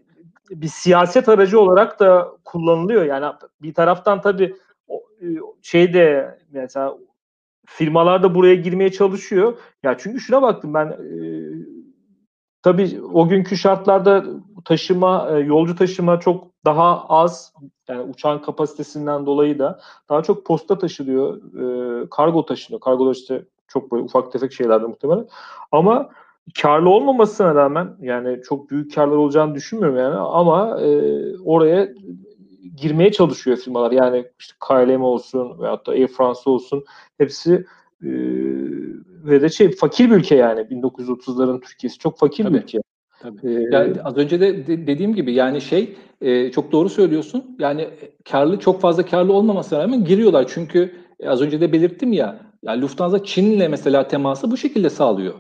bir 0.50 0.68
siyaset 0.68 1.30
aracı 1.30 1.60
olarak 1.60 2.00
da 2.00 2.32
kullanılıyor. 2.46 3.06
Yani 3.06 3.26
bir 3.62 3.74
taraftan 3.74 4.22
tabii 4.22 4.56
şeyde 5.62 6.38
mesela 6.52 6.98
firmalar 7.78 8.24
da 8.24 8.36
buraya 8.36 8.56
girmeye 8.56 8.92
çalışıyor. 8.92 9.58
Ya 9.84 9.98
çünkü 9.98 10.20
şuna 10.20 10.42
baktım 10.42 10.74
ben 10.74 10.88
e, 10.88 11.18
tabii 12.62 13.02
o 13.14 13.28
günkü 13.28 13.58
şartlarda 13.58 14.26
taşıma, 14.66 15.30
e, 15.32 15.40
yolcu 15.40 15.76
taşıma 15.76 16.20
çok 16.20 16.48
daha 16.66 17.10
az 17.10 17.54
yani 17.90 18.02
uçağın 18.02 18.40
kapasitesinden 18.40 19.26
dolayı 19.26 19.60
da 19.60 19.80
daha 20.10 20.24
çok 20.24 20.46
posta 20.46 20.78
taşılıyor, 20.78 21.38
e, 22.04 22.10
kargo 22.10 22.46
taşınıyor. 22.46 22.82
Kargo 22.82 23.12
işte 23.12 23.46
çok 23.68 23.92
böyle 23.92 24.04
ufak 24.04 24.32
tefek 24.32 24.54
şeylerdi 24.54 24.86
muhtemelen. 24.86 25.28
Ama 25.72 26.10
karlı 26.62 26.90
olmamasına 26.90 27.56
rağmen 27.56 27.98
yani 28.00 28.42
çok 28.42 28.70
büyük 28.70 28.96
karlar 28.96 29.16
olacağını 29.16 29.56
düşünmüyorum 29.56 29.98
yani 29.98 30.16
ama 30.16 30.82
e, 30.82 30.90
oraya 31.40 31.90
girmeye 32.76 33.12
çalışıyor 33.12 33.58
firmalar. 33.58 33.92
Yani 33.92 34.26
işte 34.40 34.54
KLM 34.68 35.04
olsun 35.04 35.60
veyahut 35.60 35.88
da 35.88 35.92
Air 35.92 36.08
France 36.08 36.40
olsun 36.46 36.84
hepsi 37.18 37.66
e, 38.04 38.12
ve 39.24 39.42
de 39.42 39.50
şey 39.50 39.72
fakir 39.72 40.12
bir 40.12 40.16
ülke 40.16 40.36
yani 40.36 40.62
1930'ların 40.62 41.62
Türkiye'si 41.62 41.98
çok 41.98 42.18
fakir 42.18 42.44
Tabii. 42.44 42.54
bir 42.54 42.64
ülke. 42.64 42.82
Tabii. 43.22 43.40
Ee, 43.44 43.68
yani 43.72 44.02
az 44.04 44.18
önce 44.18 44.40
de, 44.40 44.68
de 44.68 44.88
dediğim 44.88 45.16
gibi 45.16 45.34
yani 45.34 45.62
şey 45.62 45.96
e, 46.22 46.52
çok 46.52 46.72
doğru 46.72 46.90
söylüyorsun. 46.90 47.56
Yani 47.60 47.90
karlı 48.30 48.60
çok 48.60 48.82
fazla 48.82 49.06
karlı 49.06 49.34
olmamasına 49.34 49.80
rağmen 49.80 50.06
giriyorlar. 50.06 50.46
Çünkü 50.54 50.92
e, 51.20 51.30
az 51.30 51.42
önce 51.42 51.62
de 51.62 51.74
belirttim 51.74 52.14
ya 52.14 52.40
yani 52.64 52.82
Lufthansa 52.82 53.24
Çin'le 53.24 53.70
mesela 53.70 54.08
teması 54.08 54.52
bu 54.52 54.58
şekilde 54.58 54.90
sağlıyor. 54.90 55.34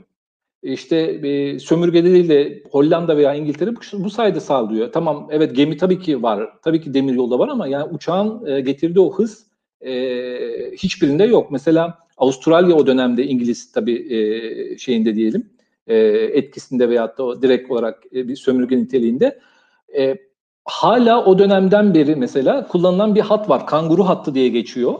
İşte 0.63 0.97
e, 0.97 1.59
sömürgeleriyle 1.59 2.63
Hollanda 2.71 3.17
veya 3.17 3.33
İngiltere 3.33 3.69
bu 3.93 4.09
sayede 4.09 4.39
sağlıyor. 4.39 4.91
Tamam 4.91 5.27
evet 5.31 5.55
gemi 5.55 5.77
tabii 5.77 5.99
ki 5.99 6.23
var. 6.23 6.49
Tabii 6.63 6.81
ki 6.81 6.93
demir 6.93 7.13
yolda 7.13 7.39
var 7.39 7.49
ama 7.49 7.67
yani 7.67 7.83
uçağın 7.93 8.45
e, 8.45 8.61
getirdiği 8.61 8.99
o 8.99 9.13
hız 9.13 9.45
e, 9.81 9.91
hiçbirinde 10.77 11.23
yok. 11.23 11.51
Mesela 11.51 11.97
Avustralya 12.17 12.75
o 12.75 12.87
dönemde 12.87 13.23
İngiliz 13.23 13.71
tabii 13.71 14.15
e, 14.15 14.77
şeyinde 14.77 15.15
diyelim 15.15 15.49
e, 15.87 15.95
etkisinde 16.33 16.89
veyahut 16.89 17.17
da 17.17 17.23
o 17.23 17.41
direkt 17.41 17.71
olarak 17.71 18.03
e, 18.15 18.27
bir 18.27 18.35
sömürge 18.35 18.77
niteliğinde 18.77 19.39
e, 19.97 20.17
hala 20.65 21.25
o 21.25 21.39
dönemden 21.39 21.93
beri 21.93 22.15
mesela 22.15 22.67
kullanılan 22.67 23.15
bir 23.15 23.21
hat 23.21 23.49
var. 23.49 23.67
Kanguru 23.67 24.03
hattı 24.03 24.35
diye 24.35 24.49
geçiyor. 24.49 24.99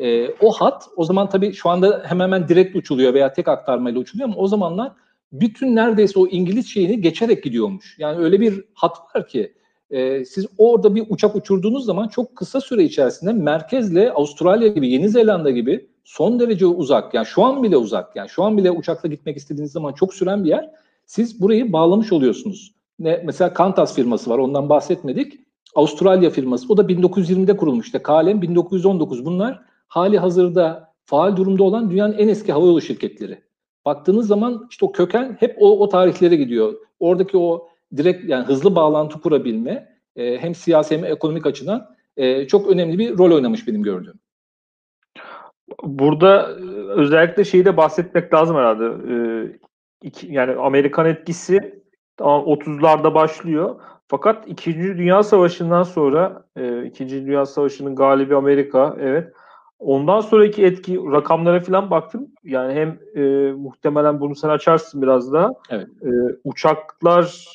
E, 0.00 0.34
o 0.40 0.52
hat 0.52 0.88
o 0.96 1.04
zaman 1.04 1.28
tabii 1.28 1.52
şu 1.52 1.68
anda 1.68 2.02
hemen 2.06 2.24
hemen 2.24 2.48
direkt 2.48 2.76
uçuluyor 2.76 3.14
veya 3.14 3.32
tek 3.32 3.48
aktarmayla 3.48 4.00
uçuluyor 4.00 4.28
ama 4.28 4.38
o 4.38 4.46
zamanlar 4.46 4.92
bütün 5.32 5.76
neredeyse 5.76 6.18
o 6.18 6.26
İngiliz 6.26 6.68
şeyini 6.68 7.00
geçerek 7.00 7.44
gidiyormuş. 7.44 7.96
Yani 7.98 8.18
öyle 8.18 8.40
bir 8.40 8.64
hat 8.74 8.96
var 9.16 9.28
ki 9.28 9.52
e, 9.90 10.24
siz 10.24 10.46
orada 10.58 10.94
bir 10.94 11.04
uçak 11.08 11.36
uçurduğunuz 11.36 11.84
zaman 11.84 12.08
çok 12.08 12.36
kısa 12.36 12.60
süre 12.60 12.84
içerisinde 12.84 13.32
merkezle 13.32 14.12
Avustralya 14.12 14.68
gibi, 14.68 14.88
Yeni 14.88 15.08
Zelanda 15.08 15.50
gibi 15.50 15.88
son 16.04 16.40
derece 16.40 16.66
uzak. 16.66 17.14
Yani 17.14 17.26
şu 17.26 17.44
an 17.44 17.62
bile 17.62 17.76
uzak. 17.76 18.16
Yani 18.16 18.28
şu 18.28 18.42
an 18.42 18.56
bile 18.56 18.70
uçakla 18.70 19.08
gitmek 19.08 19.36
istediğiniz 19.36 19.72
zaman 19.72 19.92
çok 19.92 20.14
süren 20.14 20.44
bir 20.44 20.48
yer. 20.48 20.70
Siz 21.06 21.40
burayı 21.40 21.72
bağlamış 21.72 22.12
oluyorsunuz. 22.12 22.74
Ne, 22.98 23.22
mesela 23.24 23.52
Qantas 23.52 23.94
firması 23.94 24.30
var 24.30 24.38
ondan 24.38 24.68
bahsetmedik. 24.68 25.40
Avustralya 25.74 26.30
firması. 26.30 26.72
O 26.72 26.76
da 26.76 26.82
1920'de 26.82 27.56
kurulmuş. 27.56 27.86
İşte 27.86 28.02
KLM 28.02 28.42
1919. 28.42 29.24
Bunlar 29.24 29.69
hali 29.90 30.18
hazırda 30.18 30.94
faal 31.04 31.36
durumda 31.36 31.62
olan 31.62 31.90
dünyanın 31.90 32.18
en 32.18 32.28
eski 32.28 32.52
havayolu 32.52 32.80
şirketleri. 32.80 33.38
Baktığınız 33.84 34.26
zaman 34.26 34.66
işte 34.70 34.86
o 34.86 34.92
köken 34.92 35.36
hep 35.40 35.56
o, 35.58 35.80
o 35.80 35.88
tarihlere 35.88 36.36
gidiyor. 36.36 36.74
Oradaki 37.00 37.38
o 37.38 37.68
direkt 37.96 38.28
yani 38.28 38.44
hızlı 38.44 38.74
bağlantı 38.74 39.20
kurabilme 39.20 39.96
e, 40.16 40.38
hem 40.38 40.54
siyasi 40.54 40.96
hem 40.96 41.04
ekonomik 41.04 41.46
açıdan 41.46 41.86
e, 42.16 42.46
çok 42.46 42.70
önemli 42.70 42.98
bir 42.98 43.18
rol 43.18 43.32
oynamış 43.32 43.68
benim 43.68 43.82
gördüğüm. 43.82 44.18
Burada 45.82 46.50
e, 46.50 46.64
özellikle 46.88 47.44
şeyi 47.44 47.64
de 47.64 47.76
bahsetmek 47.76 48.34
lazım 48.34 48.56
herhalde. 48.56 49.12
Ee, 49.12 49.58
iki, 50.02 50.32
yani 50.32 50.52
Amerikan 50.52 51.06
etkisi 51.06 51.82
30'larda 52.18 53.14
başlıyor. 53.14 53.80
Fakat 54.08 54.48
İkinci 54.48 54.98
Dünya 54.98 55.22
Savaşı'ndan 55.22 55.82
sonra 55.82 56.44
e, 56.56 56.62
Dünya 56.98 57.46
Savaşı'nın 57.46 57.96
galibi 57.96 58.36
Amerika 58.36 58.96
evet 59.00 59.32
Ondan 59.80 60.20
sonraki 60.20 60.64
etki 60.64 60.96
rakamlara 60.96 61.60
falan 61.60 61.90
baktım. 61.90 62.28
Yani 62.44 62.74
hem 62.74 62.98
e, 63.14 63.52
muhtemelen 63.52 64.20
bunu 64.20 64.34
sen 64.34 64.48
açarsın 64.48 65.02
biraz 65.02 65.32
daha. 65.32 65.52
Evet. 65.70 65.88
E, 66.02 66.10
uçaklar 66.44 67.46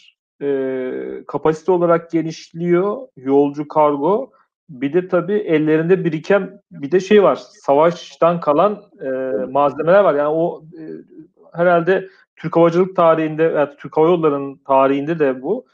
e, 0.42 0.92
kapasite 1.28 1.72
olarak 1.72 2.12
genişliyor. 2.12 2.98
Yolcu 3.18 3.68
kargo 3.68 4.32
bir 4.70 4.94
de 4.94 5.08
tabii 5.08 5.34
ellerinde 5.34 6.06
biriken 6.06 6.62
bir 6.72 6.92
de 6.92 7.00
şey 7.00 7.24
var. 7.24 7.36
Savaştan 7.36 8.40
kalan 8.40 8.84
e, 9.02 9.10
malzemeler 9.52 10.04
var. 10.04 10.14
Yani 10.16 10.30
o 10.30 10.64
e, 10.74 10.84
herhalde 11.54 12.10
Türk 12.36 12.56
havacılık 12.56 12.96
tarihinde, 12.96 13.44
yani 13.44 13.70
Türk 13.78 13.98
Hava 13.98 14.08
Yolları'nın 14.08 14.56
tarihinde 14.56 15.20
de 15.20 15.42
bu. 15.42 15.66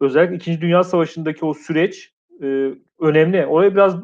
Özellikle 0.00 0.36
İkinci 0.36 0.60
Dünya 0.60 0.84
Savaşı'ndaki 0.84 1.44
o 1.44 1.54
süreç 1.54 2.11
e, 2.42 2.74
önemli. 3.00 3.46
Oraya 3.46 3.74
biraz 3.74 3.94
e, 3.94 4.00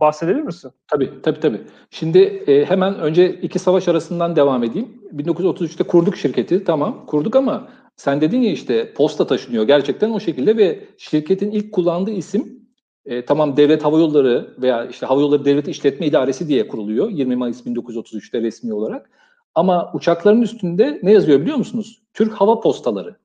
bahsedebilir 0.00 0.42
misin? 0.42 0.70
Tabii, 0.88 1.10
tabii, 1.22 1.40
tabii. 1.40 1.60
Şimdi 1.90 2.18
e, 2.18 2.64
hemen 2.64 2.98
önce 2.98 3.30
iki 3.30 3.58
savaş 3.58 3.88
arasından 3.88 4.36
devam 4.36 4.64
edeyim. 4.64 4.88
1933'te 5.16 5.84
kurduk 5.84 6.16
şirketi, 6.16 6.64
tamam 6.64 7.06
kurduk 7.06 7.36
ama 7.36 7.68
sen 7.96 8.20
dedin 8.20 8.40
ya 8.40 8.52
işte 8.52 8.92
posta 8.92 9.26
taşınıyor 9.26 9.64
gerçekten 9.66 10.10
o 10.10 10.20
şekilde 10.20 10.56
ve 10.56 10.84
şirketin 10.98 11.50
ilk 11.50 11.72
kullandığı 11.72 12.10
isim 12.10 12.66
e, 13.06 13.24
tamam 13.24 13.56
Devlet 13.56 13.84
Hava 13.84 13.98
Yolları 13.98 14.54
veya 14.58 14.86
işte 14.86 15.06
Hava 15.06 15.20
Yolları 15.20 15.44
Devlet 15.44 15.68
İşletme 15.68 16.06
İdaresi 16.06 16.48
diye 16.48 16.68
kuruluyor 16.68 17.10
20 17.10 17.36
Mayıs 17.36 17.66
1933'te 17.66 18.42
resmi 18.42 18.74
olarak. 18.74 19.10
Ama 19.54 19.90
uçakların 19.94 20.42
üstünde 20.42 21.00
ne 21.02 21.12
yazıyor 21.12 21.40
biliyor 21.40 21.56
musunuz? 21.56 22.02
Türk 22.14 22.32
Hava 22.32 22.60
Postaları. 22.60 23.16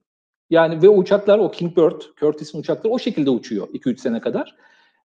Yani 0.51 0.81
ve 0.81 0.89
uçaklar 0.89 1.39
o 1.39 1.51
Kingbird, 1.51 2.01
Curtis'in 2.19 2.59
uçakları 2.59 2.93
o 2.93 2.99
şekilde 2.99 3.29
uçuyor 3.29 3.67
2-3 3.67 3.97
sene 3.97 4.21
kadar. 4.21 4.55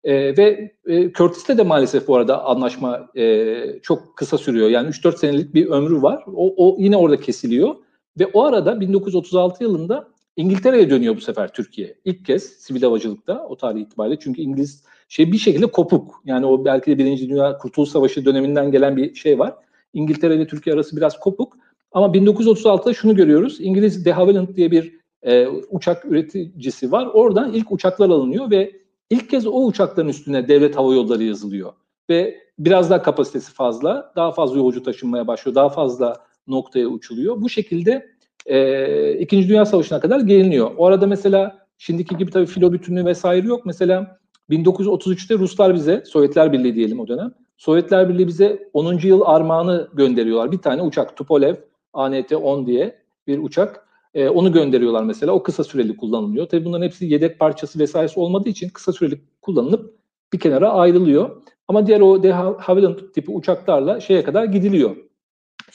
E, 0.05 0.37
ve 0.37 0.75
e, 0.87 1.13
Curtis'te 1.13 1.59
de 1.59 1.63
maalesef 1.63 2.09
bu 2.09 2.17
arada 2.17 2.45
anlaşma 2.45 3.09
e, 3.17 3.57
çok 3.83 4.17
kısa 4.17 4.39
sürüyor. 4.39 4.69
Yani 4.69 4.89
3-4 4.89 5.17
senelik 5.17 5.55
bir 5.55 5.67
ömrü 5.67 6.03
var. 6.03 6.25
O, 6.27 6.55
o 6.57 6.77
yine 6.79 6.97
orada 6.97 7.21
kesiliyor. 7.21 7.75
Ve 8.19 8.27
o 8.27 8.45
arada 8.45 8.81
1936 8.81 9.65
yılında 9.65 10.09
İngiltere'ye 10.37 10.91
dönüyor 10.91 11.17
bu 11.17 11.21
sefer 11.21 11.53
Türkiye. 11.53 11.95
İlk 12.05 12.25
kez 12.25 12.43
sivil 12.43 12.83
havacılıkta 12.83 13.47
o 13.49 13.57
tarih 13.57 13.81
itibariyle. 13.81 14.19
Çünkü 14.21 14.43
İngiliz 14.43 14.85
şey 15.09 15.33
bir 15.33 15.39
şekilde 15.39 15.67
kopuk. 15.67 16.23
Yani 16.25 16.47
o 16.47 16.65
belki 16.65 16.91
de 16.91 16.99
Birinci 16.99 17.29
Dünya 17.29 17.59
Kurtuluş 17.59 17.89
Savaşı 17.89 18.25
döneminden 18.25 18.71
gelen 18.71 18.97
bir 18.97 19.15
şey 19.15 19.39
var. 19.39 19.55
İngiltere 19.95 20.37
ile 20.37 20.47
Türkiye 20.47 20.75
arası 20.75 20.97
biraz 20.97 21.21
kopuk. 21.21 21.57
Ama 21.93 22.07
1936'da 22.07 22.95
şunu 22.95 23.17
görüyoruz. 23.17 23.57
İngiliz 23.61 24.05
de 24.05 24.13
Havilland 24.13 24.57
diye 24.57 24.71
bir 24.71 25.06
e, 25.27 25.49
uçak 25.71 26.05
üreticisi 26.05 26.93
var. 26.93 27.09
Oradan 27.13 27.53
ilk 27.53 27.73
uçaklar 27.73 28.09
alınıyor 28.09 28.51
ve 28.51 28.73
ilk 29.11 29.31
kez 29.31 29.47
o 29.47 29.65
uçakların 29.65 30.09
üstüne 30.09 30.49
devlet 30.49 30.77
hava 30.77 30.95
yolları 30.95 31.23
yazılıyor. 31.23 31.73
Ve 32.11 32.41
biraz 32.59 32.91
daha 32.91 33.03
kapasitesi 33.03 33.53
fazla, 33.53 34.13
daha 34.17 34.33
fazla 34.33 34.59
yolcu 34.59 34.83
taşınmaya 34.83 35.27
başlıyor, 35.27 35.55
daha 35.55 35.69
fazla 35.69 36.17
noktaya 36.47 36.87
uçuluyor. 36.87 37.41
Bu 37.41 37.49
şekilde 37.49 38.07
e, 38.47 39.19
İkinci 39.19 39.49
Dünya 39.49 39.67
Savaşı'na 39.67 40.01
kadar 40.01 40.21
geliniyor. 40.21 40.71
O 40.77 40.87
arada 40.87 41.07
mesela 41.07 41.67
şimdiki 41.79 42.17
gibi 42.17 42.31
tabii 42.31 42.47
filo 42.47 42.73
bütünlüğü 42.73 43.05
vesaire 43.05 43.47
yok. 43.47 43.67
Mesela 43.67 44.19
1933'te 44.51 45.35
Ruslar 45.35 45.75
bize, 45.75 46.03
Sovyetler 46.07 46.53
Birliği 46.53 46.75
diyelim 46.75 47.01
o 47.01 47.09
dönem, 47.09 47.33
Sovyetler 47.57 48.09
Birliği 48.09 48.27
bize 48.27 48.69
10. 48.73 48.99
yıl 48.99 49.21
armağanı 49.25 49.89
gönderiyorlar. 49.95 50.53
Bir 50.53 50.59
tane 50.59 50.83
uçak 50.83 51.17
Tupolev 51.17 51.55
ANT-10 51.93 52.67
diye 52.67 53.03
bir 53.27 53.39
uçak. 53.39 53.86
E, 54.17 54.29
onu 54.29 54.53
gönderiyorlar 54.53 55.03
mesela. 55.03 55.33
O 55.33 55.43
kısa 55.43 55.65
süreli 55.65 55.97
kullanılıyor. 55.97 56.47
Tabii 56.47 56.65
bunların 56.65 56.85
hepsi 56.85 57.07
yedek 57.07 57.39
parçası 57.39 57.79
vesairesi 57.79 58.21
olmadığı 58.21 58.49
için 58.49 58.69
kısa 58.69 58.93
süreli 58.93 59.21
kullanılıp 59.43 59.97
bir 60.33 60.39
kenara 60.39 60.73
ayrılıyor. 60.73 61.43
Ama 61.69 61.87
diğer 61.87 62.01
o 62.01 62.23
De 62.23 62.33
Havilland 62.33 62.99
tipi 63.15 63.31
uçaklarla 63.31 64.01
şeye 64.01 64.25
kadar 64.25 64.45
gidiliyor. 64.45 64.97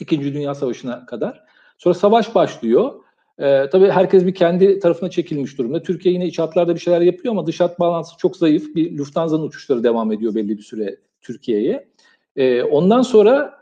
İkinci 0.00 0.34
Dünya 0.34 0.54
Savaşı'na 0.54 1.06
kadar. 1.06 1.44
Sonra 1.78 1.94
savaş 1.94 2.34
başlıyor. 2.34 2.92
Ee, 3.38 3.68
tabii 3.72 3.88
herkes 3.88 4.26
bir 4.26 4.34
kendi 4.34 4.78
tarafına 4.78 5.10
çekilmiş 5.10 5.58
durumda. 5.58 5.82
Türkiye 5.82 6.14
yine 6.14 6.26
iç 6.26 6.38
hatlarda 6.38 6.74
bir 6.74 6.80
şeyler 6.80 7.00
yapıyor 7.00 7.34
ama 7.34 7.46
dış 7.46 7.60
hat 7.60 7.80
bağlantısı 7.80 8.16
çok 8.16 8.36
zayıf. 8.36 8.74
Bir 8.74 8.98
Lufthansa'nın 8.98 9.42
uçuşları 9.42 9.84
devam 9.84 10.12
ediyor 10.12 10.34
belli 10.34 10.58
bir 10.58 10.62
süre 10.62 10.96
Türkiye'ye. 11.20 11.88
Ee, 12.36 12.62
ondan 12.62 13.02
sonra 13.02 13.61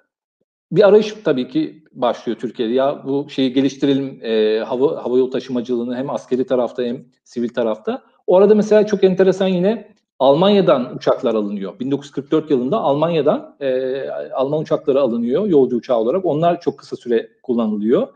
bir 0.73 0.89
arayış 0.89 1.15
tabii 1.25 1.49
ki 1.49 1.85
başlıyor 1.93 2.39
Türkiye'de. 2.39 2.73
Ya 2.73 3.03
bu 3.05 3.27
şeyi 3.31 3.53
geliştirelim 3.53 4.21
e, 4.23 4.59
hava 4.59 5.05
hava 5.05 5.19
yolu 5.19 5.31
taşımacılığını 5.31 5.97
hem 5.97 6.11
askeri 6.11 6.47
tarafta 6.47 6.83
hem 6.83 7.05
sivil 7.25 7.49
tarafta. 7.49 8.03
O 8.27 8.37
arada 8.37 8.55
mesela 8.55 8.87
çok 8.87 9.05
enteresan 9.05 9.49
yine 9.49 9.95
Almanya'dan 10.19 10.97
uçaklar 10.97 11.35
alınıyor. 11.35 11.79
1944 11.81 12.51
yılında 12.51 12.79
Almanya'dan 12.79 13.57
e, 13.61 14.09
Alman 14.35 14.61
uçakları 14.61 15.01
alınıyor 15.01 15.47
yolcu 15.47 15.77
uçağı 15.77 15.99
olarak. 15.99 16.25
Onlar 16.25 16.61
çok 16.61 16.79
kısa 16.79 16.97
süre 16.97 17.29
kullanılıyor. 17.43 18.09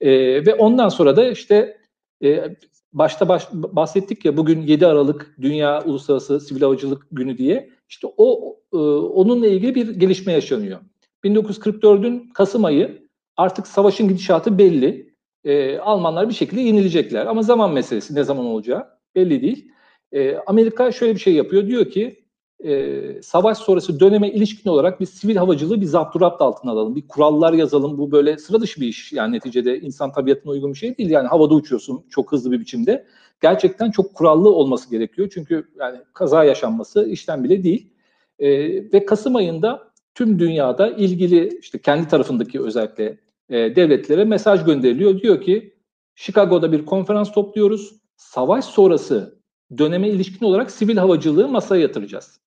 E, 0.00 0.10
ve 0.46 0.54
ondan 0.54 0.88
sonra 0.88 1.16
da 1.16 1.28
işte 1.28 1.76
e, 2.24 2.56
başta 2.92 3.28
baş, 3.28 3.48
bahsettik 3.52 4.24
ya 4.24 4.36
bugün 4.36 4.60
7 4.62 4.86
Aralık 4.86 5.36
Dünya 5.40 5.82
Uluslararası 5.84 6.40
Sivil 6.40 6.60
Havacılık 6.60 7.06
Günü 7.12 7.38
diye. 7.38 7.70
İşte 7.88 8.06
o 8.16 8.56
e, 8.72 8.76
onunla 8.76 9.46
ilgili 9.46 9.74
bir 9.74 9.90
gelişme 9.90 10.32
yaşanıyor. 10.32 10.78
1944'ün 11.24 12.30
Kasım 12.34 12.64
ayı 12.64 13.08
artık 13.36 13.66
savaşın 13.66 14.08
gidişatı 14.08 14.58
belli. 14.58 15.12
E, 15.44 15.78
Almanlar 15.78 16.28
bir 16.28 16.34
şekilde 16.34 16.60
yenilecekler 16.60 17.26
ama 17.26 17.42
zaman 17.42 17.72
meselesi 17.72 18.14
ne 18.14 18.24
zaman 18.24 18.46
olacağı 18.46 18.86
belli 19.14 19.42
değil. 19.42 19.72
E, 20.12 20.36
Amerika 20.36 20.92
şöyle 20.92 21.14
bir 21.14 21.20
şey 21.20 21.34
yapıyor. 21.34 21.66
Diyor 21.66 21.90
ki 21.90 22.22
e, 22.64 23.22
savaş 23.22 23.58
sonrası 23.58 24.00
döneme 24.00 24.30
ilişkin 24.30 24.70
olarak 24.70 25.00
bir 25.00 25.06
sivil 25.06 25.36
havacılığı 25.36 25.80
bir 25.80 25.86
zapturapt 25.86 26.42
altına 26.42 26.70
alalım. 26.70 26.96
Bir 26.96 27.08
kurallar 27.08 27.52
yazalım. 27.52 27.98
Bu 27.98 28.12
böyle 28.12 28.38
sıra 28.38 28.60
dışı 28.60 28.80
bir 28.80 28.86
iş. 28.86 29.12
Yani 29.12 29.36
neticede 29.36 29.80
insan 29.80 30.12
tabiatına 30.12 30.52
uygun 30.52 30.72
bir 30.72 30.78
şey 30.78 30.98
değil. 30.98 31.10
Yani 31.10 31.28
havada 31.28 31.54
uçuyorsun 31.54 32.04
çok 32.10 32.32
hızlı 32.32 32.52
bir 32.52 32.60
biçimde. 32.60 33.06
Gerçekten 33.40 33.90
çok 33.90 34.14
kurallı 34.14 34.54
olması 34.54 34.90
gerekiyor. 34.90 35.30
Çünkü 35.34 35.68
yani 35.78 35.98
kaza 36.14 36.44
yaşanması 36.44 37.08
işten 37.08 37.44
bile 37.44 37.64
değil. 37.64 37.92
E, 38.38 38.48
ve 38.92 39.06
Kasım 39.06 39.36
ayında 39.36 39.91
tüm 40.14 40.38
dünyada 40.38 40.88
ilgili 40.88 41.58
işte 41.58 41.78
kendi 41.78 42.08
tarafındaki 42.08 42.60
özellikle 42.60 43.18
e, 43.48 43.76
devletlere 43.76 44.24
mesaj 44.24 44.64
gönderiliyor. 44.64 45.20
Diyor 45.20 45.40
ki 45.40 45.74
Chicago'da 46.14 46.72
bir 46.72 46.86
konferans 46.86 47.32
topluyoruz. 47.32 47.94
Savaş 48.16 48.64
sonrası 48.64 49.42
döneme 49.78 50.08
ilişkin 50.08 50.46
olarak 50.46 50.70
sivil 50.70 50.96
havacılığı 50.96 51.48
masaya 51.48 51.82
yatıracağız. 51.82 52.40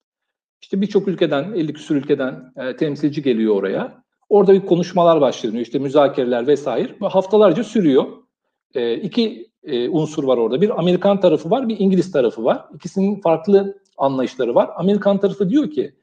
İşte 0.62 0.80
birçok 0.80 1.08
ülkeden, 1.08 1.52
50 1.52 1.72
küsur 1.72 1.96
ülkeden 1.96 2.52
e, 2.56 2.76
temsilci 2.76 3.22
geliyor 3.22 3.54
oraya. 3.54 4.02
Orada 4.28 4.54
bir 4.54 4.66
konuşmalar 4.66 5.20
başlanıyor. 5.20 5.62
İşte 5.62 5.78
müzakereler 5.78 6.46
vesaire. 6.46 6.96
Haftalarca 7.00 7.64
sürüyor. 7.64 8.04
E, 8.74 8.94
iki 8.94 9.50
e, 9.64 9.88
unsur 9.88 10.24
var 10.24 10.36
orada. 10.36 10.60
Bir 10.60 10.78
Amerikan 10.78 11.20
tarafı 11.20 11.50
var, 11.50 11.68
bir 11.68 11.80
İngiliz 11.80 12.12
tarafı 12.12 12.44
var. 12.44 12.64
İkisinin 12.74 13.20
farklı 13.20 13.78
anlayışları 13.98 14.54
var. 14.54 14.70
Amerikan 14.76 15.20
tarafı 15.20 15.50
diyor 15.50 15.70
ki 15.70 15.94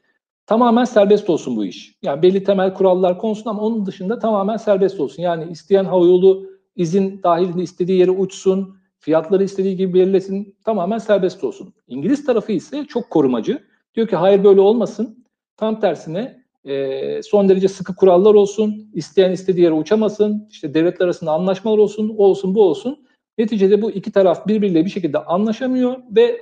tamamen 0.45 0.85
serbest 0.85 1.29
olsun 1.29 1.57
bu 1.57 1.65
iş. 1.65 1.95
Yani 2.01 2.21
belli 2.21 2.43
temel 2.43 2.73
kurallar 2.73 3.17
konsun 3.17 3.49
ama 3.49 3.61
onun 3.61 3.85
dışında 3.85 4.19
tamamen 4.19 4.57
serbest 4.57 4.99
olsun. 4.99 5.23
Yani 5.23 5.51
isteyen 5.51 5.85
havayolu 5.85 6.45
izin 6.75 7.23
dahilinde 7.23 7.63
istediği 7.63 7.99
yere 7.99 8.11
uçsun, 8.11 8.75
Fiyatları 9.03 9.43
istediği 9.43 9.77
gibi 9.77 9.93
belirlesin. 9.93 10.55
Tamamen 10.65 10.97
serbest 10.97 11.43
olsun. 11.43 11.73
İngiliz 11.87 12.25
tarafı 12.25 12.51
ise 12.51 12.85
çok 12.85 13.09
korumacı. 13.09 13.63
Diyor 13.95 14.07
ki 14.07 14.15
hayır 14.15 14.43
böyle 14.43 14.61
olmasın. 14.61 15.25
Tam 15.57 15.79
tersine 15.79 16.43
e, 16.65 17.23
son 17.23 17.49
derece 17.49 17.67
sıkı 17.67 17.95
kurallar 17.95 18.33
olsun. 18.33 18.91
İsteyen 18.93 19.31
istediği 19.31 19.61
yere 19.61 19.73
uçamasın. 19.73 20.47
İşte 20.51 20.73
devletler 20.73 21.05
arasında 21.05 21.31
anlaşmalar 21.31 21.77
olsun. 21.77 22.15
O 22.17 22.25
olsun 22.25 22.55
bu 22.55 22.63
olsun. 22.63 23.07
Neticede 23.37 23.81
bu 23.81 23.91
iki 23.91 24.11
taraf 24.11 24.47
birbiriyle 24.47 24.85
bir 24.85 24.89
şekilde 24.89 25.17
anlaşamıyor 25.17 25.97
ve 26.15 26.41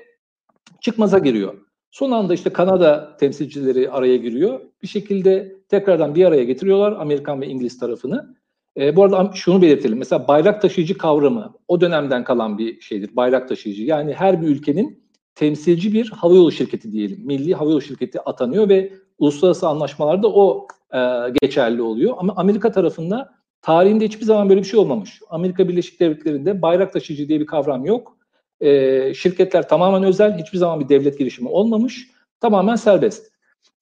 çıkmaza 0.81 1.19
giriyor. 1.19 1.57
Son 1.91 2.11
anda 2.11 2.33
işte 2.33 2.49
Kanada 2.49 3.17
temsilcileri 3.19 3.91
araya 3.91 4.17
giriyor. 4.17 4.59
Bir 4.83 4.87
şekilde 4.87 5.55
tekrardan 5.69 6.15
bir 6.15 6.25
araya 6.25 6.43
getiriyorlar 6.43 6.91
Amerikan 6.91 7.41
ve 7.41 7.47
İngiliz 7.47 7.79
tarafını. 7.79 8.35
E, 8.77 8.95
bu 8.95 9.03
arada 9.03 9.31
şunu 9.33 9.61
belirtelim. 9.61 9.97
Mesela 9.97 10.27
bayrak 10.27 10.61
taşıyıcı 10.61 10.97
kavramı 10.97 11.53
o 11.67 11.81
dönemden 11.81 12.23
kalan 12.23 12.57
bir 12.57 12.81
şeydir. 12.81 13.15
Bayrak 13.15 13.49
taşıyıcı. 13.49 13.83
Yani 13.83 14.13
her 14.13 14.41
bir 14.41 14.47
ülkenin 14.47 15.03
temsilci 15.35 15.93
bir 15.93 16.09
havayolu 16.09 16.51
şirketi 16.51 16.91
diyelim. 16.91 17.21
Milli 17.25 17.53
havayolu 17.53 17.81
şirketi 17.81 18.21
atanıyor 18.21 18.69
ve 18.69 18.93
uluslararası 19.19 19.67
anlaşmalarda 19.67 20.27
o 20.27 20.67
e, 20.93 20.99
geçerli 21.41 21.81
oluyor. 21.81 22.13
Ama 22.17 22.33
Amerika 22.35 22.71
tarafında 22.71 23.33
tarihinde 23.61 24.05
hiçbir 24.05 24.25
zaman 24.25 24.49
böyle 24.49 24.61
bir 24.61 24.67
şey 24.67 24.79
olmamış. 24.79 25.21
Amerika 25.29 25.67
Birleşik 25.67 25.99
Devletleri'nde 25.99 26.61
bayrak 26.61 26.93
taşıyıcı 26.93 27.27
diye 27.27 27.39
bir 27.39 27.45
kavram 27.45 27.85
yok. 27.85 28.17
E, 28.61 29.13
şirketler 29.13 29.69
tamamen 29.69 30.03
özel. 30.03 30.37
Hiçbir 30.37 30.57
zaman 30.57 30.79
bir 30.79 30.89
devlet 30.89 31.19
girişimi 31.19 31.49
olmamış. 31.49 32.07
Tamamen 32.39 32.75
serbest. 32.75 33.31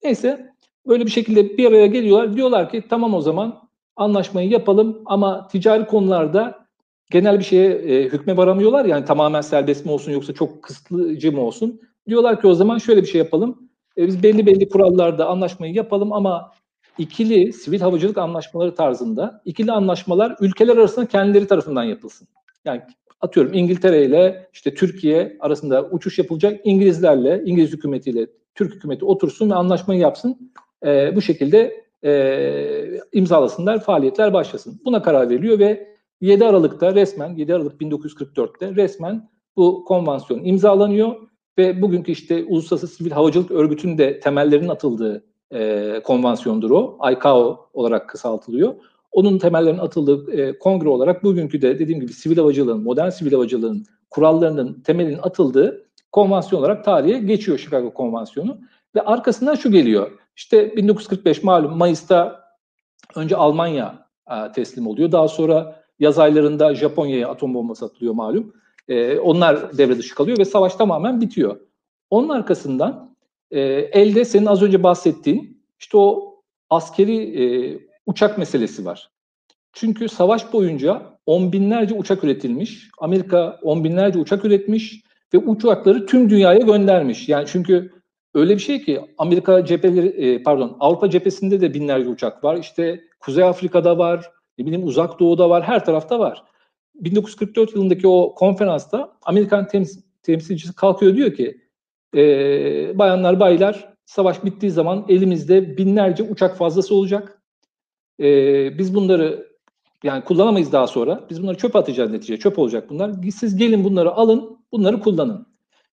Neyse 0.03 0.53
böyle 0.87 1.05
bir 1.05 1.11
şekilde 1.11 1.57
bir 1.57 1.65
araya 1.65 1.87
geliyorlar. 1.87 2.35
Diyorlar 2.35 2.69
ki 2.69 2.83
tamam 2.89 3.13
o 3.13 3.21
zaman 3.21 3.69
anlaşmayı 3.95 4.49
yapalım 4.49 5.01
ama 5.05 5.47
ticari 5.47 5.85
konularda 5.85 6.65
genel 7.11 7.39
bir 7.39 7.43
şeye 7.43 7.69
e, 7.69 8.03
hükme 8.03 8.37
varamıyorlar 8.37 8.85
yani 8.85 9.05
tamamen 9.05 9.41
serbest 9.41 9.85
mi 9.85 9.91
olsun 9.91 10.11
yoksa 10.11 10.33
çok 10.33 10.63
kısıtlıcı 10.63 11.31
mı 11.31 11.41
olsun. 11.41 11.81
Diyorlar 12.07 12.41
ki 12.41 12.47
o 12.47 12.53
zaman 12.53 12.77
şöyle 12.77 13.01
bir 13.01 13.07
şey 13.07 13.19
yapalım. 13.19 13.69
E, 13.97 14.07
biz 14.07 14.23
belli 14.23 14.45
belli 14.45 14.69
kurallarda 14.69 15.27
anlaşmayı 15.27 15.73
yapalım 15.73 16.13
ama 16.13 16.51
ikili 16.97 17.53
sivil 17.53 17.79
havacılık 17.79 18.17
anlaşmaları 18.17 18.75
tarzında 18.75 19.41
ikili 19.45 19.71
anlaşmalar 19.71 20.35
ülkeler 20.39 20.77
arasında 20.77 21.05
kendileri 21.05 21.47
tarafından 21.47 21.83
yapılsın. 21.83 22.27
Yani 22.65 22.81
atıyorum 23.21 23.53
İngiltere 23.53 24.05
ile 24.05 24.49
işte 24.53 24.73
Türkiye 24.73 25.37
arasında 25.39 25.83
uçuş 25.83 26.19
yapılacak 26.19 26.61
İngilizlerle, 26.63 27.41
İngiliz 27.45 27.71
hükümetiyle 27.71 28.27
Türk 28.55 28.73
hükümeti 28.73 29.05
otursun 29.05 29.49
ve 29.49 29.55
anlaşmayı 29.55 29.99
yapsın. 29.99 30.53
E, 30.85 31.15
bu 31.15 31.21
şekilde 31.21 31.85
e, 32.03 33.01
imzalasınlar, 33.13 33.83
faaliyetler 33.83 34.33
başlasın. 34.33 34.81
Buna 34.85 35.01
karar 35.01 35.29
veriliyor 35.29 35.59
ve 35.59 35.95
7 36.21 36.45
Aralık'ta 36.45 36.95
resmen, 36.95 37.35
7 37.35 37.55
Aralık 37.55 37.81
1944'te 37.81 38.75
resmen 38.75 39.29
bu 39.57 39.85
konvansiyon 39.85 40.43
imzalanıyor 40.43 41.15
ve 41.57 41.81
bugünkü 41.81 42.11
işte 42.11 42.45
Uluslararası 42.47 42.87
Sivil 42.87 43.11
Havacılık 43.11 43.51
Örgütü'nün 43.51 43.97
de 43.97 44.19
temellerinin 44.19 44.69
atıldığı 44.69 45.25
e, 45.53 46.01
konvansiyondur 46.03 46.71
o. 46.71 46.97
ICAO 47.11 47.69
olarak 47.73 48.09
kısaltılıyor. 48.09 48.75
Onun 49.11 49.37
temellerinin 49.37 49.79
atıldığı 49.79 50.31
e, 50.31 50.59
kongre 50.59 50.89
olarak 50.89 51.23
bugünkü 51.23 51.61
de 51.61 51.79
dediğim 51.79 52.01
gibi 52.01 52.13
sivil 52.13 52.37
havacılığın, 52.37 52.83
modern 52.83 53.09
sivil 53.09 53.33
havacılığın 53.33 53.85
kurallarının 54.09 54.81
temelinin 54.81 55.19
atıldığı 55.21 55.85
konvansiyon 56.11 56.61
olarak 56.61 56.85
tarihe 56.85 57.19
geçiyor 57.19 57.57
Chicago 57.57 57.93
Konvansiyonu. 57.93 58.59
Ve 58.95 59.01
arkasından 59.01 59.55
şu 59.55 59.71
geliyor. 59.71 60.11
İşte 60.35 60.75
1945 60.75 61.43
malum 61.43 61.77
Mayıs'ta 61.77 62.43
önce 63.15 63.35
Almanya 63.35 64.07
e, 64.31 64.51
teslim 64.51 64.87
oluyor. 64.87 65.11
Daha 65.11 65.27
sonra 65.27 65.83
yaz 65.99 66.19
aylarında 66.19 66.75
Japonya'ya 66.75 67.29
atom 67.29 67.53
bombası 67.53 67.85
atılıyor 67.85 68.13
malum. 68.13 68.53
E, 68.87 69.19
onlar 69.19 69.77
devre 69.77 69.97
dışı 69.97 70.15
kalıyor 70.15 70.37
ve 70.37 70.45
savaş 70.45 70.75
tamamen 70.75 71.21
bitiyor. 71.21 71.59
Onun 72.09 72.29
arkasından 72.29 73.15
e, 73.51 73.59
elde 73.71 74.25
senin 74.25 74.45
az 74.45 74.61
önce 74.61 74.83
bahsettiğin 74.83 75.63
işte 75.79 75.97
o 75.97 76.35
askeri 76.69 77.43
e, 77.43 77.45
uçak 78.09 78.37
meselesi 78.37 78.85
var. 78.85 79.09
Çünkü 79.73 80.09
savaş 80.09 80.53
boyunca 80.53 81.17
on 81.25 81.51
binlerce 81.53 81.95
uçak 81.95 82.23
üretilmiş. 82.23 82.89
Amerika 82.99 83.59
on 83.61 83.83
binlerce 83.83 84.19
uçak 84.19 84.45
üretmiş 84.45 85.01
ve 85.33 85.37
uçakları 85.37 86.05
tüm 86.05 86.29
dünyaya 86.29 86.59
göndermiş. 86.59 87.29
Yani 87.29 87.45
çünkü 87.47 87.91
öyle 88.33 88.53
bir 88.53 88.59
şey 88.59 88.81
ki 88.81 89.01
Amerika 89.17 89.65
cepheleri 89.65 90.07
e, 90.07 90.43
pardon 90.43 90.77
Avrupa 90.79 91.09
cephesinde 91.09 91.61
de 91.61 91.73
binlerce 91.73 92.09
uçak 92.09 92.43
var. 92.43 92.57
İşte 92.57 93.01
Kuzey 93.19 93.43
Afrika'da 93.43 93.97
var, 93.97 94.31
ne 94.57 94.65
bileyim 94.65 94.87
Uzak 94.87 95.19
Doğu'da 95.19 95.49
var, 95.49 95.63
her 95.63 95.85
tarafta 95.85 96.19
var. 96.19 96.43
1944 96.95 97.75
yılındaki 97.75 98.07
o 98.07 98.35
konferansta 98.35 99.17
Amerikan 99.21 99.63
tems- 99.63 100.03
temsilcisi 100.23 100.75
kalkıyor 100.75 101.15
diyor 101.15 101.33
ki 101.33 101.61
e, 102.15 102.21
bayanlar 102.99 103.39
baylar 103.39 103.93
savaş 104.05 104.45
bittiği 104.45 104.71
zaman 104.71 105.05
elimizde 105.09 105.77
binlerce 105.77 106.23
uçak 106.23 106.57
fazlası 106.57 106.95
olacak. 106.95 107.38
E, 108.19 108.77
biz 108.77 108.95
bunları 108.95 109.49
yani 110.03 110.23
kullanamayız 110.23 110.71
daha 110.71 110.87
sonra. 110.87 111.27
Biz 111.29 111.43
bunları 111.43 111.57
çöp 111.57 111.75
atacağız 111.75 112.11
neticede. 112.11 112.39
Çöp 112.39 112.59
olacak 112.59 112.89
bunlar. 112.89 113.11
Siz 113.35 113.57
gelin 113.57 113.83
bunları 113.83 114.11
alın, 114.11 114.57
bunları 114.71 114.99
kullanın. 114.99 115.47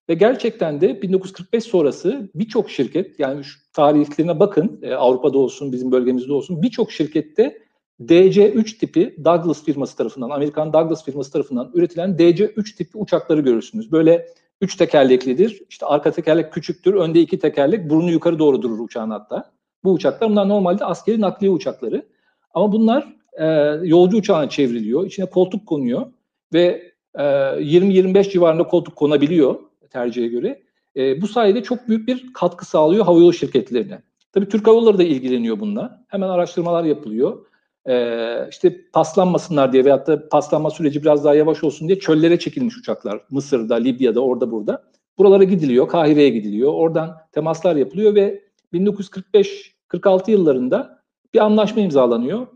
Ve 0.09 0.15
gerçekten 0.15 0.81
de 0.81 1.03
1945 1.03 1.65
sonrası 1.65 2.31
birçok 2.35 2.71
şirket 2.71 3.21
yani 3.21 3.45
şu 3.45 3.59
tarihlerine 3.73 4.41
bakın 4.41 4.79
e, 4.83 4.95
Avrupa'da 4.95 5.39
olsun 5.39 5.73
bizim 5.73 5.93
bölgemizde 5.93 6.33
olsun 6.33 6.63
birçok 6.63 6.93
şirkette 6.93 7.59
DC-3 8.01 8.79
tipi 8.79 9.17
Douglas 9.25 9.65
firması 9.65 9.97
tarafından 9.97 10.31
Amerikan 10.31 10.73
Douglas 10.73 11.05
firması 11.05 11.33
tarafından 11.33 11.71
üretilen 11.75 12.11
DC-3 12.11 12.77
tipi 12.77 12.99
uçakları 12.99 13.41
görürsünüz. 13.41 13.93
Böyle 13.93 14.29
üç 14.61 14.77
tekerleklidir. 14.77 15.63
İşte 15.69 15.87
arka 15.87 16.11
tekerlek 16.11 16.53
küçüktür. 16.53 16.95
Önde 16.95 17.21
iki 17.21 17.39
tekerlek. 17.39 17.91
Burnu 17.91 18.11
yukarı 18.11 18.39
doğru 18.39 18.63
durur 18.63 18.79
uçağın 18.79 19.11
hatta. 19.11 19.53
Bu 19.85 19.93
uçaklar 19.93 20.31
bunlar 20.31 20.49
normalde 20.49 20.85
askeri 20.85 21.21
nakliye 21.21 21.53
uçakları. 21.53 22.07
Ama 22.57 22.73
bunlar 22.73 23.17
e, 23.33 23.47
yolcu 23.83 24.17
uçağına 24.17 24.49
çevriliyor. 24.49 25.07
İçine 25.07 25.27
koltuk 25.27 25.67
konuyor 25.67 26.07
ve 26.53 26.93
e, 27.15 27.23
20-25 27.23 28.31
civarında 28.31 28.63
koltuk 28.65 28.97
konabiliyor 28.97 29.57
tercihe 29.91 30.27
göre. 30.27 30.63
E, 30.97 31.23
bu 31.23 31.29
sayede 31.29 31.63
çok 31.63 31.89
büyük 31.89 32.09
bir 32.09 32.33
katkı 32.33 32.67
sağlıyor 32.67 33.05
havayolu 33.05 33.33
şirketlerine. 33.33 34.03
Tabii 34.33 34.49
Türk 34.49 34.67
Hava 34.67 34.99
da 34.99 35.03
ilgileniyor 35.03 35.61
bununla. 35.61 36.05
Hemen 36.09 36.29
araştırmalar 36.29 36.85
yapılıyor. 36.85 37.47
Ee, 37.89 38.49
işte 38.51 38.81
paslanmasınlar 38.93 39.73
diye 39.73 39.85
veyahut 39.85 40.07
da 40.07 40.29
paslanma 40.29 40.71
süreci 40.71 41.03
biraz 41.03 41.25
daha 41.25 41.35
yavaş 41.35 41.65
olsun 41.65 41.89
diye 41.89 41.99
çöllere 41.99 42.39
çekilmiş 42.39 42.77
uçaklar. 42.77 43.21
Mısır'da, 43.31 43.75
Libya'da, 43.75 44.21
orada 44.21 44.51
burada. 44.51 44.83
Buralara 45.19 45.45
gidiliyor, 45.45 45.89
Kahire'ye 45.89 46.29
gidiliyor. 46.29 46.73
Oradan 46.73 47.17
temaslar 47.33 47.77
yapılıyor 47.77 48.15
ve 48.15 48.43
1945-46 48.75 50.31
yıllarında 50.31 50.96
bir 51.35 51.39
anlaşma 51.39 51.83
imzalanıyor. 51.83 52.47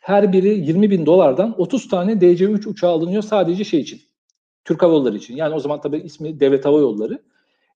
Her 0.00 0.32
biri 0.32 0.48
20 0.48 0.90
bin 0.90 1.06
dolardan 1.06 1.54
30 1.58 1.88
tane 1.88 2.12
DC-3 2.12 2.68
uçağı 2.68 2.90
alınıyor 2.90 3.22
sadece 3.22 3.64
şey 3.64 3.80
için. 3.80 4.00
Türk 4.64 4.82
Hava 4.82 4.92
Yolları 4.92 5.16
için. 5.16 5.36
Yani 5.36 5.54
o 5.54 5.58
zaman 5.58 5.80
tabii 5.80 5.98
ismi 5.98 6.40
Devlet 6.40 6.64
Hava 6.64 6.80
Yolları. 6.80 7.18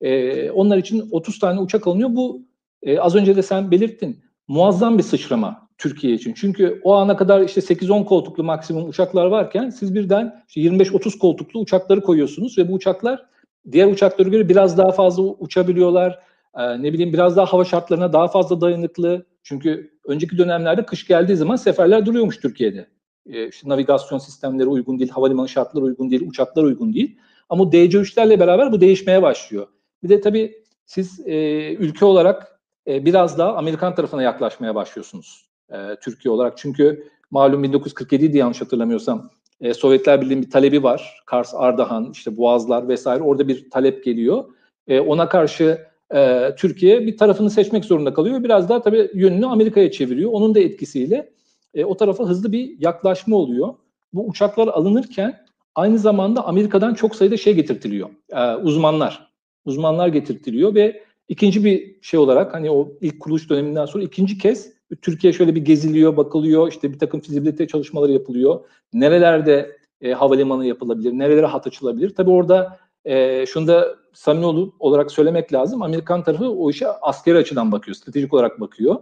Ee, 0.00 0.50
onlar 0.50 0.78
için 0.78 1.08
30 1.10 1.38
tane 1.38 1.60
uçak 1.60 1.86
alınıyor. 1.86 2.10
Bu 2.12 2.42
e, 2.82 2.98
az 2.98 3.14
önce 3.14 3.36
de 3.36 3.42
sen 3.42 3.70
belirttin. 3.70 4.20
Muazzam 4.48 4.98
bir 4.98 5.02
sıçrama 5.02 5.68
Türkiye 5.78 6.14
için. 6.14 6.34
Çünkü 6.34 6.80
o 6.84 6.94
ana 6.94 7.16
kadar 7.16 7.40
işte 7.40 7.60
8-10 7.60 8.04
koltuklu 8.04 8.44
maksimum 8.44 8.88
uçaklar 8.88 9.26
varken 9.26 9.70
siz 9.70 9.94
birden 9.94 10.42
işte 10.48 10.60
25-30 10.60 11.18
koltuklu 11.18 11.60
uçakları 11.60 12.00
koyuyorsunuz 12.00 12.58
ve 12.58 12.68
bu 12.68 12.72
uçaklar 12.72 13.26
diğer 13.72 13.86
uçaklara 13.86 14.28
göre 14.28 14.48
biraz 14.48 14.78
daha 14.78 14.92
fazla 14.92 15.22
uçabiliyorlar. 15.22 16.18
Ee, 16.56 16.82
ne 16.82 16.92
bileyim 16.92 17.12
biraz 17.12 17.36
daha 17.36 17.46
hava 17.46 17.64
şartlarına 17.64 18.12
daha 18.12 18.28
fazla 18.28 18.60
dayanıklı. 18.60 19.26
Çünkü 19.42 19.91
önceki 20.06 20.38
dönemlerde 20.38 20.86
kış 20.86 21.06
geldiği 21.06 21.36
zaman 21.36 21.56
seferler 21.56 22.06
duruyormuş 22.06 22.36
Türkiye'de. 22.40 22.86
İşte 23.26 23.68
navigasyon 23.68 24.18
sistemleri 24.18 24.68
uygun 24.68 24.98
değil, 24.98 25.10
havalimanı 25.10 25.48
şartları 25.48 25.84
uygun 25.84 26.10
değil, 26.10 26.28
uçaklar 26.28 26.62
uygun 26.62 26.94
değil. 26.94 27.18
Ama 27.48 27.64
DC-3'lerle 27.64 28.40
beraber 28.40 28.72
bu 28.72 28.80
değişmeye 28.80 29.22
başlıyor. 29.22 29.66
Bir 30.02 30.08
de 30.08 30.20
tabii 30.20 30.62
siz 30.86 31.26
e, 31.26 31.74
ülke 31.74 32.04
olarak 32.04 32.60
e, 32.86 33.04
biraz 33.04 33.38
daha 33.38 33.56
Amerikan 33.56 33.94
tarafına 33.94 34.22
yaklaşmaya 34.22 34.74
başlıyorsunuz 34.74 35.46
e, 35.70 35.76
Türkiye 36.00 36.32
olarak. 36.32 36.58
Çünkü 36.58 37.08
malum 37.30 37.64
1947'ydi 37.64 38.36
yanlış 38.36 38.60
hatırlamıyorsam 38.60 39.30
e, 39.60 39.74
Sovyetler 39.74 40.20
Birliği'nin 40.20 40.42
bir 40.42 40.50
talebi 40.50 40.82
var. 40.82 41.22
Kars, 41.26 41.54
Ardahan, 41.54 42.10
işte 42.12 42.36
Boğazlar 42.36 42.88
vesaire 42.88 43.22
orada 43.22 43.48
bir 43.48 43.70
talep 43.70 44.04
geliyor. 44.04 44.44
E, 44.88 45.00
ona 45.00 45.28
karşı 45.28 45.86
e, 46.14 46.50
Türkiye 46.58 47.06
bir 47.06 47.16
tarafını 47.16 47.50
seçmek 47.50 47.84
zorunda 47.84 48.14
kalıyor. 48.14 48.44
Biraz 48.44 48.68
daha 48.68 48.82
tabii 48.82 49.10
yönünü 49.14 49.46
Amerika'ya 49.46 49.90
çeviriyor. 49.90 50.30
Onun 50.32 50.54
da 50.54 50.60
etkisiyle 50.60 51.30
e, 51.74 51.84
o 51.84 51.96
tarafa 51.96 52.24
hızlı 52.24 52.52
bir 52.52 52.80
yaklaşma 52.80 53.36
oluyor. 53.36 53.74
Bu 54.12 54.28
uçaklar 54.28 54.68
alınırken 54.68 55.40
aynı 55.74 55.98
zamanda 55.98 56.46
Amerika'dan 56.46 56.94
çok 56.94 57.16
sayıda 57.16 57.36
şey 57.36 57.54
getirtiliyor. 57.54 58.08
E, 58.32 58.54
uzmanlar. 58.54 59.32
Uzmanlar 59.64 60.08
getirtiliyor 60.08 60.74
ve 60.74 61.02
ikinci 61.28 61.64
bir 61.64 62.02
şey 62.02 62.20
olarak 62.20 62.54
hani 62.54 62.70
o 62.70 62.92
ilk 63.00 63.20
kuruluş 63.20 63.50
döneminden 63.50 63.86
sonra 63.86 64.04
ikinci 64.04 64.38
kez 64.38 64.72
Türkiye 65.02 65.32
şöyle 65.32 65.54
bir 65.54 65.64
geziliyor, 65.64 66.16
bakılıyor, 66.16 66.68
işte 66.68 66.92
bir 66.92 66.98
takım 66.98 67.20
fizibilite 67.20 67.66
çalışmaları 67.66 68.12
yapılıyor. 68.12 68.60
Nerelerde 68.92 69.76
e, 70.00 70.12
havalimanı 70.12 70.66
yapılabilir, 70.66 71.12
nerelere 71.12 71.46
hat 71.46 71.66
açılabilir? 71.66 72.10
Tabii 72.10 72.30
orada 72.30 72.78
e, 73.04 73.46
şunu 73.46 73.66
da 73.66 73.96
samimi 74.12 74.70
olarak 74.78 75.10
söylemek 75.10 75.52
lazım. 75.52 75.82
Amerikan 75.82 76.22
tarafı 76.22 76.50
o 76.50 76.70
işe 76.70 76.88
askeri 76.88 77.38
açıdan 77.38 77.72
bakıyor, 77.72 77.94
stratejik 77.94 78.34
olarak 78.34 78.60
bakıyor. 78.60 78.96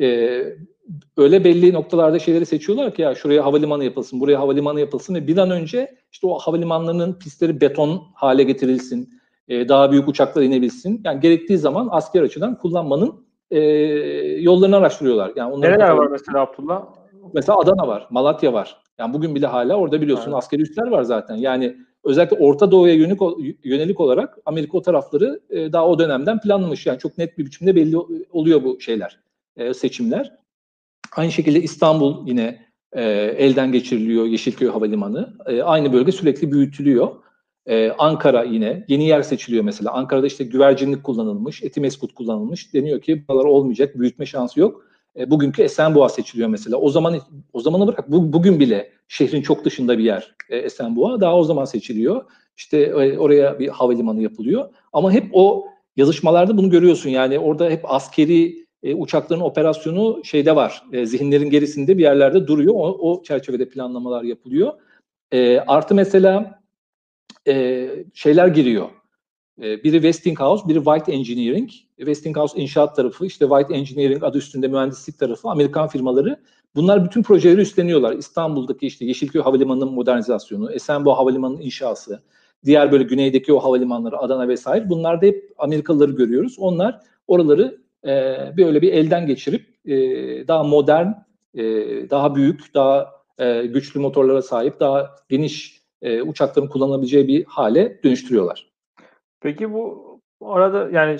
E, 0.00 0.06
öyle 1.16 1.44
belli 1.44 1.72
noktalarda 1.72 2.18
şeyleri 2.18 2.46
seçiyorlar 2.46 2.94
ki 2.94 3.02
ya 3.02 3.14
şuraya 3.14 3.44
havalimanı 3.44 3.84
yapılsın, 3.84 4.20
buraya 4.20 4.40
havalimanı 4.40 4.80
yapılsın 4.80 5.14
ve 5.14 5.26
bir 5.26 5.38
an 5.38 5.50
önce 5.50 5.96
işte 6.12 6.26
o 6.26 6.38
havalimanlarının 6.38 7.12
pistleri 7.12 7.60
beton 7.60 8.02
hale 8.14 8.42
getirilsin, 8.42 9.10
e, 9.48 9.68
daha 9.68 9.92
büyük 9.92 10.08
uçaklar 10.08 10.42
inebilsin. 10.42 11.00
Yani 11.04 11.20
gerektiği 11.20 11.58
zaman 11.58 11.88
asker 11.90 12.22
açıdan 12.22 12.58
kullanmanın 12.58 13.26
e, 13.50 13.60
yollarını 14.40 14.76
araştırıyorlar. 14.76 15.32
Yani 15.36 15.60
Nereler 15.60 15.90
var 15.90 16.06
mesela 16.06 16.40
Abdullah? 16.40 16.84
Mesela 17.34 17.58
Adana 17.58 17.88
var, 17.88 18.06
Malatya 18.10 18.52
var. 18.52 18.76
Yani 18.98 19.14
bugün 19.14 19.34
bile 19.34 19.46
hala 19.46 19.76
orada 19.76 20.00
biliyorsun 20.00 20.30
evet. 20.30 20.38
askeri 20.38 20.62
üsler 20.62 20.86
var 20.86 21.02
zaten. 21.02 21.36
Yani 21.36 21.76
özellikle 22.06 22.36
Orta 22.36 22.70
Doğu'ya 22.70 22.94
yönelik, 22.94 23.20
yönelik 23.64 24.00
olarak 24.00 24.38
Amerika 24.46 24.78
o 24.78 24.82
tarafları 24.82 25.40
e, 25.50 25.72
daha 25.72 25.88
o 25.88 25.98
dönemden 25.98 26.40
planlamış. 26.40 26.86
Yani 26.86 26.98
çok 26.98 27.18
net 27.18 27.38
bir 27.38 27.46
biçimde 27.46 27.76
belli 27.76 27.96
oluyor 28.30 28.64
bu 28.64 28.80
şeyler, 28.80 29.20
e, 29.56 29.74
seçimler. 29.74 30.32
Aynı 31.16 31.32
şekilde 31.32 31.62
İstanbul 31.62 32.28
yine 32.28 32.66
e, 32.92 33.02
elden 33.38 33.72
geçiriliyor 33.72 34.24
Yeşilköy 34.24 34.68
Havalimanı. 34.68 35.36
E, 35.46 35.62
aynı 35.62 35.92
bölge 35.92 36.12
sürekli 36.12 36.52
büyütülüyor. 36.52 37.16
Ee, 37.66 37.92
Ankara 37.98 38.42
yine 38.42 38.84
yeni 38.88 39.08
yer 39.08 39.22
seçiliyor 39.22 39.64
mesela. 39.64 39.92
Ankara'da 39.92 40.26
işte 40.26 40.44
güvercinlik 40.44 41.04
kullanılmış, 41.04 41.62
etimeskut 41.62 42.14
kullanılmış. 42.14 42.74
Deniyor 42.74 43.00
ki 43.00 43.28
buralar 43.28 43.44
olmayacak, 43.44 43.98
büyütme 43.98 44.26
şansı 44.26 44.60
yok. 44.60 44.85
E, 45.18 45.30
bugünkü 45.30 45.62
Esenboğa 45.62 46.08
seçiliyor 46.08 46.48
mesela. 46.48 46.76
O 46.76 46.90
zaman 46.90 47.20
o 47.52 47.60
zamanı 47.60 47.86
bırak 47.86 48.10
bu, 48.10 48.32
bugün 48.32 48.60
bile 48.60 48.92
şehrin 49.08 49.42
çok 49.42 49.64
dışında 49.64 49.98
bir 49.98 50.04
yer 50.04 50.34
e, 50.48 50.56
Esenboğa. 50.56 51.20
Daha 51.20 51.36
o 51.36 51.44
zaman 51.44 51.64
seçiliyor. 51.64 52.24
İşte 52.56 52.78
e, 52.78 53.18
oraya 53.18 53.58
bir 53.58 53.68
havalimanı 53.68 54.22
yapılıyor. 54.22 54.68
Ama 54.92 55.12
hep 55.12 55.28
o 55.32 55.66
yazışmalarda 55.96 56.56
bunu 56.56 56.70
görüyorsun. 56.70 57.10
Yani 57.10 57.38
orada 57.38 57.70
hep 57.70 57.80
askeri 57.92 58.66
e, 58.82 58.94
uçakların 58.94 59.40
operasyonu 59.40 60.20
şeyde 60.24 60.56
var. 60.56 60.82
E, 60.92 61.06
zihinlerin 61.06 61.50
gerisinde 61.50 61.98
bir 61.98 62.02
yerlerde 62.02 62.46
duruyor. 62.46 62.74
O, 62.74 63.12
o 63.12 63.22
çerçevede 63.22 63.68
planlamalar 63.68 64.22
yapılıyor. 64.22 64.72
E, 65.32 65.58
artı 65.58 65.94
mesela 65.94 66.62
e, 67.48 67.88
şeyler 68.14 68.48
giriyor. 68.48 68.88
E, 69.62 69.84
biri 69.84 69.92
Westinghouse, 69.92 70.68
biri 70.68 70.84
White 70.84 71.12
Engineering. 71.12 71.70
Westinghouse 71.96 72.60
inşaat 72.60 72.96
tarafı, 72.96 73.26
işte 73.26 73.46
White 73.46 73.74
Engineering 73.74 74.24
adı 74.24 74.38
üstünde 74.38 74.68
mühendislik 74.68 75.18
tarafı, 75.18 75.48
Amerikan 75.48 75.88
firmaları 75.88 76.36
bunlar 76.74 77.04
bütün 77.04 77.22
projeleri 77.22 77.60
üstleniyorlar. 77.60 78.12
İstanbul'daki 78.12 78.86
işte 78.86 79.04
Yeşilköy 79.04 79.42
Havalimanı'nın 79.42 79.92
modernizasyonu, 79.92 80.72
Esenboğa 80.72 81.18
Havalimanı'nın 81.18 81.60
inşası, 81.60 82.22
diğer 82.64 82.92
böyle 82.92 83.04
güneydeki 83.04 83.52
o 83.52 83.58
havalimanları, 83.58 84.18
Adana 84.18 84.48
vesaire 84.48 84.88
bunlarda 84.88 85.26
hep 85.26 85.52
Amerikalıları 85.58 86.12
görüyoruz. 86.12 86.56
Onlar 86.58 87.00
oraları 87.26 87.78
e, 88.04 88.36
böyle 88.56 88.82
bir 88.82 88.92
elden 88.92 89.26
geçirip 89.26 89.66
e, 89.84 89.94
daha 90.48 90.62
modern, 90.62 91.06
e, 91.54 91.64
daha 92.10 92.34
büyük, 92.34 92.74
daha 92.74 93.10
e, 93.38 93.66
güçlü 93.66 94.00
motorlara 94.00 94.42
sahip, 94.42 94.80
daha 94.80 95.10
geniş 95.28 95.82
e, 96.02 96.22
uçakların 96.22 96.68
kullanabileceği 96.68 97.28
bir 97.28 97.44
hale 97.44 98.00
dönüştürüyorlar. 98.04 98.70
Peki 99.40 99.72
bu 99.72 100.20
arada 100.40 100.90
yani 100.92 101.18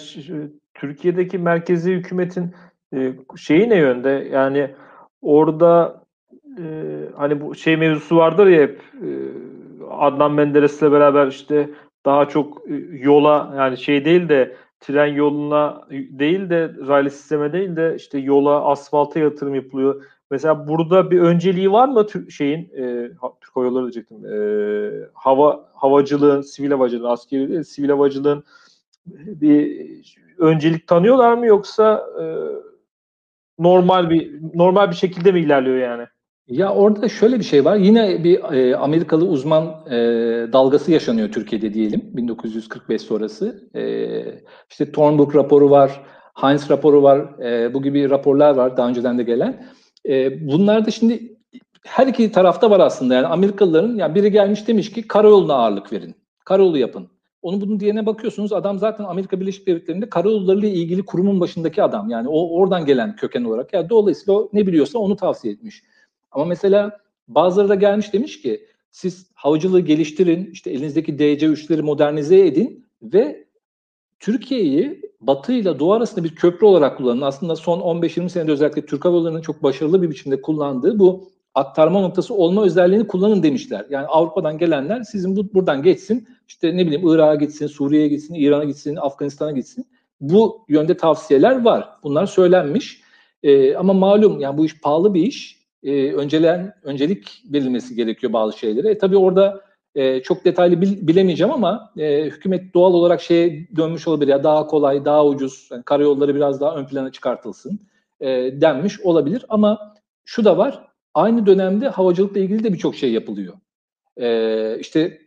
Türkiye'deki 0.80 1.38
merkezi 1.38 1.92
hükümetin 1.92 2.54
e, 2.94 3.12
şeyi 3.36 3.70
ne 3.70 3.76
yönde? 3.76 4.28
Yani 4.32 4.70
orada 5.22 6.02
e, 6.58 6.64
hani 7.16 7.40
bu 7.40 7.54
şey 7.54 7.76
mevzusu 7.76 8.16
vardır 8.16 8.46
ya 8.46 8.62
hep 8.62 8.80
e, 9.02 9.08
Adnan 9.90 10.32
Menderes'le 10.32 10.82
beraber 10.82 11.26
işte 11.26 11.70
daha 12.06 12.28
çok 12.28 12.62
e, 12.70 12.74
yola 12.92 13.54
yani 13.56 13.78
şey 13.78 14.04
değil 14.04 14.28
de 14.28 14.56
tren 14.80 15.06
yoluna 15.06 15.84
değil 15.90 16.50
de 16.50 16.70
raylı 16.86 17.10
sisteme 17.10 17.52
değil 17.52 17.76
de 17.76 17.94
işte 17.96 18.18
yola 18.18 18.64
asfalta 18.64 19.20
yatırım 19.20 19.54
yapılıyor. 19.54 20.04
Mesela 20.30 20.68
burada 20.68 21.10
bir 21.10 21.20
önceliği 21.20 21.72
var 21.72 21.88
mı 21.88 22.06
şeyin 22.30 22.70
e, 22.76 23.10
Türk 23.40 23.56
Hava 23.56 23.64
Yolları 23.64 23.82
diyecektim. 23.82 24.26
E, 24.26 24.38
hava 25.14 25.68
havacılığın, 25.74 26.40
sivil 26.40 26.70
havacılığın, 26.70 27.08
askeri 27.08 27.48
değil, 27.48 27.62
sivil 27.62 27.88
havacılığın 27.88 28.44
bir 29.14 29.86
öncelik 30.38 30.86
tanıyorlar 30.86 31.34
mı 31.34 31.46
yoksa 31.46 32.06
e, 32.20 32.24
normal 33.58 34.10
bir 34.10 34.40
normal 34.54 34.90
bir 34.90 34.96
şekilde 34.96 35.32
mi 35.32 35.40
ilerliyor 35.40 35.76
yani? 35.76 36.06
Ya 36.48 36.74
orada 36.74 37.08
şöyle 37.08 37.38
bir 37.38 37.44
şey 37.44 37.64
var. 37.64 37.76
Yine 37.76 38.24
bir 38.24 38.52
e, 38.52 38.76
Amerikalı 38.76 39.24
uzman 39.24 39.64
e, 39.64 39.92
dalgası 40.52 40.92
yaşanıyor 40.92 41.32
Türkiye'de 41.32 41.74
diyelim 41.74 42.02
1945 42.12 43.02
sonrası. 43.02 43.70
E, 43.74 43.82
işte 44.70 44.92
Thornburg 44.92 45.34
raporu 45.34 45.70
var, 45.70 46.02
Heinz 46.34 46.70
raporu 46.70 47.02
var. 47.02 47.38
E, 47.40 47.74
bu 47.74 47.82
gibi 47.82 48.10
raporlar 48.10 48.54
var 48.56 48.76
daha 48.76 48.88
önceden 48.88 49.18
de 49.18 49.22
gelen. 49.22 49.66
E, 50.08 50.46
bunlar 50.48 50.86
da 50.86 50.90
şimdi 50.90 51.36
her 51.84 52.06
iki 52.06 52.32
tarafta 52.32 52.70
var 52.70 52.80
aslında. 52.80 53.14
Yani 53.14 53.26
Amerikalıların 53.26 53.94
yani 53.94 54.14
biri 54.14 54.32
gelmiş 54.32 54.68
demiş 54.68 54.92
ki 54.92 55.08
karayoluna 55.08 55.54
ağırlık 55.54 55.92
verin. 55.92 56.14
Karayolu 56.44 56.78
yapın. 56.78 57.08
Onu 57.42 57.60
bunun 57.60 57.80
diyene 57.80 58.06
bakıyorsunuz 58.06 58.52
adam 58.52 58.78
zaten 58.78 59.04
Amerika 59.04 59.40
Birleşik 59.40 59.66
Devletleri'nde 59.66 60.08
karayollarıyla 60.08 60.68
ilgili 60.68 61.04
kurumun 61.04 61.40
başındaki 61.40 61.82
adam. 61.82 62.10
Yani 62.10 62.28
o 62.28 62.58
oradan 62.58 62.86
gelen 62.86 63.16
köken 63.16 63.44
olarak. 63.44 63.72
Yani 63.72 63.88
dolayısıyla 63.88 64.40
o 64.40 64.50
ne 64.52 64.66
biliyorsa 64.66 64.98
onu 64.98 65.16
tavsiye 65.16 65.54
etmiş. 65.54 65.82
Ama 66.30 66.44
mesela 66.44 66.98
bazıları 67.28 67.68
da 67.68 67.74
gelmiş 67.74 68.12
demiş 68.12 68.42
ki 68.42 68.66
siz 68.90 69.30
havacılığı 69.34 69.80
geliştirin, 69.80 70.50
işte 70.52 70.70
elinizdeki 70.70 71.12
DC-3'leri 71.12 71.82
modernize 71.82 72.46
edin 72.46 72.86
ve 73.02 73.46
Türkiye'yi 74.20 75.02
Batı 75.20 75.52
ile 75.52 75.78
Doğu 75.78 75.92
arasında 75.92 76.24
bir 76.24 76.34
köprü 76.34 76.66
olarak 76.66 76.98
kullanın. 76.98 77.20
Aslında 77.20 77.56
son 77.56 77.80
15-20 77.80 78.28
senede 78.28 78.52
özellikle 78.52 78.86
Türk 78.86 79.04
Hava 79.04 79.16
Yolları'nın 79.16 79.40
çok 79.40 79.62
başarılı 79.62 80.02
bir 80.02 80.10
biçimde 80.10 80.42
kullandığı 80.42 80.98
bu 80.98 81.30
aktarma 81.56 82.00
noktası 82.00 82.34
olma 82.34 82.64
özelliğini 82.64 83.06
kullanın 83.06 83.42
demişler. 83.42 83.86
Yani 83.90 84.06
Avrupa'dan 84.06 84.58
gelenler 84.58 85.02
sizin 85.02 85.36
bu, 85.36 85.54
buradan 85.54 85.82
geçsin, 85.82 86.28
işte 86.48 86.76
ne 86.76 86.86
bileyim 86.86 87.08
Irak'a 87.08 87.34
gitsin, 87.34 87.66
Suriye'ye 87.66 88.08
gitsin, 88.08 88.34
İran'a 88.34 88.64
gitsin, 88.64 88.96
Afganistan'a 88.96 89.50
gitsin. 89.50 89.86
Bu 90.20 90.64
yönde 90.68 90.96
tavsiyeler 90.96 91.64
var. 91.64 91.88
Bunlar 92.02 92.26
söylenmiş. 92.26 93.00
Ee, 93.42 93.74
ama 93.74 93.92
malum 93.92 94.40
yani 94.40 94.58
bu 94.58 94.64
iş 94.64 94.80
pahalı 94.80 95.14
bir 95.14 95.22
iş. 95.22 95.56
Ee, 95.82 96.12
öncelen 96.12 96.74
öncelik 96.82 97.42
verilmesi 97.52 97.94
gerekiyor 97.94 98.32
bazı 98.32 98.58
şeylere. 98.58 98.90
E, 98.90 98.98
tabii 98.98 99.16
orada 99.16 99.60
e, 99.94 100.22
çok 100.22 100.44
detaylı 100.44 100.80
bil, 100.80 101.06
bilemeyeceğim 101.06 101.52
ama 101.52 101.92
e, 101.96 102.24
hükümet 102.24 102.74
doğal 102.74 102.94
olarak 102.94 103.20
şeye 103.20 103.68
dönmüş 103.76 104.08
olabilir 104.08 104.30
ya 104.30 104.44
daha 104.44 104.66
kolay, 104.66 105.04
daha 105.04 105.26
ucuz, 105.26 105.68
yani 105.72 105.82
karayolları 105.82 106.34
biraz 106.34 106.60
daha 106.60 106.76
ön 106.76 106.86
plana 106.86 107.12
çıkartılsın 107.12 107.80
e, 108.20 108.28
denmiş 108.60 109.00
olabilir. 109.00 109.44
Ama 109.48 109.94
şu 110.24 110.44
da 110.44 110.58
var, 110.58 110.86
aynı 111.16 111.46
dönemde 111.46 111.88
havacılıkla 111.88 112.40
ilgili 112.40 112.64
de 112.64 112.72
birçok 112.72 112.94
şey 112.94 113.12
yapılıyor. 113.12 113.54
E, 114.16 114.78
işte 114.80 115.18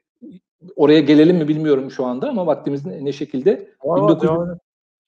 oraya 0.76 1.00
gelelim 1.00 1.38
mi 1.38 1.48
bilmiyorum 1.48 1.92
şu 1.92 2.06
anda 2.06 2.30
ama 2.30 2.48
vaktimiz 2.48 2.86
ne, 2.86 3.12
şekilde? 3.12 3.70
Var, 3.84 4.02
1900, 4.02 4.32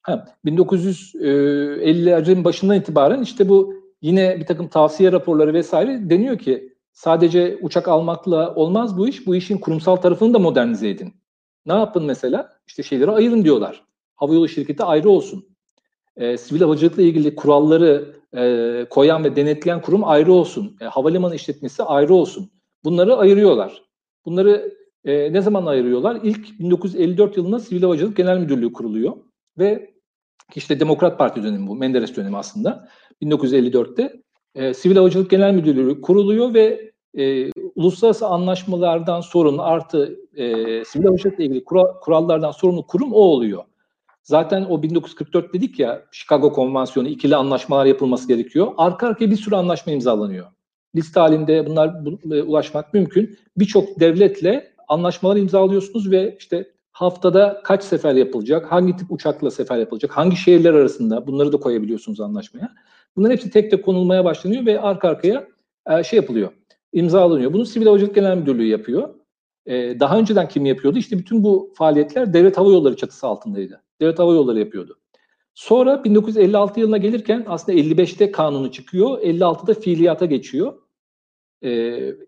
ha, 0.02 0.26
1950'lerin 0.46 2.44
başından 2.44 2.78
itibaren 2.78 3.22
işte 3.22 3.50
bu 3.50 3.74
yine 4.02 4.40
bir 4.40 4.46
takım 4.46 4.68
tavsiye 4.68 5.12
raporları 5.12 5.54
vesaire 5.54 6.10
deniyor 6.10 6.38
ki 6.38 6.74
sadece 6.94 7.58
uçak 7.62 7.88
almakla 7.88 8.56
olmaz 8.56 8.98
bu 8.98 9.08
iş. 9.08 9.28
Bu 9.28 9.36
işin 9.36 9.58
kurumsal 9.58 9.96
tarafını 9.96 10.34
da 10.34 10.40
modernize 10.40 10.90
edin. 10.90 11.14
Ne 11.66 11.74
yapın 11.74 12.06
mesela? 12.06 12.50
İşte 12.68 12.84
şeyleri 12.84 13.12
ayırın 13.12 13.44
diyorlar. 13.44 13.84
Havayolu 14.16 14.50
şirketi 14.50 14.84
ayrı 14.84 15.10
olsun. 15.10 15.46
E, 16.18 16.38
sivil 16.38 16.62
havacılıkla 16.62 17.02
ilgili 17.02 17.36
kuralları 17.36 18.21
e, 18.38 18.86
koyan 18.90 19.24
ve 19.24 19.36
denetleyen 19.36 19.82
kurum 19.82 20.04
ayrı 20.04 20.34
olsun. 20.34 20.78
E, 20.82 20.86
havalimanı 20.86 21.36
işletmesi 21.36 21.84
ayrı 21.84 22.14
olsun. 22.14 22.52
Bunları 22.84 23.16
ayırıyorlar. 23.16 23.84
Bunları 24.26 24.74
e, 25.06 25.34
ne 25.34 25.42
zaman 25.42 25.66
ayırıyorlar? 25.66 26.20
İlk 26.24 26.60
1954 26.60 27.38
yılında 27.38 27.60
Sivil 27.60 27.82
Havacılık 27.82 28.18
Genel 28.18 28.38
Müdürlüğü 28.38 28.74
kuruluyor 28.74 29.14
ve 29.58 29.94
işte 30.56 30.80
Demokrat 30.80 31.18
Parti 31.18 31.44
dönemi 31.44 31.68
bu, 31.68 31.76
Menderes 31.76 32.16
dönemi 32.16 32.38
aslında. 32.38 32.88
1954'te 33.22 34.22
e, 34.56 34.74
Sivil 34.74 34.96
Havacılık 34.96 35.30
Genel 35.30 35.54
Müdürlüğü 35.54 36.02
kuruluyor 36.02 36.54
ve 36.54 36.92
e, 37.18 37.52
uluslararası 37.76 38.28
anlaşmalardan 38.28 39.22
sorumlu 39.22 39.62
artı 39.64 40.20
e, 40.36 40.46
sivil 40.86 41.06
havacılıkla 41.06 41.44
ilgili 41.44 41.64
kura, 41.64 42.00
kurallardan 42.00 42.52
sorumlu 42.52 42.88
kurum 42.88 43.14
o 43.14 43.20
oluyor. 43.20 43.64
Zaten 44.24 44.66
o 44.70 44.84
1944 44.84 45.54
dedik 45.54 45.80
ya 45.80 46.06
Chicago 46.12 46.54
Konvansiyonu 46.54 47.08
ikili 47.08 47.36
anlaşmalar 47.36 47.86
yapılması 47.86 48.28
gerekiyor. 48.28 48.74
Arka 48.78 49.08
arkaya 49.08 49.32
bir 49.32 49.36
sürü 49.36 49.56
anlaşma 49.56 49.94
imzalanıyor. 49.94 50.48
Liste 50.96 51.20
halinde 51.20 51.66
bunlar 51.66 52.06
bu, 52.06 52.36
e, 52.36 52.42
ulaşmak 52.42 52.94
mümkün. 52.94 53.38
Birçok 53.58 54.00
devletle 54.00 54.74
anlaşmalar 54.88 55.36
imzalıyorsunuz 55.36 56.12
ve 56.12 56.36
işte 56.40 56.72
haftada 56.92 57.62
kaç 57.64 57.84
sefer 57.84 58.16
yapılacak, 58.16 58.72
hangi 58.72 58.96
tip 58.96 59.12
uçakla 59.12 59.52
sefer 59.52 59.78
yapılacak, 59.78 60.12
hangi 60.12 60.36
şehirler 60.36 60.74
arasında 60.74 61.28
bunları 61.28 61.54
da 61.54 61.58
koyabiliyorsunuz 61.58 62.22
anlaşmaya. 62.22 62.72
Bunların 63.16 63.34
hepsi 63.34 63.50
tek 63.50 63.72
tek 63.72 63.86
konulmaya 63.86 64.26
başlanıyor 64.26 64.66
ve 64.66 64.82
arka 64.82 65.10
arkaya 65.10 65.48
e, 65.90 66.04
şey 66.04 66.18
yapılıyor, 66.18 66.52
imzalanıyor. 66.94 67.54
Bunu 67.54 67.66
Sivil 67.66 67.86
Havacılık 67.86 68.16
Genel 68.16 68.38
Müdürlüğü 68.38 68.68
yapıyor. 68.68 69.10
E, 69.66 70.00
daha 70.00 70.20
önceden 70.20 70.48
kim 70.48 70.66
yapıyordu? 70.66 70.98
İşte 70.98 71.20
bütün 71.20 71.44
bu 71.44 71.74
faaliyetler 71.76 72.34
Devlet 72.34 72.58
Hava 72.58 72.72
Yolları 72.72 72.96
çatısı 72.96 73.28
altındaydı. 73.28 73.82
Devlet 74.02 74.20
Hava 74.20 74.34
Yolları 74.34 74.60
yapıyordu. 74.60 74.98
Sonra 75.54 76.04
1956 76.04 76.80
yılına 76.80 76.98
gelirken 76.98 77.46
aslında 77.48 77.78
55'te 77.80 78.32
kanunu 78.32 78.72
çıkıyor, 78.72 79.22
56'da 79.22 79.74
fiiliyata 79.74 80.26
geçiyor. 80.26 80.74
E, 81.64 81.70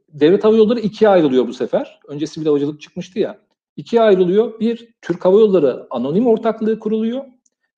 Devlet 0.09 0.43
Hava 0.43 0.55
Yolları 0.55 0.79
ikiye 0.79 1.09
ayrılıyor 1.09 1.47
bu 1.47 1.53
sefer. 1.53 1.99
Önce 2.07 2.27
sivil 2.27 2.45
havacılık 2.45 2.81
çıkmıştı 2.81 3.19
ya. 3.19 3.39
İkiye 3.77 4.01
ayrılıyor. 4.01 4.59
Bir 4.59 4.93
Türk 5.01 5.25
Hava 5.25 5.39
Yolları 5.39 5.87
anonim 5.89 6.27
ortaklığı 6.27 6.79
kuruluyor. 6.79 7.25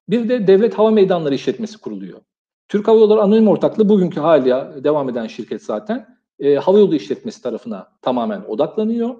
Bir 0.09 0.29
de 0.29 0.47
Devlet 0.47 0.77
Hava 0.77 0.91
Meydanları 0.91 1.35
işletmesi 1.35 1.77
kuruluyor. 1.77 2.19
Türk 2.67 2.87
Hava 2.87 2.99
Yolları 2.99 3.21
anonim 3.21 3.47
ortaklığı 3.47 3.89
bugünkü 3.89 4.19
haliyle 4.19 4.83
devam 4.83 5.09
eden 5.09 5.27
şirket 5.27 5.63
zaten. 5.63 6.17
E, 6.39 6.55
hava 6.55 6.79
yolu 6.79 6.95
işletmesi 6.95 7.41
tarafına 7.41 7.87
tamamen 8.01 8.41
odaklanıyor. 8.47 9.15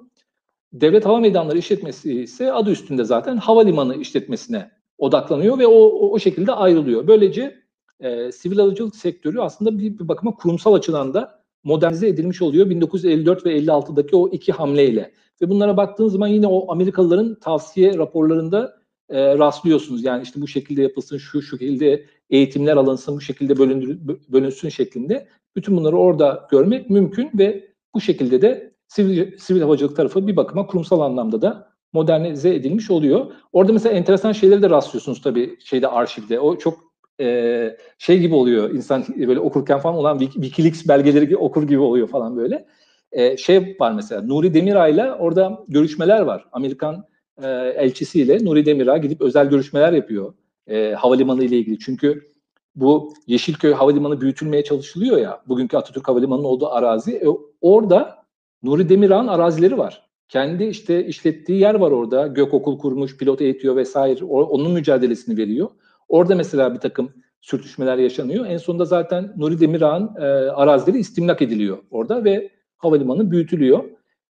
Devlet 0.82 1.06
Hava 1.06 1.20
Meydanları 1.20 1.58
işletmesi 1.58 2.22
ise 2.22 2.52
adı 2.52 2.72
üstünde 2.72 3.04
zaten 3.04 3.38
havalimanı 3.38 3.96
işletmesine 3.96 4.72
odaklanıyor 4.98 5.60
ve 5.60 5.68
o, 5.68 6.10
o, 6.10 6.20
şekilde 6.20 6.52
ayrılıyor. 6.52 7.08
Böylece 7.08 7.56
e, 8.00 8.32
sivil 8.32 8.58
havacılık 8.58 8.96
sektörü 8.96 9.40
aslında 9.40 9.80
bir, 9.80 10.00
bir 10.00 10.08
bakıma 10.08 10.36
kurumsal 10.36 10.74
açıdan 10.74 11.14
da 11.14 11.44
modernize 11.64 12.08
edilmiş 12.08 12.42
oluyor 12.42 12.70
1954 12.70 13.46
ve 13.46 13.60
56'daki 13.60 14.16
o 14.16 14.30
iki 14.30 14.52
hamleyle. 14.52 15.12
Ve 15.42 15.50
bunlara 15.50 15.78
baktığınız 15.78 16.12
zaman 16.12 16.28
yine 16.28 16.48
o 16.48 16.72
Amerikalıların 16.72 17.36
tavsiye 17.36 17.98
raporlarında 17.98 18.78
e, 19.10 19.38
rastlıyorsunuz. 19.38 20.04
Yani 20.04 20.24
işte 20.24 20.42
bu 20.42 20.48
şekilde 20.48 20.82
yapılsın, 20.82 21.18
şu 21.18 21.42
şekilde 21.42 22.06
eğitimler 22.30 22.78
alınsın, 22.78 23.16
bu 23.16 23.22
şekilde 23.22 23.58
bölündür, 23.58 24.00
bölünsün 24.30 24.70
şeklinde. 24.70 25.28
Bütün 25.56 25.78
bunları 25.78 25.98
orada 25.98 26.48
görmek 26.52 26.90
mümkün 26.90 27.32
ve 27.34 27.68
bu 27.94 28.02
şekilde 28.02 28.42
de 28.42 28.75
sivil, 28.88 29.38
sivil 29.38 29.62
havacılık 29.62 29.96
tarafı 29.96 30.28
bir 30.28 30.36
bakıma 30.36 30.68
kurumsal 30.68 31.02
anlamda 31.02 31.42
da 31.42 31.76
modernize 31.94 32.56
edilmiş 32.56 32.92
oluyor. 32.92 33.26
Orada 33.54 33.74
mesela 33.74 33.96
enteresan 33.96 34.32
şeyleri 34.32 34.62
de 34.62 34.70
rastlıyorsunuz 34.70 35.22
tabii 35.22 35.58
şeyde 35.64 35.88
arşivde. 35.88 36.40
O 36.40 36.58
çok 36.58 36.80
e, 37.20 37.78
şey 37.98 38.20
gibi 38.20 38.36
oluyor 38.36 38.70
insan 38.70 39.06
böyle 39.28 39.40
okurken 39.40 39.80
falan 39.80 39.96
olan 39.96 40.20
Wikileaks 40.20 40.88
belgeleri 40.88 41.38
okur 41.38 41.68
gibi 41.68 41.80
oluyor 41.80 42.08
falan 42.08 42.38
böyle. 42.38 42.66
E, 43.12 43.38
şey 43.38 43.78
var 43.80 43.92
mesela 43.92 44.22
Nuri 44.22 44.54
Demiray'la 44.54 45.18
orada 45.18 45.66
görüşmeler 45.68 46.22
var. 46.22 46.46
Amerikan 46.52 47.06
e, 47.44 47.48
elçisiyle 47.78 48.46
Nuri 48.46 48.66
Demirağ 48.66 48.98
gidip 48.98 49.22
özel 49.22 49.50
görüşmeler 49.50 49.94
yapıyor. 49.94 50.34
e, 50.68 50.94
havalimanı 50.94 51.44
ile 51.44 51.58
ilgili. 51.58 51.80
Çünkü 51.80 52.32
bu 52.76 53.14
Yeşilköy 53.28 53.74
Havalimanı 53.74 54.22
büyütülmeye 54.22 54.64
çalışılıyor 54.64 55.18
ya. 55.18 55.42
Bugünkü 55.48 55.78
Atatürk 55.78 56.08
Havalimanı'nın 56.08 56.46
olduğu 56.46 56.70
arazi. 56.70 57.12
E, 57.16 57.28
orada 57.62 58.25
Nuri 58.64 58.90
Demirağ'ın 58.90 59.28
arazileri 59.28 59.78
var. 59.78 60.06
Kendi 60.30 60.64
işte 60.64 61.06
işlettiği 61.06 61.60
yer 61.60 61.76
var 61.76 61.92
orada. 61.92 62.28
Gökokul 62.28 62.80
kurmuş, 62.80 63.18
pilot 63.18 63.42
eğitiyor 63.42 63.76
vesaire. 63.76 64.26
O, 64.26 64.42
onun 64.42 64.72
mücadelesini 64.72 65.38
veriyor. 65.38 65.70
Orada 66.10 66.36
mesela 66.36 66.74
bir 66.74 66.80
takım 66.80 67.14
sürtüşmeler 67.42 67.98
yaşanıyor. 67.98 68.46
En 68.46 68.58
sonunda 68.58 68.86
zaten 68.86 69.34
Nuri 69.38 69.60
Demirağ'ın 69.60 70.16
e, 70.18 70.26
arazileri 70.52 70.98
istimlak 71.00 71.42
ediliyor 71.42 71.78
orada 71.92 72.24
ve 72.24 72.52
havalimanı 72.78 73.32
büyütülüyor. 73.32 73.84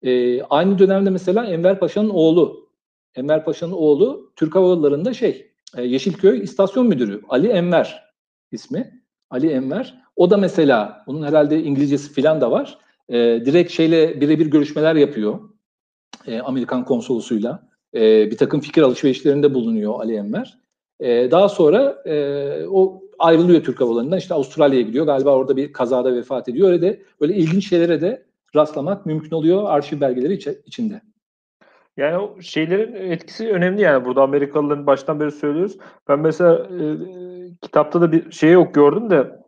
E, 0.01 0.41
aynı 0.43 0.79
dönemde 0.79 1.09
mesela 1.09 1.45
Enver 1.45 1.79
Paşa'nın 1.79 2.09
oğlu, 2.09 2.69
Enver 3.15 3.45
Paşa'nın 3.45 3.71
oğlu 3.71 4.31
Türk 4.35 4.55
Hava 4.55 4.67
Yolları'nda 4.67 5.13
şey, 5.13 5.51
e, 5.77 5.83
Yeşilköy 5.83 6.43
İstasyon 6.43 6.87
Müdürü 6.87 7.21
Ali 7.29 7.47
Enver 7.47 8.03
ismi. 8.51 9.03
Ali 9.29 9.49
Enver. 9.49 10.03
O 10.15 10.29
da 10.29 10.37
mesela, 10.37 11.03
onun 11.07 11.23
herhalde 11.23 11.63
İngilizcesi 11.63 12.21
falan 12.21 12.41
da 12.41 12.51
var. 12.51 12.77
E, 13.09 13.15
direkt 13.45 13.71
şeyle 13.71 14.21
birebir 14.21 14.45
görüşmeler 14.45 14.95
yapıyor. 14.95 15.39
E, 16.27 16.39
Amerikan 16.39 16.85
konsolosuyla. 16.85 17.67
E, 17.95 18.31
bir 18.31 18.37
takım 18.37 18.59
fikir 18.59 18.81
alışverişlerinde 18.81 19.53
bulunuyor 19.53 19.99
Ali 19.99 20.15
Enver. 20.15 20.57
E, 20.99 21.31
daha 21.31 21.49
sonra 21.49 22.03
e, 22.05 22.67
o 22.67 23.03
ayrılıyor 23.19 23.63
Türk 23.63 23.81
Hava 23.81 24.17
işte 24.17 24.33
Avustralya'ya 24.33 24.85
gidiyor. 24.85 25.05
Galiba 25.05 25.35
orada 25.35 25.57
bir 25.57 25.73
kazada 25.73 26.15
vefat 26.15 26.49
ediyor. 26.49 26.67
Öyle 26.67 26.81
de 26.81 27.01
böyle 27.21 27.35
ilginç 27.35 27.69
şeylere 27.69 28.01
de 28.01 28.25
rastlamak 28.55 29.05
mümkün 29.05 29.35
oluyor 29.35 29.63
arşiv 29.65 30.01
belgeleri 30.01 30.33
iç- 30.33 30.47
içinde. 30.65 31.01
Yani 31.97 32.17
o 32.17 32.41
şeylerin 32.41 33.11
etkisi 33.11 33.49
önemli 33.49 33.81
yani 33.81 34.05
burada 34.05 34.21
Amerikalıların 34.21 34.87
baştan 34.87 35.19
beri 35.19 35.31
söylüyoruz. 35.31 35.77
Ben 36.07 36.19
mesela 36.19 36.53
e, 36.55 36.83
kitapta 37.61 38.01
da 38.01 38.11
bir 38.11 38.31
şey 38.31 38.51
yok 38.51 38.73
gördüm 38.73 39.09
de 39.09 39.42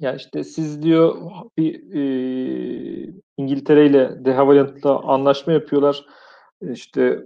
yani 0.00 0.16
işte 0.16 0.44
siz 0.44 0.82
diyor 0.82 1.16
bir 1.58 1.94
e, 1.94 3.12
İngiltere 3.36 3.86
ile 3.86 4.24
De 4.24 4.32
Havilland'la 4.32 5.00
anlaşma 5.00 5.52
yapıyorlar. 5.52 6.06
İşte 6.72 7.02
e, 7.02 7.20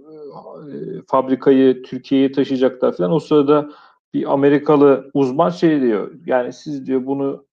fabrikayı 1.07 1.83
Türkiye'ye 1.83 2.31
taşıyacaklar 2.31 2.97
falan. 2.97 3.11
O 3.11 3.19
sırada 3.19 3.69
bir 4.13 4.33
Amerikalı 4.33 5.11
uzman 5.13 5.49
şey 5.49 5.81
diyor. 5.81 6.11
Yani 6.25 6.53
siz 6.53 6.85
diyor 6.85 7.05
bunu 7.05 7.45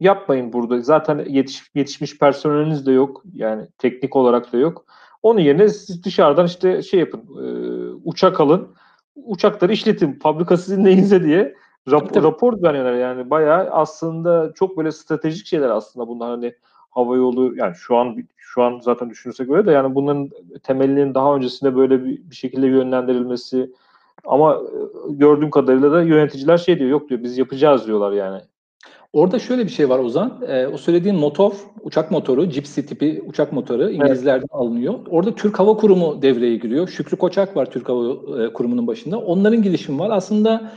yapmayın 0.00 0.52
burada. 0.52 0.80
Zaten 0.80 1.24
yetiş, 1.28 1.62
yetişmiş 1.74 2.18
personeliniz 2.18 2.86
de 2.86 2.92
yok. 2.92 3.22
Yani 3.34 3.68
teknik 3.78 4.16
olarak 4.16 4.52
da 4.52 4.56
yok. 4.58 4.84
Onun 5.22 5.40
yerine 5.40 5.68
siz 5.68 6.04
dışarıdan 6.04 6.46
işte 6.46 6.82
şey 6.82 7.00
yapın. 7.00 7.20
E, 7.20 7.46
uçak 8.04 8.40
alın. 8.40 8.74
Uçakları 9.14 9.72
işletin. 9.72 10.18
Fabrika 10.22 10.56
sizin 10.56 10.84
neyinize 10.84 11.24
diye 11.24 11.54
rap, 11.90 12.16
rapor 12.16 12.62
veriyorlar. 12.62 12.94
Yani 12.94 13.30
bayağı 13.30 13.70
aslında 13.70 14.52
çok 14.54 14.78
böyle 14.78 14.92
stratejik 14.92 15.46
şeyler 15.46 15.70
aslında 15.70 16.08
bunlar. 16.08 16.30
Hani 16.30 16.54
hava 16.90 17.16
yolu 17.16 17.56
yani 17.56 17.74
şu 17.74 17.96
an 17.96 18.16
şu 18.36 18.62
an 18.62 18.80
zaten 18.82 19.10
düşünürsek 19.10 19.50
öyle 19.50 19.66
de 19.66 19.72
yani 19.72 19.94
bunların 19.94 20.30
temelinin 20.62 21.14
daha 21.14 21.36
öncesinde 21.36 21.76
böyle 21.76 22.04
bir, 22.04 22.30
bir 22.30 22.34
şekilde 22.34 22.66
yönlendirilmesi 22.66 23.70
ama 24.24 24.54
e, 24.54 25.12
gördüğüm 25.12 25.50
kadarıyla 25.50 25.92
da 25.92 26.02
yöneticiler 26.02 26.58
şey 26.58 26.78
diyor 26.78 26.90
yok 26.90 27.08
diyor 27.08 27.22
biz 27.22 27.38
yapacağız 27.38 27.86
diyorlar 27.86 28.12
yani. 28.12 28.40
Orada 29.12 29.38
şöyle 29.38 29.64
bir 29.64 29.70
şey 29.70 29.88
var 29.88 29.98
Ozan. 29.98 30.42
E, 30.48 30.66
o 30.66 30.76
söylediğin 30.76 31.16
motor, 31.16 31.52
uçak 31.82 32.10
motoru, 32.10 32.44
Gypsy 32.44 32.80
tipi 32.80 33.22
uçak 33.26 33.52
motoru 33.52 33.90
İngilizlerden 33.90 34.40
evet. 34.40 34.50
alınıyor. 34.52 34.94
Orada 35.08 35.34
Türk 35.34 35.58
Hava 35.58 35.76
Kurumu 35.76 36.22
devreye 36.22 36.56
giriyor. 36.56 36.88
Şükrü 36.88 37.16
Koçak 37.16 37.56
var 37.56 37.70
Türk 37.70 37.88
Hava 37.88 38.42
e, 38.42 38.52
Kurumu'nun 38.52 38.86
başında. 38.86 39.18
Onların 39.18 39.62
girişimi 39.62 39.98
var. 39.98 40.10
Aslında 40.10 40.72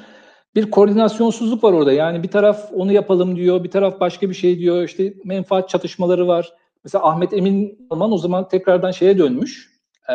bir 0.56 0.72
koordinasyonsuzluk 0.72 1.64
var 1.64 1.74
orada. 1.74 1.94
Yani 1.94 2.24
bir 2.24 2.28
taraf 2.28 2.70
onu 2.74 2.92
yapalım 2.92 3.36
diyor, 3.36 3.64
bir 3.64 3.72
taraf 3.72 4.00
başka 4.00 4.30
bir 4.30 4.36
şey 4.36 4.60
diyor. 4.60 4.84
İşte 4.84 5.14
menfaat 5.24 5.70
çatışmaları 5.70 6.28
var. 6.28 6.54
Mesela 6.84 7.06
Ahmet 7.06 7.34
Emin 7.34 7.88
Alman 7.90 8.12
o 8.12 8.18
zaman 8.18 8.48
tekrardan 8.48 8.92
şeye 8.92 9.18
dönmüş, 9.18 9.70
e, 10.10 10.14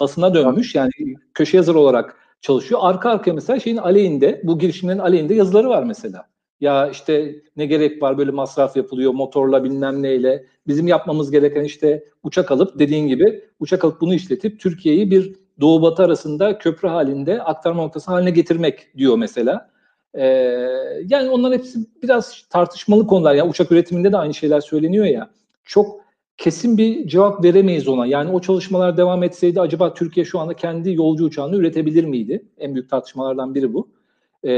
basına 0.00 0.34
dönmüş. 0.34 0.74
Yani 0.74 0.90
köşe 1.34 1.56
yazar 1.56 1.74
olarak 1.74 2.16
çalışıyor. 2.40 2.80
Arka 2.82 3.10
arkaya 3.10 3.32
mesela 3.32 3.60
şeyin 3.60 3.76
aleyhinde, 3.76 4.40
bu 4.44 4.58
girişimlerin 4.58 4.98
aleyhinde 4.98 5.34
yazıları 5.34 5.68
var 5.68 5.82
mesela. 5.82 6.26
Ya 6.60 6.88
işte 6.88 7.36
ne 7.56 7.66
gerek 7.66 8.02
var 8.02 8.18
böyle 8.18 8.30
masraf 8.30 8.76
yapılıyor 8.76 9.12
motorla 9.12 9.64
bilmem 9.64 10.02
neyle. 10.02 10.46
Bizim 10.66 10.88
yapmamız 10.88 11.30
gereken 11.30 11.64
işte 11.64 12.04
uçak 12.22 12.50
alıp 12.50 12.78
dediğin 12.78 13.06
gibi 13.06 13.44
uçak 13.60 13.84
alıp 13.84 14.00
bunu 14.00 14.14
işletip 14.14 14.60
Türkiye'yi 14.60 15.10
bir 15.10 15.41
Doğu 15.60 15.82
Batı 15.82 16.02
arasında 16.02 16.58
köprü 16.58 16.88
halinde 16.88 17.42
aktarma 17.42 17.82
noktası 17.82 18.10
haline 18.10 18.30
getirmek 18.30 18.96
diyor 18.96 19.16
mesela. 19.16 19.70
Ee, 20.14 20.24
yani 21.08 21.30
onların 21.30 21.58
hepsi 21.58 21.78
biraz 22.02 22.44
tartışmalı 22.50 23.06
konular. 23.06 23.34
Yani 23.34 23.50
uçak 23.50 23.72
üretiminde 23.72 24.12
de 24.12 24.16
aynı 24.16 24.34
şeyler 24.34 24.60
söyleniyor 24.60 25.04
ya. 25.04 25.30
Çok 25.64 26.00
kesin 26.36 26.78
bir 26.78 27.08
cevap 27.08 27.44
veremeyiz 27.44 27.88
ona. 27.88 28.06
Yani 28.06 28.30
o 28.30 28.40
çalışmalar 28.40 28.96
devam 28.96 29.22
etseydi 29.22 29.60
acaba 29.60 29.94
Türkiye 29.94 30.26
şu 30.26 30.38
anda 30.38 30.54
kendi 30.54 30.92
yolcu 30.92 31.24
uçağını 31.24 31.56
üretebilir 31.56 32.04
miydi? 32.04 32.44
En 32.58 32.74
büyük 32.74 32.90
tartışmalardan 32.90 33.54
biri 33.54 33.74
bu. 33.74 33.88
Ee, 34.42 34.52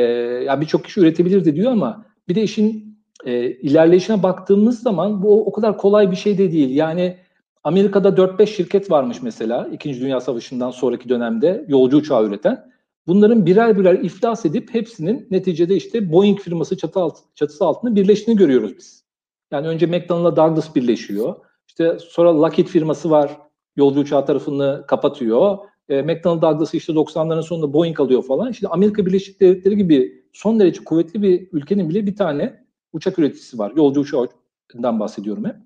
yani 0.47 0.61
birçok 0.61 0.85
kişi 0.85 1.01
üretebilirdi 1.01 1.57
diyor 1.57 1.73
ama 1.73 2.05
bir 2.29 2.35
de 2.35 2.43
işin 2.43 2.99
e, 3.25 3.51
ilerleyişine 3.51 4.23
baktığımız 4.23 4.83
zaman 4.83 5.23
bu 5.23 5.47
o 5.47 5.53
kadar 5.53 5.79
kolay 5.79 6.11
bir 6.11 6.17
şey 6.17 6.39
de 6.39 6.53
değil. 6.53 6.77
Yani 6.77 7.17
Amerika'da 7.65 8.09
4-5 8.09 8.47
şirket 8.47 8.91
varmış 8.91 9.23
mesela 9.23 9.69
İkinci 9.73 10.01
Dünya 10.01 10.21
Savaşı'ndan 10.21 10.71
sonraki 10.71 11.09
dönemde 11.09 11.65
yolcu 11.69 11.97
uçağı 11.97 12.25
üreten. 12.25 12.73
Bunların 13.07 13.47
birer 13.47 13.79
birer 13.79 13.95
iflas 13.95 14.47
edip 14.47 14.75
hepsinin 14.75 15.27
neticede 15.31 15.77
işte 15.77 16.13
Boeing 16.13 16.41
firması 16.41 16.77
çatı 16.77 17.01
alt, 17.01 17.19
çatısı 17.35 17.65
altında 17.65 17.97
birleştiğini 17.97 18.39
görüyoruz 18.39 18.77
biz. 18.79 19.05
Yani 19.51 19.69
önce 19.69 19.87
McDonnell'la 19.87 20.37
Douglas 20.37 20.75
birleşiyor. 20.75 21.37
İşte 21.69 21.99
sonra 22.01 22.43
Lockheed 22.43 22.67
firması 22.67 23.11
var 23.11 23.39
yolcu 23.77 24.01
uçağı 24.01 24.27
tarafını 24.27 24.85
kapatıyor. 24.89 25.59
E, 25.89 26.03
McDonnell 26.03 26.43
Douglas'ı 26.43 26.77
işte 26.77 26.93
90'ların 26.93 27.43
sonunda 27.43 27.73
Boeing 27.73 28.01
alıyor 28.01 28.23
falan. 28.23 28.53
Şimdi 28.53 28.73
Amerika 28.73 29.07
Birleşik 29.07 29.41
Devletleri 29.41 29.77
gibi 29.77 30.25
son 30.33 30.61
derece 30.61 30.85
kuvvetli 30.85 31.23
bir 31.23 31.49
ülkenin 31.53 31.89
bile 31.89 32.07
bir 32.07 32.17
tane 32.17 32.65
uçak 32.93 33.19
üreticisi 33.19 33.59
var. 33.59 33.73
Yolcu 33.77 34.01
uçağından 34.01 35.01
bahsediyorum 35.01 35.45
hep. 35.45 35.57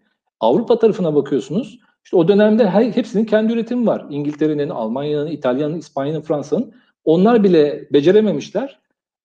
Avrupa 0.41 0.79
tarafına 0.79 1.15
bakıyorsunuz. 1.15 1.81
İşte 2.09 2.17
o 2.17 2.29
dönemde 2.29 2.69
her, 2.69 2.85
hepsinin 2.85 3.25
kendi 3.25 3.53
üretimi 3.53 3.87
var. 3.87 4.07
İngiltere'nin, 4.11 4.69
Almanya'nın, 4.69 5.27
İtalya'nın, 5.27 5.79
İspanya'nın, 5.79 6.21
Fransa'nın. 6.21 6.75
Onlar 7.05 7.45
bile 7.45 7.89
becerememişler. 7.93 8.79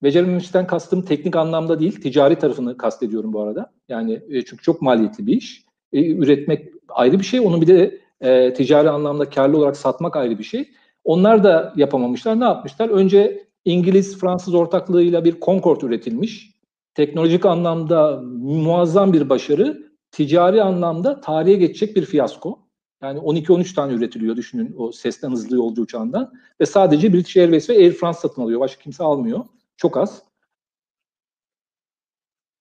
Becerememişten 0.03 0.67
kastım 0.67 1.01
teknik 1.01 1.35
anlamda 1.35 1.79
değil, 1.79 2.01
ticari 2.01 2.35
tarafını 2.35 2.77
kastediyorum 2.77 3.33
bu 3.33 3.41
arada. 3.41 3.71
Yani 3.89 4.21
e, 4.29 4.45
çünkü 4.45 4.63
çok 4.63 4.81
maliyetli 4.81 5.27
bir 5.27 5.37
iş. 5.37 5.65
E, 5.93 6.11
üretmek 6.15 6.67
ayrı 6.89 7.19
bir 7.19 7.23
şey. 7.23 7.39
Onu 7.39 7.61
bir 7.61 7.67
de 7.67 7.99
e, 8.21 8.53
ticari 8.53 8.89
anlamda 8.89 9.29
karlı 9.29 9.57
olarak 9.57 9.77
satmak 9.77 10.15
ayrı 10.15 10.39
bir 10.39 10.43
şey. 10.43 10.71
Onlar 11.03 11.43
da 11.43 11.73
yapamamışlar. 11.75 12.39
Ne 12.39 12.43
yapmışlar? 12.43 12.89
Önce 12.89 13.43
İngiliz-Fransız 13.65 14.55
ortaklığıyla 14.55 15.25
bir 15.25 15.39
Concorde 15.41 15.85
üretilmiş. 15.85 16.51
Teknolojik 16.95 17.45
anlamda 17.45 18.21
muazzam 18.41 19.13
bir 19.13 19.29
başarı. 19.29 19.83
Ticari 20.11 20.63
anlamda 20.63 21.21
tarihe 21.21 21.55
geçecek 21.55 21.95
bir 21.95 22.05
fiyasko. 22.05 22.62
Yani 23.03 23.19
12-13 23.19 23.75
tane 23.75 23.93
üretiliyor 23.93 24.35
düşünün 24.35 24.75
o 24.77 24.91
sesten 24.91 25.31
hızlı 25.31 25.55
yolcu 25.55 25.81
uçağından. 25.81 26.33
Ve 26.61 26.65
sadece 26.65 27.13
British 27.13 27.37
Airways 27.37 27.69
ve 27.69 27.73
Air 27.73 27.91
France 27.91 28.19
satın 28.19 28.41
alıyor. 28.41 28.59
Başka 28.59 28.83
kimse 28.83 29.03
almıyor. 29.03 29.45
Çok 29.77 29.97
az. 29.97 30.23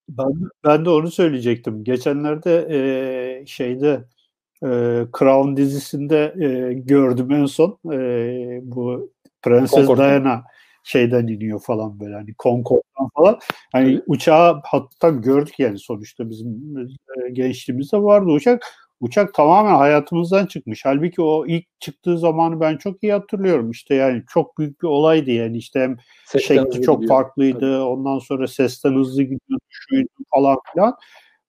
Ben, 0.08 0.32
ben 0.64 0.84
de 0.84 0.90
onu 0.90 1.10
söyleyecektim. 1.10 1.84
Geçenlerde 1.84 2.66
e, 2.70 3.46
şeyde 3.46 4.04
e, 4.62 4.68
Crown 5.18 5.56
dizisinde 5.56 6.34
e, 6.40 6.72
gördüm 6.72 7.30
en 7.30 7.46
son. 7.46 7.78
E, 7.92 8.60
bu 8.62 9.12
Prenses. 9.42 9.88
Diana 9.88 10.44
şeyden 10.84 11.26
iniyor 11.26 11.60
falan 11.60 12.00
böyle 12.00 12.14
hani 12.14 12.34
Concorde'dan 12.38 13.08
falan. 13.14 13.38
Hani 13.72 13.92
evet. 13.92 14.04
uçağı 14.06 14.60
hatta 14.64 15.10
gördük 15.10 15.58
yani 15.58 15.78
sonuçta 15.78 16.30
bizim 16.30 16.78
e, 16.78 17.30
gençliğimizde 17.30 18.02
vardı 18.02 18.30
uçak. 18.30 18.66
Uçak 19.02 19.34
tamamen 19.34 19.74
hayatımızdan 19.74 20.46
çıkmış. 20.46 20.84
Halbuki 20.84 21.22
o 21.22 21.46
ilk 21.46 21.66
çıktığı 21.80 22.18
zamanı 22.18 22.60
ben 22.60 22.76
çok 22.76 23.02
iyi 23.02 23.12
hatırlıyorum. 23.12 23.70
İşte 23.70 23.94
yani 23.94 24.22
çok 24.28 24.58
büyük 24.58 24.82
bir 24.82 24.86
olaydı 24.86 25.30
yani 25.30 25.56
işte 25.56 25.80
hem 25.80 25.96
sesten 26.26 26.54
şekli 26.54 26.82
çok 26.82 27.00
gidiyor. 27.00 27.08
farklıydı. 27.08 27.60
Tabii. 27.60 27.76
Ondan 27.76 28.18
sonra 28.18 28.48
sesten 28.48 28.94
hızlı 28.94 29.22
gidiyordu, 29.22 29.64
şuydu 29.68 30.08
falan 30.34 30.56
filan. 30.72 30.96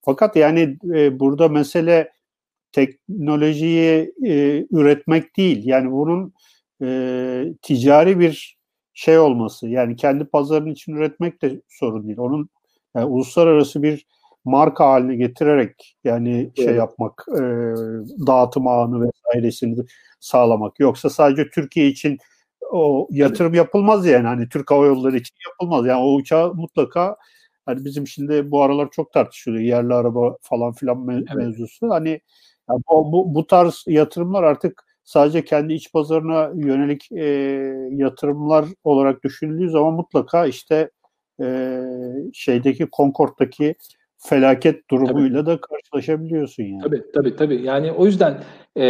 Fakat 0.01 0.35
yani 0.35 0.77
e, 0.93 1.19
burada 1.19 1.49
mesele 1.49 2.11
teknolojiyi 2.71 4.13
e, 4.25 4.65
üretmek 4.71 5.37
değil. 5.37 5.61
Yani 5.65 5.91
bunun 5.91 6.33
e, 6.81 7.45
ticari 7.61 8.19
bir 8.19 8.57
şey 8.93 9.19
olması. 9.19 9.67
Yani 9.67 9.95
kendi 9.95 10.25
pazarının 10.25 10.71
için 10.71 10.95
üretmek 10.95 11.41
de 11.41 11.61
sorun 11.69 12.07
değil. 12.07 12.17
Onun 12.17 12.49
yani 12.95 13.05
uluslararası 13.05 13.83
bir 13.83 14.05
marka 14.45 14.85
haline 14.89 15.15
getirerek 15.15 15.97
yani 16.03 16.31
şey 16.31 16.41
evet. 16.41 16.55
şey 16.57 16.75
yapmak, 16.75 17.25
e, 17.29 17.41
dağıtım 18.27 18.67
ağını 18.67 19.07
vesairesini 19.07 19.85
sağlamak. 20.19 20.79
Yoksa 20.79 21.09
sadece 21.09 21.49
Türkiye 21.49 21.87
için 21.87 22.17
o 22.71 23.07
yatırım 23.11 23.53
yapılmaz 23.53 24.05
yani 24.05 24.27
hani 24.27 24.49
Türk 24.49 24.71
Hava 24.71 24.85
Yolları 24.85 25.17
için 25.17 25.35
yapılmaz. 25.49 25.85
Yani 25.85 26.03
o 26.03 26.13
uçağı 26.13 26.53
mutlaka 26.53 27.17
hani 27.65 27.85
bizim 27.85 28.07
şimdi 28.07 28.51
bu 28.51 28.63
aralar 28.63 28.89
çok 28.91 29.13
tartışılıyor 29.13 29.63
yerli 29.63 29.93
araba 29.93 30.37
falan 30.41 30.73
filan 30.73 30.97
me- 30.97 31.25
evet. 31.27 31.35
mevzusu. 31.35 31.89
Hani 31.89 32.09
yani 32.69 32.81
bu, 32.91 33.11
bu, 33.11 33.35
bu 33.35 33.47
tarz 33.47 33.83
yatırımlar 33.87 34.43
artık 34.43 34.83
sadece 35.03 35.45
kendi 35.45 35.73
iç 35.73 35.91
pazarına 35.91 36.51
yönelik 36.55 37.11
e, 37.11 37.25
yatırımlar 37.91 38.65
olarak 38.83 39.23
düşünüldüğü 39.23 39.69
zaman 39.69 39.93
mutlaka 39.93 40.45
işte 40.45 40.89
e, 41.41 41.81
şeydeki 42.33 42.87
Concorde'daki 42.97 43.75
felaket 44.25 44.89
durumuyla 44.91 45.45
tabii. 45.45 45.51
da 45.51 45.61
karşılaşabiliyorsun 45.61 46.63
yani. 46.63 46.81
Tabii 46.83 47.03
tabii 47.13 47.35
tabii. 47.35 47.61
Yani 47.61 47.91
o 47.91 48.05
yüzden 48.05 48.43
e, 48.77 48.85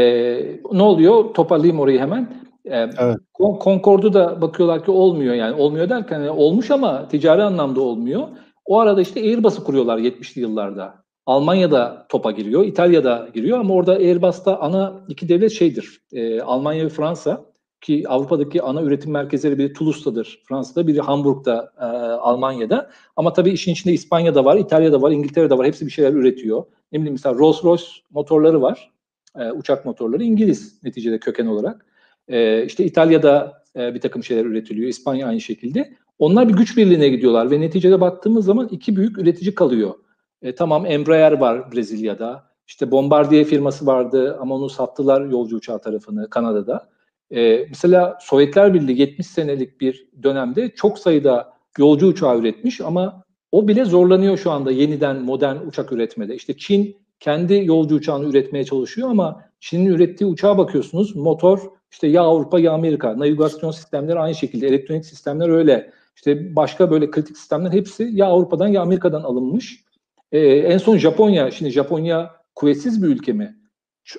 ne 0.72 0.84
oluyor? 0.84 1.34
Toparlayayım 1.34 1.80
orayı 1.80 2.00
hemen. 2.00 2.44
E, 2.66 2.78
evet. 2.78 3.18
Concorde'u 3.64 4.14
da 4.14 4.42
bakıyorlar 4.42 4.86
ki 4.86 4.92
olmuyor 4.92 5.34
yani. 5.34 5.62
Olmuyor 5.62 5.90
derken 5.90 6.20
yani 6.20 6.30
olmuş 6.30 6.72
ama 6.72 7.08
ticari 7.08 7.44
anlamda 7.44 7.82
olmuyor. 7.82 8.28
O 8.66 8.80
arada 8.80 9.02
işte 9.02 9.22
Airbus'u 9.22 9.64
kuruyorlar 9.64 9.98
70'li 9.98 10.42
yıllarda. 10.42 11.04
Almanya'da 11.26 12.06
topa 12.10 12.32
giriyor, 12.32 12.66
İtalya'da 12.66 13.28
giriyor 13.34 13.60
ama 13.60 13.74
orada 13.74 13.94
Airbus'ta 13.94 14.60
ana 14.60 15.06
iki 15.08 15.30
devlet 15.30 15.52
şeydir. 15.52 16.02
E, 16.14 16.42
Almanya 16.42 16.86
ve 16.86 16.90
Fransa 16.90 17.46
ki 17.84 18.04
Avrupa'daki 18.08 18.62
ana 18.62 18.82
üretim 18.82 19.12
merkezleri 19.12 19.58
biri 19.58 19.74
Toulouse'dadır 19.74 20.42
Fransa'da, 20.48 20.88
biri 20.88 21.02
Hamburg'da, 21.02 21.74
e, 21.80 21.84
Almanya'da. 22.16 22.90
Ama 23.16 23.34
tabii 23.34 23.52
işin 23.52 23.72
içinde 23.72 23.94
İspanya'da 23.94 24.46
var, 24.46 24.58
İtalya'da 24.58 25.02
var, 25.02 25.12
İngiltere'de 25.12 25.58
var. 25.58 25.68
Hepsi 25.68 25.86
bir 25.86 25.92
şeyler 25.92 26.14
üretiyor. 26.14 26.64
Ne 26.92 27.00
bileyim 27.00 27.14
mesela 27.14 27.36
Rolls-Royce 27.36 27.88
motorları 28.12 28.62
var. 28.62 28.92
E, 29.40 29.52
uçak 29.52 29.86
motorları 29.86 30.24
İngiliz 30.24 30.84
neticede 30.84 31.20
köken 31.20 31.46
olarak. 31.46 31.86
E, 32.28 32.66
işte 32.66 32.86
İtalya'da 32.86 33.64
e, 33.76 33.94
bir 33.96 34.02
takım 34.02 34.24
şeyler 34.24 34.46
üretiliyor. 34.46 34.90
İspanya 34.90 35.28
aynı 35.28 35.42
şekilde. 35.42 35.94
Onlar 36.20 36.50
bir 36.50 36.54
güç 36.54 36.78
birliğine 36.78 37.10
gidiyorlar 37.10 37.52
ve 37.52 37.62
neticede 37.62 38.02
baktığımız 38.02 38.46
zaman 38.46 38.68
iki 38.72 38.96
büyük 38.96 39.18
üretici 39.18 39.56
kalıyor. 39.56 39.94
E, 40.42 40.56
tamam 40.56 40.86
Embraer 40.86 41.32
var 41.32 41.72
Brezilya'da. 41.72 42.44
İşte 42.68 42.92
Bombardier 42.92 43.46
firması 43.46 43.86
vardı 43.86 44.38
ama 44.42 44.56
onu 44.56 44.70
sattılar 44.70 45.26
yolcu 45.26 45.56
uçağı 45.56 45.82
tarafını 45.82 46.30
Kanada'da. 46.30 46.93
E, 47.36 47.66
mesela 47.70 48.18
Sovyetler 48.22 48.74
Birliği 48.74 49.00
70 49.00 49.28
senelik 49.28 49.82
bir 49.82 50.08
dönemde 50.24 50.70
çok 50.70 51.00
sayıda 51.00 51.54
yolcu 51.78 52.08
uçağı 52.08 52.40
üretmiş 52.40 52.82
ama 52.82 53.24
o 53.52 53.68
bile 53.68 53.86
zorlanıyor 53.86 54.38
şu 54.38 54.52
anda 54.52 54.72
yeniden 54.72 55.22
modern 55.22 55.68
uçak 55.68 55.92
üretmede. 55.92 56.36
İşte 56.36 56.58
Çin 56.58 56.98
kendi 57.20 57.62
yolcu 57.66 57.96
uçağını 57.96 58.30
üretmeye 58.30 58.66
çalışıyor 58.66 59.10
ama 59.10 59.42
Çin'in 59.60 59.86
ürettiği 59.86 60.30
uçağa 60.30 60.58
bakıyorsunuz 60.58 61.16
motor 61.16 61.60
işte 61.92 62.08
ya 62.08 62.22
Avrupa 62.22 62.60
ya 62.60 62.72
Amerika. 62.72 63.20
Navigasyon 63.20 63.72
sistemleri 63.72 64.20
aynı 64.20 64.36
şekilde, 64.36 64.68
elektronik 64.68 65.06
sistemler 65.06 65.50
öyle. 65.50 65.92
İşte 66.16 66.56
başka 66.56 66.92
böyle 66.92 67.12
kritik 67.12 67.38
sistemler 67.38 67.72
hepsi 67.72 68.10
ya 68.12 68.26
Avrupa'dan 68.26 68.68
ya 68.68 68.82
Amerika'dan 68.82 69.24
alınmış. 69.24 69.84
Ee, 70.32 70.40
en 70.40 70.78
son 70.78 70.98
Japonya, 70.98 71.52
şimdi 71.52 71.72
Japonya 71.72 72.32
kuvvetsiz 72.56 73.04
bir 73.04 73.08
ülke 73.08 73.34
mi? 73.34 73.63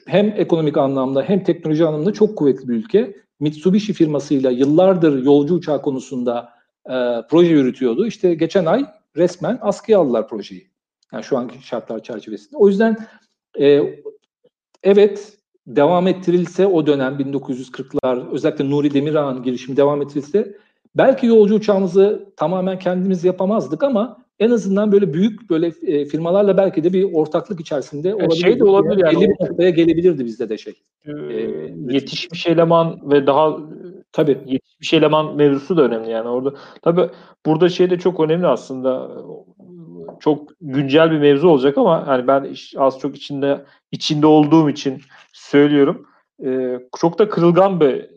Hem 0.07 0.35
ekonomik 0.37 0.77
anlamda 0.77 1.23
hem 1.23 1.45
teknoloji 1.45 1.85
anlamda 1.85 2.13
çok 2.13 2.39
kuvvetli 2.39 2.69
bir 2.69 2.75
ülke. 2.75 3.17
Mitsubishi 3.41 3.93
firmasıyla 3.93 4.51
yıllardır 4.51 5.25
yolcu 5.25 5.55
uçağı 5.55 5.83
konusunda 5.83 6.53
e, 6.87 6.95
proje 7.31 7.53
yürütüyordu. 7.53 8.07
İşte 8.07 8.35
geçen 8.35 8.65
ay 8.67 8.87
resmen 9.17 9.59
askıya 9.63 9.99
aldılar 9.99 10.29
projeyi. 10.29 10.71
Yani 11.13 11.25
şu 11.25 11.39
anki 11.39 11.67
şartlar 11.67 12.03
çerçevesinde. 12.03 12.57
O 12.57 12.69
yüzden 12.69 12.97
e, 13.61 13.83
evet 14.83 15.39
devam 15.67 16.07
ettirilse 16.07 16.67
o 16.67 16.87
dönem 16.87 17.15
1940'lar 17.15 18.31
özellikle 18.31 18.71
Nuri 18.71 18.95
Demirağ'ın 18.95 19.43
girişimi 19.43 19.77
devam 19.77 20.03
ettirilse 20.03 20.57
belki 20.95 21.27
yolcu 21.27 21.55
uçağımızı 21.55 22.33
tamamen 22.37 22.79
kendimiz 22.79 23.25
yapamazdık 23.25 23.83
ama 23.83 24.24
en 24.39 24.51
azından 24.51 24.93
böyle 24.93 25.13
büyük 25.13 25.51
böyle 25.51 25.67
e, 25.67 26.05
firmalarla 26.05 26.57
belki 26.57 26.85
de 26.85 26.93
bir 26.93 27.13
ortaklık 27.13 27.61
içerisinde 27.61 28.09
yani 28.09 28.23
olabilir. 28.23 28.41
Şey 28.41 28.59
de 28.59 28.65
olabilir 28.65 29.05
yani. 29.05 29.17
Belli 29.17 29.29
bir 29.29 29.45
noktaya 29.51 29.71
gelebilirdi 29.71 30.25
bizde 30.25 30.49
de 30.49 30.59
şey. 30.59 30.75
Ee, 31.07 31.13
yetişmiş 31.89 32.47
eleman 32.47 33.11
ve 33.11 33.27
daha 33.27 33.57
tabii 34.13 34.39
yetişmiş 34.47 34.93
eleman 34.95 35.37
mevzusu 35.37 35.77
da 35.77 35.83
önemli 35.83 36.11
yani 36.11 36.29
orada. 36.29 36.55
Tabii 36.83 37.11
burada 37.47 37.69
şey 37.69 37.91
de 37.91 37.99
çok 37.99 38.21
önemli 38.21 38.47
aslında. 38.47 39.11
Çok 40.21 40.49
güncel 40.61 41.11
bir 41.11 41.19
mevzu 41.19 41.49
olacak 41.49 41.79
ama 41.79 42.07
hani 42.07 42.27
ben 42.27 42.55
az 42.77 42.99
çok 42.99 43.17
içinde 43.17 43.65
içinde 43.93 44.27
olduğum 44.27 44.71
için 44.71 45.01
söylüyorum. 45.33 46.07
Ee, 46.45 46.81
çok 47.01 47.19
da 47.19 47.29
kırılgan 47.29 47.81
bir 47.81 48.11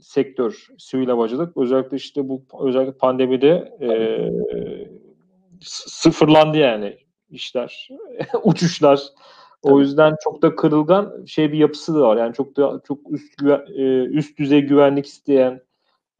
sektör 0.00 0.66
sivil 0.78 1.08
havacılık. 1.08 1.56
Özellikle 1.56 1.96
işte 1.96 2.28
bu 2.28 2.42
özellikle 2.60 2.92
pandemide 2.92 3.72
e, 3.80 3.88
sıfırlandı 5.62 6.58
yani 6.58 6.98
işler, 7.30 7.88
uçuşlar. 8.42 9.00
O 9.62 9.80
yüzden 9.80 10.16
çok 10.24 10.42
da 10.42 10.56
kırılgan 10.56 11.24
şey 11.26 11.52
bir 11.52 11.58
yapısı 11.58 11.94
da 11.94 12.00
var. 12.00 12.16
Yani 12.16 12.34
çok 12.34 12.56
da 12.56 12.80
çok 12.88 12.98
üst 13.10 13.36
güven, 13.36 13.60
e, 13.76 14.04
üst 14.04 14.38
düzey 14.38 14.60
güvenlik 14.60 15.06
isteyen 15.06 15.60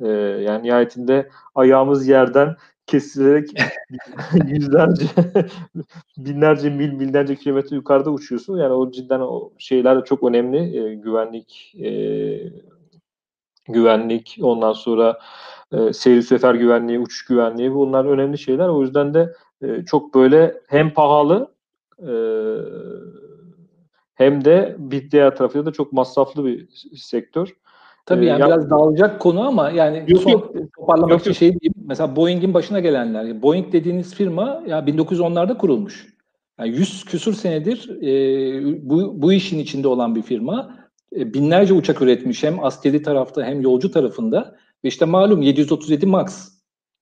e, 0.01 0.09
yani 0.09 0.62
nihayetinde 0.62 1.28
ayağımız 1.55 2.09
yerden 2.09 2.57
kesilerek 2.87 3.49
yüzlerce 4.47 5.07
binlerce 6.16 6.70
mil 6.70 7.01
binlerce 7.01 7.37
kilometre 7.37 7.76
yukarıda 7.76 8.11
uçuyorsun. 8.11 8.59
Yani 8.59 8.72
o 8.72 8.91
cidden 8.91 9.20
o 9.20 9.53
şeyler 9.59 10.01
de 10.01 10.05
çok 10.05 10.22
önemli. 10.22 10.78
E, 10.78 10.95
güvenlik 10.95 11.74
e, 11.85 11.91
güvenlik 13.68 14.39
ondan 14.43 14.72
sonra 14.72 15.18
e, 15.73 15.93
seyir 15.93 16.23
sefer 16.23 16.55
güvenliği, 16.55 16.99
uçuş 16.99 17.25
güvenliği 17.25 17.75
bunlar 17.75 18.05
önemli 18.05 18.39
şeyler. 18.39 18.69
O 18.69 18.83
yüzden 18.83 19.15
de 19.15 19.33
e, 19.62 19.85
çok 19.85 20.15
böyle 20.15 20.61
hem 20.69 20.91
pahalı 20.91 21.55
e, 21.99 22.12
hem 24.15 24.45
de 24.45 24.77
bir 24.79 25.11
diğer 25.11 25.37
tarafıyla 25.37 25.67
da 25.67 25.73
çok 25.73 25.93
masraflı 25.93 26.45
bir 26.45 26.69
sektör. 26.97 27.57
Tabii 28.07 28.25
e, 28.25 28.29
yani, 28.29 28.41
yani 28.41 28.49
biraz 28.49 28.71
dağılacak 28.71 29.21
konu 29.21 29.47
ama 29.47 29.71
yani 29.71 30.05
yok, 30.09 30.23
son 30.23 30.31
yok, 30.31 30.55
toparlamak 30.77 31.11
yok, 31.11 31.21
için 31.21 31.33
şey 31.33 31.49
diyeyim. 31.49 31.75
Mesela 31.87 32.17
Boeing'in 32.17 32.55
başına 32.55 32.81
gelenler. 32.81 33.43
Boeing 33.43 33.73
dediğiniz 33.73 34.15
firma 34.15 34.62
ya 34.67 34.79
1910'larda 34.79 35.59
kurulmuş. 35.59 36.15
Yani 36.59 36.71
100 36.71 37.05
küsur 37.05 37.35
senedir 37.35 38.03
e, 38.03 38.91
bu, 38.91 39.23
bu 39.23 39.33
işin 39.33 39.59
içinde 39.59 39.89
olan 39.89 40.15
bir 40.15 40.23
firma. 40.23 40.77
E, 41.17 41.35
binlerce 41.35 41.75
uçak 41.75 42.03
üretmiş 42.03 42.43
hem 42.43 42.65
askeri 42.65 43.03
tarafta 43.03 43.45
hem 43.45 43.61
yolcu 43.61 43.91
tarafında. 43.91 44.57
İşte 44.85 45.05
malum 45.05 45.43
737 45.43 46.07
MAX 46.07 46.49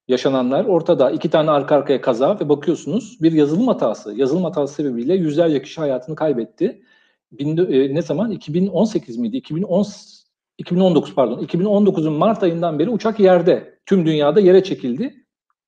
yaşananlar 0.08 0.64
ortada. 0.64 1.10
iki 1.10 1.30
tane 1.30 1.50
arka 1.50 1.76
arkaya 1.76 2.00
kaza 2.00 2.40
ve 2.40 2.48
bakıyorsunuz 2.48 3.18
bir 3.22 3.32
yazılım 3.32 3.68
hatası. 3.68 4.14
Yazılım 4.14 4.44
hatası 4.44 4.74
sebebiyle 4.74 5.14
yüzlerce 5.14 5.62
kişi 5.62 5.80
hayatını 5.80 6.16
kaybetti. 6.16 6.82
Bin, 7.32 7.56
e, 7.56 7.94
ne 7.94 8.02
zaman? 8.02 8.30
2018 8.30 9.16
miydi? 9.16 9.36
2010 9.36 9.86
2019 10.58 11.14
pardon. 11.14 11.38
2019'un 11.44 12.12
Mart 12.12 12.42
ayından 12.42 12.78
beri 12.78 12.90
uçak 12.90 13.20
yerde. 13.20 13.78
Tüm 13.86 14.06
dünyada 14.06 14.40
yere 14.40 14.64
çekildi. 14.64 15.14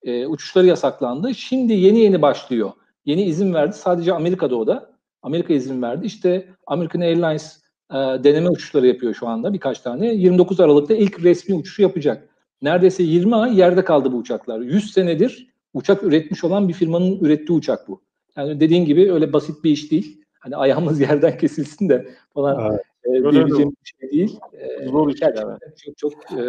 E, 0.02 0.26
uçuşları 0.26 0.66
yasaklandı. 0.66 1.34
Şimdi 1.34 1.72
yeni 1.72 1.98
yeni 1.98 2.22
başlıyor. 2.22 2.72
Yeni 3.04 3.22
izin 3.22 3.54
verdi. 3.54 3.76
Sadece 3.76 4.12
Amerika'da 4.12 4.56
o 4.56 4.66
da. 4.66 4.90
Amerika 5.22 5.54
izin 5.54 5.82
verdi. 5.82 6.06
İşte 6.06 6.48
American 6.66 7.00
Airlines 7.00 7.63
e, 7.94 8.24
deneme 8.24 8.48
uçuşları 8.48 8.86
yapıyor 8.86 9.14
şu 9.14 9.28
anda 9.28 9.52
birkaç 9.52 9.80
tane. 9.80 10.14
29 10.14 10.60
Aralık'ta 10.60 10.94
ilk 10.94 11.22
resmi 11.22 11.54
uçuşu 11.54 11.82
yapacak. 11.82 12.28
Neredeyse 12.62 13.02
20 13.02 13.36
ay 13.36 13.58
yerde 13.58 13.84
kaldı 13.84 14.12
bu 14.12 14.16
uçaklar. 14.16 14.60
100 14.60 14.92
senedir 14.92 15.48
uçak 15.74 16.02
üretmiş 16.02 16.44
olan 16.44 16.68
bir 16.68 16.74
firmanın 16.74 17.18
ürettiği 17.20 17.58
uçak 17.58 17.88
bu. 17.88 18.00
Yani 18.36 18.60
dediğin 18.60 18.84
gibi 18.84 19.12
öyle 19.12 19.32
basit 19.32 19.64
bir 19.64 19.70
iş 19.70 19.90
değil. 19.90 20.20
Hani 20.40 20.56
ayağımız 20.56 21.00
yerden 21.08 21.38
kesilsin 21.38 21.88
de 21.88 22.06
falan 22.34 22.70
evet. 22.70 22.80
e, 23.04 23.32
diyebileceğim 23.32 23.70
bir 23.70 23.94
şey 24.00 24.10
değil. 24.10 24.38
E, 24.52 24.88
Zor 24.88 25.14
iş 25.14 25.20
yani. 25.20 25.58
Çok 25.84 25.98
çok 25.98 26.12
e, 26.12 26.42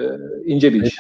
ince 0.46 0.74
bir 0.74 0.84
iş. 0.84 0.96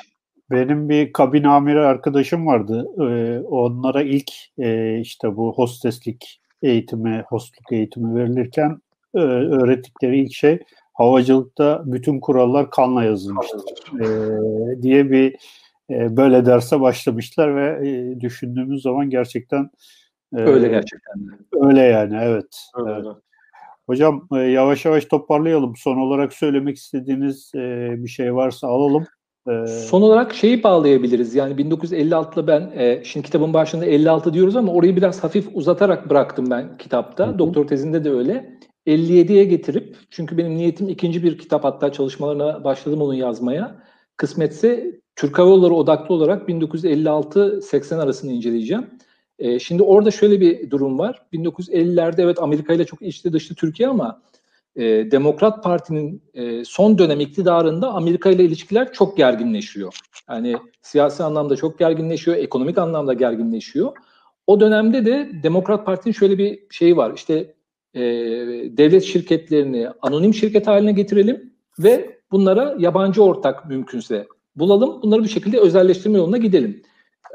Benim 0.51 0.89
bir 0.89 1.13
kabin 1.13 1.43
amiri 1.43 1.79
arkadaşım 1.79 2.47
vardı. 2.47 2.87
Ee, 2.99 3.39
onlara 3.39 4.01
ilk 4.01 4.31
e, 4.57 4.99
işte 4.99 5.35
bu 5.35 5.53
hosteslik 5.53 6.41
eğitimi, 6.61 7.23
hostluk 7.27 7.71
eğitimi 7.71 8.15
verilirken 8.15 8.79
e, 9.15 9.19
öğrettikleri 9.19 10.19
ilk 10.19 10.33
şey 10.33 10.59
havacılıkta 10.93 11.83
bütün 11.85 12.19
kurallar 12.19 12.69
kanla 12.69 13.03
yazılmıştır 13.03 13.61
e, 14.01 14.07
diye 14.81 15.11
bir 15.11 15.35
e, 15.89 16.17
böyle 16.17 16.45
derse 16.45 16.81
başlamışlar 16.81 17.55
ve 17.55 17.89
e, 17.89 18.21
düşündüğümüz 18.21 18.81
zaman 18.81 19.09
gerçekten 19.09 19.69
e, 20.35 20.39
öyle 20.41 20.67
gerçekten. 20.67 21.13
Öyle 21.53 21.81
yani 21.81 22.17
evet. 22.21 22.65
Öyle. 22.75 22.91
evet. 22.93 23.15
Hocam 23.87 24.27
e, 24.35 24.37
yavaş 24.37 24.85
yavaş 24.85 25.05
toparlayalım. 25.05 25.75
Son 25.75 25.97
olarak 25.97 26.33
söylemek 26.33 26.77
istediğiniz 26.77 27.51
e, 27.55 27.93
bir 27.97 28.07
şey 28.07 28.35
varsa 28.35 28.67
alalım. 28.67 29.05
E, 29.49 29.67
Son 29.67 30.01
olarak 30.01 30.33
şeyi 30.33 30.63
bağlayabiliriz. 30.63 31.35
Yani 31.35 31.53
1956'da 31.53 32.47
ben 32.47 32.71
e, 32.75 33.03
şimdi 33.03 33.25
kitabın 33.25 33.53
başında 33.53 33.85
56 33.85 34.33
diyoruz 34.33 34.55
ama 34.55 34.73
orayı 34.73 34.95
biraz 34.95 35.23
hafif 35.23 35.47
uzatarak 35.53 36.09
bıraktım 36.09 36.45
ben 36.49 36.77
kitapta. 36.77 37.27
Hı-hı. 37.27 37.39
Doktor 37.39 37.67
tezinde 37.67 38.03
de 38.03 38.11
öyle. 38.11 38.59
57'ye 38.87 39.43
getirip 39.43 39.97
çünkü 40.09 40.37
benim 40.37 40.55
niyetim 40.55 40.89
ikinci 40.89 41.23
bir 41.23 41.37
kitap 41.37 41.63
hatta 41.63 41.91
çalışmalarına 41.91 42.63
başladım 42.63 43.01
onu 43.01 43.15
yazmaya. 43.15 43.83
kısmetse 44.17 44.99
Türk 45.15 45.39
Hava 45.39 45.49
Yolları 45.49 45.73
odaklı 45.73 46.15
olarak 46.15 46.49
1956-80 46.49 47.95
arasını 47.95 48.31
inceleyeceğim. 48.31 48.89
E, 49.39 49.59
şimdi 49.59 49.83
orada 49.83 50.11
şöyle 50.11 50.41
bir 50.41 50.69
durum 50.71 50.99
var. 50.99 51.25
1950'lerde 51.33 52.21
evet 52.21 52.39
Amerika 52.41 52.73
ile 52.73 52.85
çok 52.85 53.01
içli 53.01 53.33
dışlı 53.33 53.55
Türkiye 53.55 53.89
ama 53.89 54.21
e, 54.75 55.11
Demokrat 55.11 55.63
Parti'nin 55.63 56.23
e, 56.33 56.65
son 56.65 56.97
dönem 56.97 57.19
iktidarında 57.19 57.93
Amerika 57.93 58.29
ile 58.29 58.43
ilişkiler 58.43 58.93
çok 58.93 59.17
gerginleşiyor. 59.17 59.99
Yani 60.29 60.55
siyasi 60.81 61.23
anlamda 61.23 61.55
çok 61.55 61.79
gerginleşiyor, 61.79 62.37
ekonomik 62.37 62.77
anlamda 62.77 63.13
gerginleşiyor. 63.13 63.91
O 64.47 64.59
dönemde 64.59 65.05
de 65.05 65.31
Demokrat 65.43 65.85
Parti'nin 65.85 66.13
şöyle 66.13 66.37
bir 66.37 66.59
şeyi 66.69 66.97
var. 66.97 67.13
İşte 67.15 67.53
e, 67.95 68.01
devlet 68.77 69.03
şirketlerini 69.03 69.87
anonim 70.01 70.33
şirket 70.33 70.67
haline 70.67 70.91
getirelim 70.91 71.53
ve 71.79 72.19
bunlara 72.31 72.75
yabancı 72.79 73.23
ortak 73.23 73.69
mümkünse 73.69 74.27
bulalım. 74.55 75.01
Bunları 75.01 75.23
bir 75.23 75.29
şekilde 75.29 75.59
özelleştirme 75.59 76.17
yoluna 76.17 76.37
gidelim. 76.37 76.81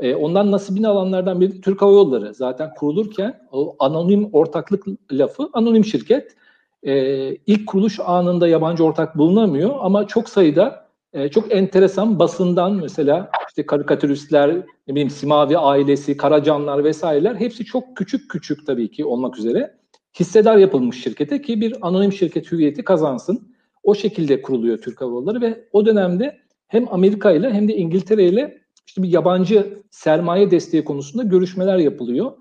E, 0.00 0.14
ondan 0.14 0.50
nasibini 0.50 0.88
alanlardan 0.88 1.40
biri 1.40 1.60
Türk 1.60 1.82
Hava 1.82 1.92
Yolları. 1.92 2.34
Zaten 2.34 2.74
kurulurken 2.74 3.40
o 3.52 3.76
anonim 3.78 4.28
ortaklık 4.32 4.84
lafı 5.12 5.48
anonim 5.52 5.84
şirket. 5.84 6.36
E, 6.82 6.94
ilk 7.34 7.66
kuruluş 7.66 8.00
anında 8.00 8.48
yabancı 8.48 8.84
ortak 8.84 9.18
bulunamıyor 9.18 9.74
ama 9.80 10.06
çok 10.06 10.28
sayıda 10.28 10.90
e, 11.12 11.28
çok 11.28 11.54
enteresan 11.54 12.18
basından 12.18 12.72
mesela 12.72 13.30
işte 13.48 13.66
karikatüristler, 13.66 14.56
ne 14.88 14.94
bileyim 14.94 15.10
Simavi 15.10 15.58
ailesi, 15.58 16.16
Karacanlar 16.16 16.84
vesaireler 16.84 17.34
hepsi 17.34 17.64
çok 17.64 17.96
küçük 17.96 18.30
küçük 18.30 18.66
tabii 18.66 18.90
ki 18.90 19.04
olmak 19.04 19.38
üzere 19.38 19.79
hissedar 20.18 20.56
yapılmış 20.56 21.02
şirkete 21.02 21.42
ki 21.42 21.60
bir 21.60 21.76
anonim 21.80 22.12
şirket 22.12 22.52
hüviyeti 22.52 22.84
kazansın. 22.84 23.54
O 23.82 23.94
şekilde 23.94 24.42
kuruluyor 24.42 24.78
Türk 24.78 25.00
Hava 25.00 25.10
Yolları 25.10 25.40
ve 25.40 25.68
o 25.72 25.86
dönemde 25.86 26.38
hem 26.68 26.92
Amerika 26.92 27.30
ile 27.30 27.52
hem 27.52 27.68
de 27.68 27.76
İngiltere 27.76 28.24
ile 28.24 28.60
işte 28.86 29.02
bir 29.02 29.08
yabancı 29.08 29.82
sermaye 29.90 30.50
desteği 30.50 30.84
konusunda 30.84 31.22
görüşmeler 31.22 31.78
yapılıyor. 31.78 32.32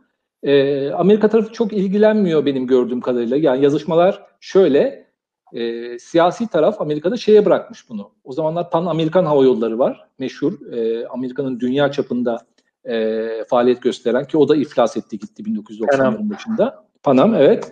Ee, 0.44 0.92
Amerika 0.92 1.30
tarafı 1.30 1.54
çok 1.54 1.74
ilgilenmiyor 1.74 2.46
benim 2.46 2.68
gördüğüm 2.68 3.02
kadarıyla. 3.02 3.38
Yani 3.38 3.64
yazışmalar 3.64 4.24
şöyle, 4.40 5.10
e, 5.54 6.00
siyasi 6.00 6.48
taraf 6.48 6.82
Amerika'da 6.82 7.18
şeye 7.18 7.46
bırakmış 7.46 7.90
bunu. 7.90 8.12
O 8.24 8.34
zamanlar 8.34 8.70
Pan 8.70 8.86
Amerikan 8.86 9.26
Hava 9.26 9.44
Yolları 9.44 9.80
var, 9.80 10.08
meşhur. 10.20 10.72
E, 10.72 11.08
Amerika'nın 11.08 11.60
dünya 11.60 11.92
çapında 11.92 12.38
e, 12.86 13.28
faaliyet 13.50 13.82
gösteren 13.82 14.28
ki 14.28 14.38
o 14.38 14.48
da 14.48 14.56
iflas 14.56 14.98
etti 14.98 15.20
gitti 15.20 15.44
1990'ların 15.44 16.30
başında. 16.30 16.89
Panam 17.04 17.36
evet. 17.36 17.72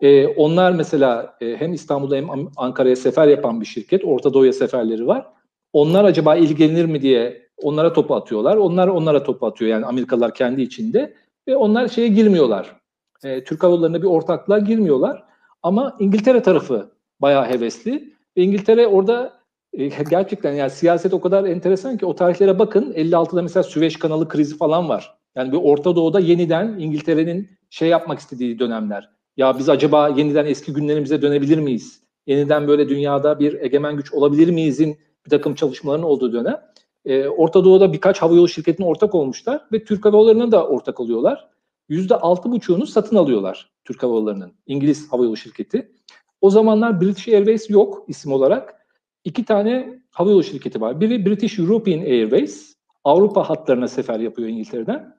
E, 0.00 0.26
onlar 0.26 0.72
mesela 0.72 1.36
e, 1.40 1.56
hem 1.56 1.72
İstanbul'da 1.72 2.16
hem 2.16 2.28
Ankara'ya 2.56 2.96
sefer 2.96 3.28
yapan 3.28 3.60
bir 3.60 3.66
şirket. 3.66 4.04
Orta 4.04 4.34
Doğu'ya 4.34 4.52
seferleri 4.52 5.06
var. 5.06 5.26
Onlar 5.72 6.04
acaba 6.04 6.36
ilgilenir 6.36 6.84
mi 6.84 7.02
diye 7.02 7.48
onlara 7.62 7.92
topu 7.92 8.14
atıyorlar. 8.14 8.56
Onlar 8.56 8.88
onlara 8.88 9.22
topu 9.22 9.46
atıyor 9.46 9.70
yani 9.70 9.86
Amerikalılar 9.86 10.34
kendi 10.34 10.62
içinde 10.62 11.14
ve 11.48 11.56
onlar 11.56 11.88
şeye 11.88 12.08
girmiyorlar. 12.08 12.76
E, 13.24 13.44
Türk 13.44 13.62
Hava 13.62 13.74
Yolları'na 13.74 14.02
bir 14.02 14.06
ortaklığa 14.06 14.58
girmiyorlar. 14.58 15.24
Ama 15.62 15.96
İngiltere 16.00 16.42
tarafı 16.42 16.92
bayağı 17.20 17.46
hevesli. 17.46 18.12
Ve 18.36 18.42
İngiltere 18.42 18.86
orada 18.86 19.32
e, 19.72 19.86
gerçekten 19.86 20.52
yani 20.52 20.70
siyaset 20.70 21.14
o 21.14 21.20
kadar 21.20 21.44
enteresan 21.44 21.96
ki 21.96 22.06
o 22.06 22.14
tarihlere 22.14 22.58
bakın 22.58 22.92
56'da 22.92 23.42
mesela 23.42 23.62
Süveyş 23.62 23.98
kanalı 23.98 24.28
krizi 24.28 24.56
falan 24.56 24.88
var. 24.88 25.14
Yani 25.36 25.52
bir 25.52 25.56
Orta 25.56 25.96
Doğu'da 25.96 26.20
yeniden 26.20 26.78
İngiltere'nin 26.78 27.50
şey 27.72 27.88
yapmak 27.88 28.18
istediği 28.18 28.58
dönemler. 28.58 29.10
Ya 29.36 29.58
biz 29.58 29.68
acaba 29.68 30.08
yeniden 30.08 30.46
eski 30.46 30.72
günlerimize 30.72 31.22
dönebilir 31.22 31.58
miyiz? 31.58 32.02
Yeniden 32.26 32.68
böyle 32.68 32.88
dünyada 32.88 33.40
bir 33.40 33.60
egemen 33.60 33.96
güç 33.96 34.12
olabilir 34.12 34.48
miyizin 34.48 34.98
bir 35.24 35.30
takım 35.30 35.54
çalışmaların 35.54 36.04
olduğu 36.04 36.32
dönem. 36.32 36.60
E, 37.04 37.28
Orta 37.28 37.64
Doğu'da 37.64 37.92
birkaç 37.92 38.22
havayolu 38.22 38.48
şirketine 38.48 38.86
ortak 38.86 39.14
olmuşlar 39.14 39.66
ve 39.72 39.84
Türk 39.84 40.04
Hava 40.04 40.16
Yolları'na 40.16 40.52
da 40.52 40.66
ortak 40.66 41.00
oluyorlar. 41.00 41.48
Yüzde 41.88 42.14
altı 42.14 42.52
buçuğunu 42.52 42.86
satın 42.86 43.16
alıyorlar 43.16 43.70
Türk 43.84 44.02
Hava 44.02 44.14
Yolları'nın, 44.14 44.52
İngiliz 44.66 45.12
havayolu 45.12 45.36
şirketi. 45.36 45.92
O 46.40 46.50
zamanlar 46.50 47.00
British 47.00 47.28
Airways 47.28 47.70
yok 47.70 48.04
isim 48.08 48.32
olarak. 48.32 48.86
İki 49.24 49.44
tane 49.44 49.98
havayolu 50.10 50.44
şirketi 50.44 50.80
var. 50.80 51.00
Biri 51.00 51.26
British 51.26 51.58
European 51.58 52.00
Airways, 52.00 52.76
Avrupa 53.04 53.50
hatlarına 53.50 53.88
sefer 53.88 54.20
yapıyor 54.20 54.48
İngiltere'den. 54.48 55.16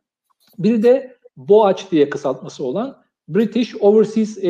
Biri 0.57 0.83
de 0.83 1.22
BOAC 1.37 1.91
diye 1.91 2.09
kısaltması 2.09 2.63
olan 2.63 3.03
British 3.27 3.75
Overseas 3.79 4.37
e, 4.37 4.49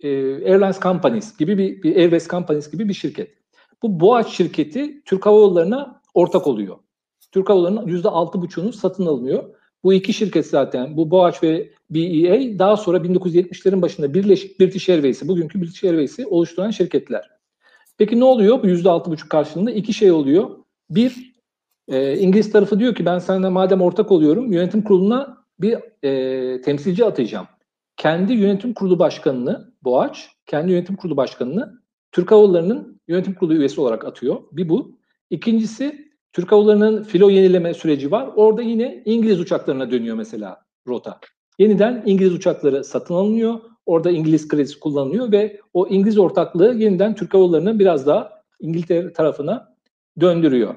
e, 0.00 0.08
Airlines 0.52 0.80
Companies 0.80 1.36
gibi 1.36 1.58
bir, 1.58 1.82
bir 1.82 1.96
Airways 1.96 2.28
Companies 2.28 2.70
gibi 2.70 2.88
bir 2.88 2.94
şirket. 2.94 3.30
Bu 3.82 4.00
BOAC 4.00 4.28
şirketi 4.28 5.02
Türk 5.04 5.26
Hava 5.26 5.38
Yolları'na 5.38 6.02
ortak 6.14 6.46
oluyor. 6.46 6.76
Türk 7.32 7.48
Hava 7.48 7.58
Yolları'nın 7.58 7.86
%6,5'unu 7.86 8.72
satın 8.72 9.06
alınıyor. 9.06 9.44
Bu 9.84 9.92
iki 9.92 10.12
şirket 10.12 10.46
zaten 10.46 10.96
bu 10.96 11.10
BOAC 11.10 11.36
ve 11.42 11.70
BEA 11.90 12.58
daha 12.58 12.76
sonra 12.76 12.98
1970'lerin 12.98 13.82
başında 13.82 14.14
birleşik 14.14 14.60
British 14.60 14.88
Airways'i, 14.88 15.28
bugünkü 15.28 15.62
British 15.62 15.84
Airways'i 15.84 16.26
oluşturan 16.26 16.70
şirketler. 16.70 17.30
Peki 17.98 18.20
ne 18.20 18.24
oluyor 18.24 18.62
bu 18.62 18.66
%6,5 18.66 19.28
karşılığında? 19.28 19.70
iki 19.70 19.92
şey 19.92 20.12
oluyor. 20.12 20.50
Bir, 20.90 21.34
e, 21.88 22.18
İngiliz 22.18 22.52
tarafı 22.52 22.78
diyor 22.78 22.94
ki 22.94 23.04
ben 23.04 23.18
seninle 23.18 23.48
madem 23.48 23.82
ortak 23.82 24.12
oluyorum 24.12 24.52
yönetim 24.52 24.82
kuruluna 24.82 25.39
bir 25.62 25.78
e, 26.02 26.60
temsilci 26.60 27.04
atacağım. 27.04 27.46
Kendi 27.96 28.32
yönetim 28.32 28.74
kurulu 28.74 28.98
başkanını, 28.98 29.72
BOAC, 29.84 30.18
kendi 30.46 30.72
yönetim 30.72 30.96
kurulu 30.96 31.16
başkanını 31.16 31.80
Türk 32.12 32.30
Hava 32.30 32.40
Yolları'nın 32.40 33.00
yönetim 33.08 33.34
kurulu 33.34 33.54
üyesi 33.54 33.80
olarak 33.80 34.04
atıyor. 34.04 34.42
Bir 34.52 34.68
bu. 34.68 34.98
İkincisi 35.30 36.10
Türk 36.32 36.52
Hava 36.52 36.60
Yolları'nın 36.60 37.02
filo 37.02 37.30
yenileme 37.30 37.74
süreci 37.74 38.10
var. 38.10 38.30
Orada 38.36 38.62
yine 38.62 39.02
İngiliz 39.04 39.40
uçaklarına 39.40 39.90
dönüyor 39.90 40.16
mesela 40.16 40.62
rota. 40.88 41.20
Yeniden 41.58 42.02
İngiliz 42.06 42.34
uçakları 42.34 42.84
satın 42.84 43.14
alınıyor. 43.14 43.60
Orada 43.86 44.10
İngiliz 44.10 44.48
kredisi 44.48 44.80
kullanılıyor 44.80 45.32
ve 45.32 45.60
o 45.74 45.88
İngiliz 45.88 46.18
ortaklığı 46.18 46.74
yeniden 46.74 47.14
Türk 47.14 47.34
Hava 47.34 47.42
Yolları'nı 47.42 47.78
biraz 47.78 48.06
daha 48.06 48.42
İngiltere 48.60 49.12
tarafına 49.12 49.74
döndürüyor. 50.20 50.74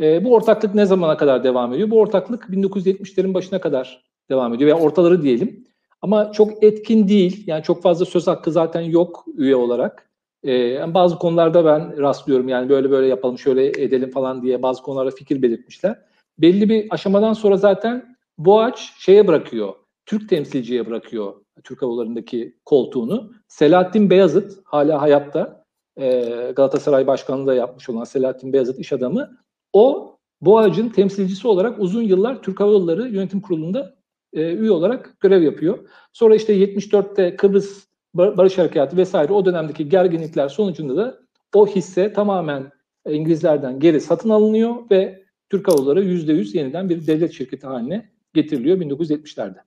E, 0.00 0.24
bu 0.24 0.34
ortaklık 0.34 0.74
ne 0.74 0.86
zamana 0.86 1.16
kadar 1.16 1.44
devam 1.44 1.72
ediyor? 1.72 1.90
Bu 1.90 2.00
ortaklık 2.00 2.44
1970'lerin 2.44 3.34
başına 3.34 3.60
kadar 3.60 4.04
devam 4.30 4.54
ediyor 4.54 4.74
veya 4.74 4.84
ortaları 4.86 5.22
diyelim. 5.22 5.64
Ama 6.02 6.32
çok 6.32 6.64
etkin 6.64 7.08
değil. 7.08 7.44
Yani 7.46 7.62
çok 7.62 7.82
fazla 7.82 8.04
söz 8.04 8.26
hakkı 8.26 8.52
zaten 8.52 8.80
yok 8.80 9.24
üye 9.36 9.56
olarak. 9.56 10.10
Ee, 10.46 10.94
bazı 10.94 11.18
konularda 11.18 11.64
ben 11.64 11.98
rastlıyorum 11.98 12.48
yani 12.48 12.68
böyle 12.68 12.90
böyle 12.90 13.06
yapalım 13.06 13.38
şöyle 13.38 13.66
edelim 13.66 14.10
falan 14.10 14.42
diye 14.42 14.62
bazı 14.62 14.82
konularda 14.82 15.10
fikir 15.10 15.42
belirtmişler. 15.42 15.98
Belli 16.38 16.68
bir 16.68 16.86
aşamadan 16.90 17.32
sonra 17.32 17.56
zaten 17.56 18.16
Boğaç 18.38 18.92
şeye 18.98 19.28
bırakıyor. 19.28 19.74
Türk 20.06 20.28
temsilciye 20.28 20.86
bırakıyor 20.86 21.34
Türk 21.64 21.82
Havaları'ndaki 21.82 22.56
koltuğunu. 22.64 23.32
Selahattin 23.48 24.10
Beyazıt 24.10 24.58
hala 24.64 25.02
hayatta 25.02 25.64
e, 25.96 26.20
Galatasaray 26.56 27.06
Başkanlığı 27.06 27.46
da 27.46 27.54
yapmış 27.54 27.88
olan 27.88 28.04
Selahattin 28.04 28.52
Beyazıt 28.52 28.78
iş 28.78 28.92
adamı. 28.92 29.38
O 29.72 30.16
Boğaç'ın 30.40 30.88
temsilcisi 30.88 31.48
olarak 31.48 31.80
uzun 31.80 32.02
yıllar 32.02 32.42
Türk 32.42 32.60
Hava 32.60 32.72
Yolları 32.72 33.08
Yönetim 33.08 33.40
Kurulu'nda 33.40 33.95
e, 34.36 34.54
üye 34.54 34.70
olarak 34.70 35.20
görev 35.20 35.42
yapıyor. 35.42 35.78
Sonra 36.12 36.34
işte 36.34 36.56
74'te 36.56 37.36
Kıbrıs 37.36 37.86
Barış 38.14 38.58
Harekatı 38.58 38.96
vesaire 38.96 39.32
o 39.32 39.44
dönemdeki 39.44 39.88
gerginlikler 39.88 40.48
sonucunda 40.48 40.96
da 40.96 41.18
o 41.54 41.66
hisse 41.66 42.12
tamamen 42.12 42.72
İngilizlerden 43.08 43.80
geri 43.80 44.00
satın 44.00 44.30
alınıyor 44.30 44.90
ve 44.90 45.22
Türk 45.50 45.68
Hava 45.68 45.76
Yolları 45.76 46.04
%100 46.04 46.56
yeniden 46.56 46.88
bir 46.88 47.06
devlet 47.06 47.32
şirketi 47.32 47.66
haline 47.66 48.10
getiriliyor 48.34 48.78
1970'lerde. 48.78 49.58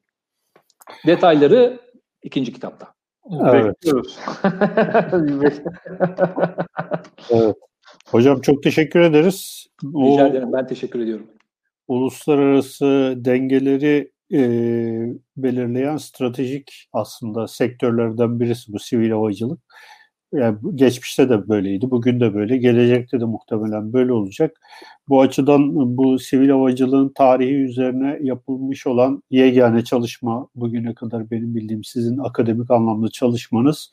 Detayları 1.07 1.79
ikinci 2.23 2.53
kitapta. 2.53 2.87
Evet. 3.51 3.75
evet. 7.31 7.55
Hocam 8.05 8.41
çok 8.41 8.63
teşekkür 8.63 8.99
ederiz. 8.99 9.67
Rica 9.83 10.27
ederim. 10.27 10.53
Ben 10.53 10.67
teşekkür 10.67 10.99
ediyorum. 10.99 11.27
Uluslararası 11.87 13.13
dengeleri 13.17 14.11
e, 14.33 14.39
belirleyen 15.37 15.97
stratejik 15.97 16.87
aslında 16.93 17.47
sektörlerden 17.47 18.39
birisi 18.39 18.73
bu 18.73 18.79
sivil 18.79 19.11
havacılık. 19.11 19.59
Yani 20.33 20.57
geçmişte 20.75 21.29
de 21.29 21.49
böyleydi, 21.49 21.91
bugün 21.91 22.19
de 22.19 22.33
böyle, 22.33 22.57
gelecekte 22.57 23.19
de 23.21 23.25
muhtemelen 23.25 23.93
böyle 23.93 24.13
olacak. 24.13 24.61
Bu 25.09 25.21
açıdan 25.21 25.97
bu 25.97 26.19
sivil 26.19 26.49
havacılığın 26.49 27.09
tarihi 27.15 27.53
üzerine 27.55 28.19
yapılmış 28.21 28.87
olan 28.87 29.23
yegane 29.31 29.83
çalışma 29.83 30.47
bugüne 30.55 30.93
kadar 30.93 31.31
benim 31.31 31.55
bildiğim 31.55 31.83
sizin 31.83 32.17
akademik 32.17 32.71
anlamda 32.71 33.09
çalışmanız 33.09 33.91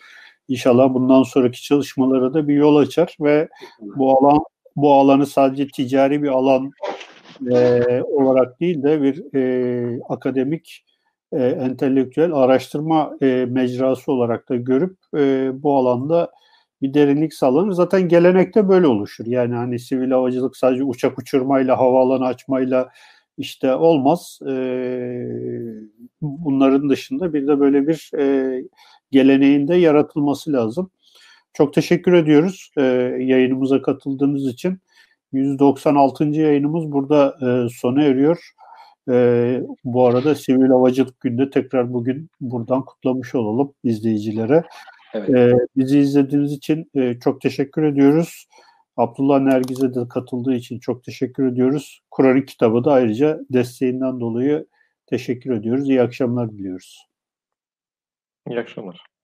inşallah 0.48 0.94
bundan 0.94 1.22
sonraki 1.22 1.62
çalışmalara 1.62 2.34
da 2.34 2.48
bir 2.48 2.54
yol 2.54 2.76
açar 2.76 3.16
ve 3.20 3.48
bu 3.80 4.18
alan 4.18 4.38
bu 4.76 4.94
alanı 4.94 5.26
sadece 5.26 5.68
ticari 5.68 6.22
bir 6.22 6.28
alan 6.28 6.72
e, 7.52 8.02
olarak 8.02 8.60
değil 8.60 8.82
de 8.82 9.02
bir 9.02 9.34
e, 9.34 10.00
akademik 10.08 10.84
e, 11.32 11.44
entelektüel 11.46 12.32
araştırma 12.32 13.16
e, 13.22 13.46
mecrası 13.48 14.12
olarak 14.12 14.48
da 14.48 14.56
görüp 14.56 14.96
e, 15.16 15.50
bu 15.62 15.76
alanda 15.76 16.30
bir 16.82 16.94
derinlik 16.94 17.34
sağlanır. 17.34 17.72
Zaten 17.72 18.08
gelenekte 18.08 18.68
böyle 18.68 18.86
oluşur. 18.86 19.26
Yani 19.26 19.54
hani 19.54 19.78
sivil 19.78 20.10
havacılık 20.10 20.56
sadece 20.56 20.84
uçak 20.84 21.18
uçurmayla, 21.18 21.78
havaalanı 21.78 22.26
açmayla 22.26 22.88
işte 23.38 23.74
olmaz. 23.74 24.38
Ee, 24.48 25.26
bunların 26.20 26.90
dışında 26.90 27.32
bir 27.34 27.46
de 27.46 27.60
böyle 27.60 27.86
bir 27.86 28.10
e, 28.18 28.64
geleneğin 29.10 29.68
de 29.68 29.74
yaratılması 29.74 30.52
lazım. 30.52 30.90
Çok 31.52 31.74
teşekkür 31.74 32.12
ediyoruz 32.12 32.70
e, 32.76 32.82
yayınımıza 33.20 33.82
katıldığınız 33.82 34.46
için. 34.46 34.78
196. 35.32 36.24
yayınımız 36.24 36.92
burada 36.92 37.36
e, 37.42 37.68
sona 37.68 38.02
eriyor. 38.02 38.50
E, 39.10 39.60
bu 39.84 40.06
arada 40.06 40.34
Sivil 40.34 40.68
Havacılık 40.68 41.20
Günü'nde 41.20 41.50
tekrar 41.50 41.92
bugün 41.92 42.30
buradan 42.40 42.84
kutlamış 42.84 43.34
olalım 43.34 43.74
izleyicilere. 43.84 44.64
Evet. 45.14 45.30
E, 45.30 45.52
bizi 45.76 45.98
izlediğiniz 45.98 46.52
için 46.52 46.90
e, 46.94 47.18
çok 47.18 47.40
teşekkür 47.40 47.82
ediyoruz. 47.82 48.46
Abdullah 48.96 49.40
Nergiz'e 49.40 49.94
de 49.94 50.08
katıldığı 50.08 50.54
için 50.54 50.78
çok 50.78 51.04
teşekkür 51.04 51.46
ediyoruz. 51.46 52.02
Kur'an 52.10 52.44
kitabı 52.44 52.84
da 52.84 52.92
ayrıca 52.92 53.40
desteğinden 53.50 54.20
dolayı 54.20 54.66
teşekkür 55.06 55.50
ediyoruz. 55.50 55.88
İyi 55.88 56.02
akşamlar 56.02 56.52
diliyoruz. 56.52 57.06
İyi 58.50 58.60
akşamlar. 58.60 59.15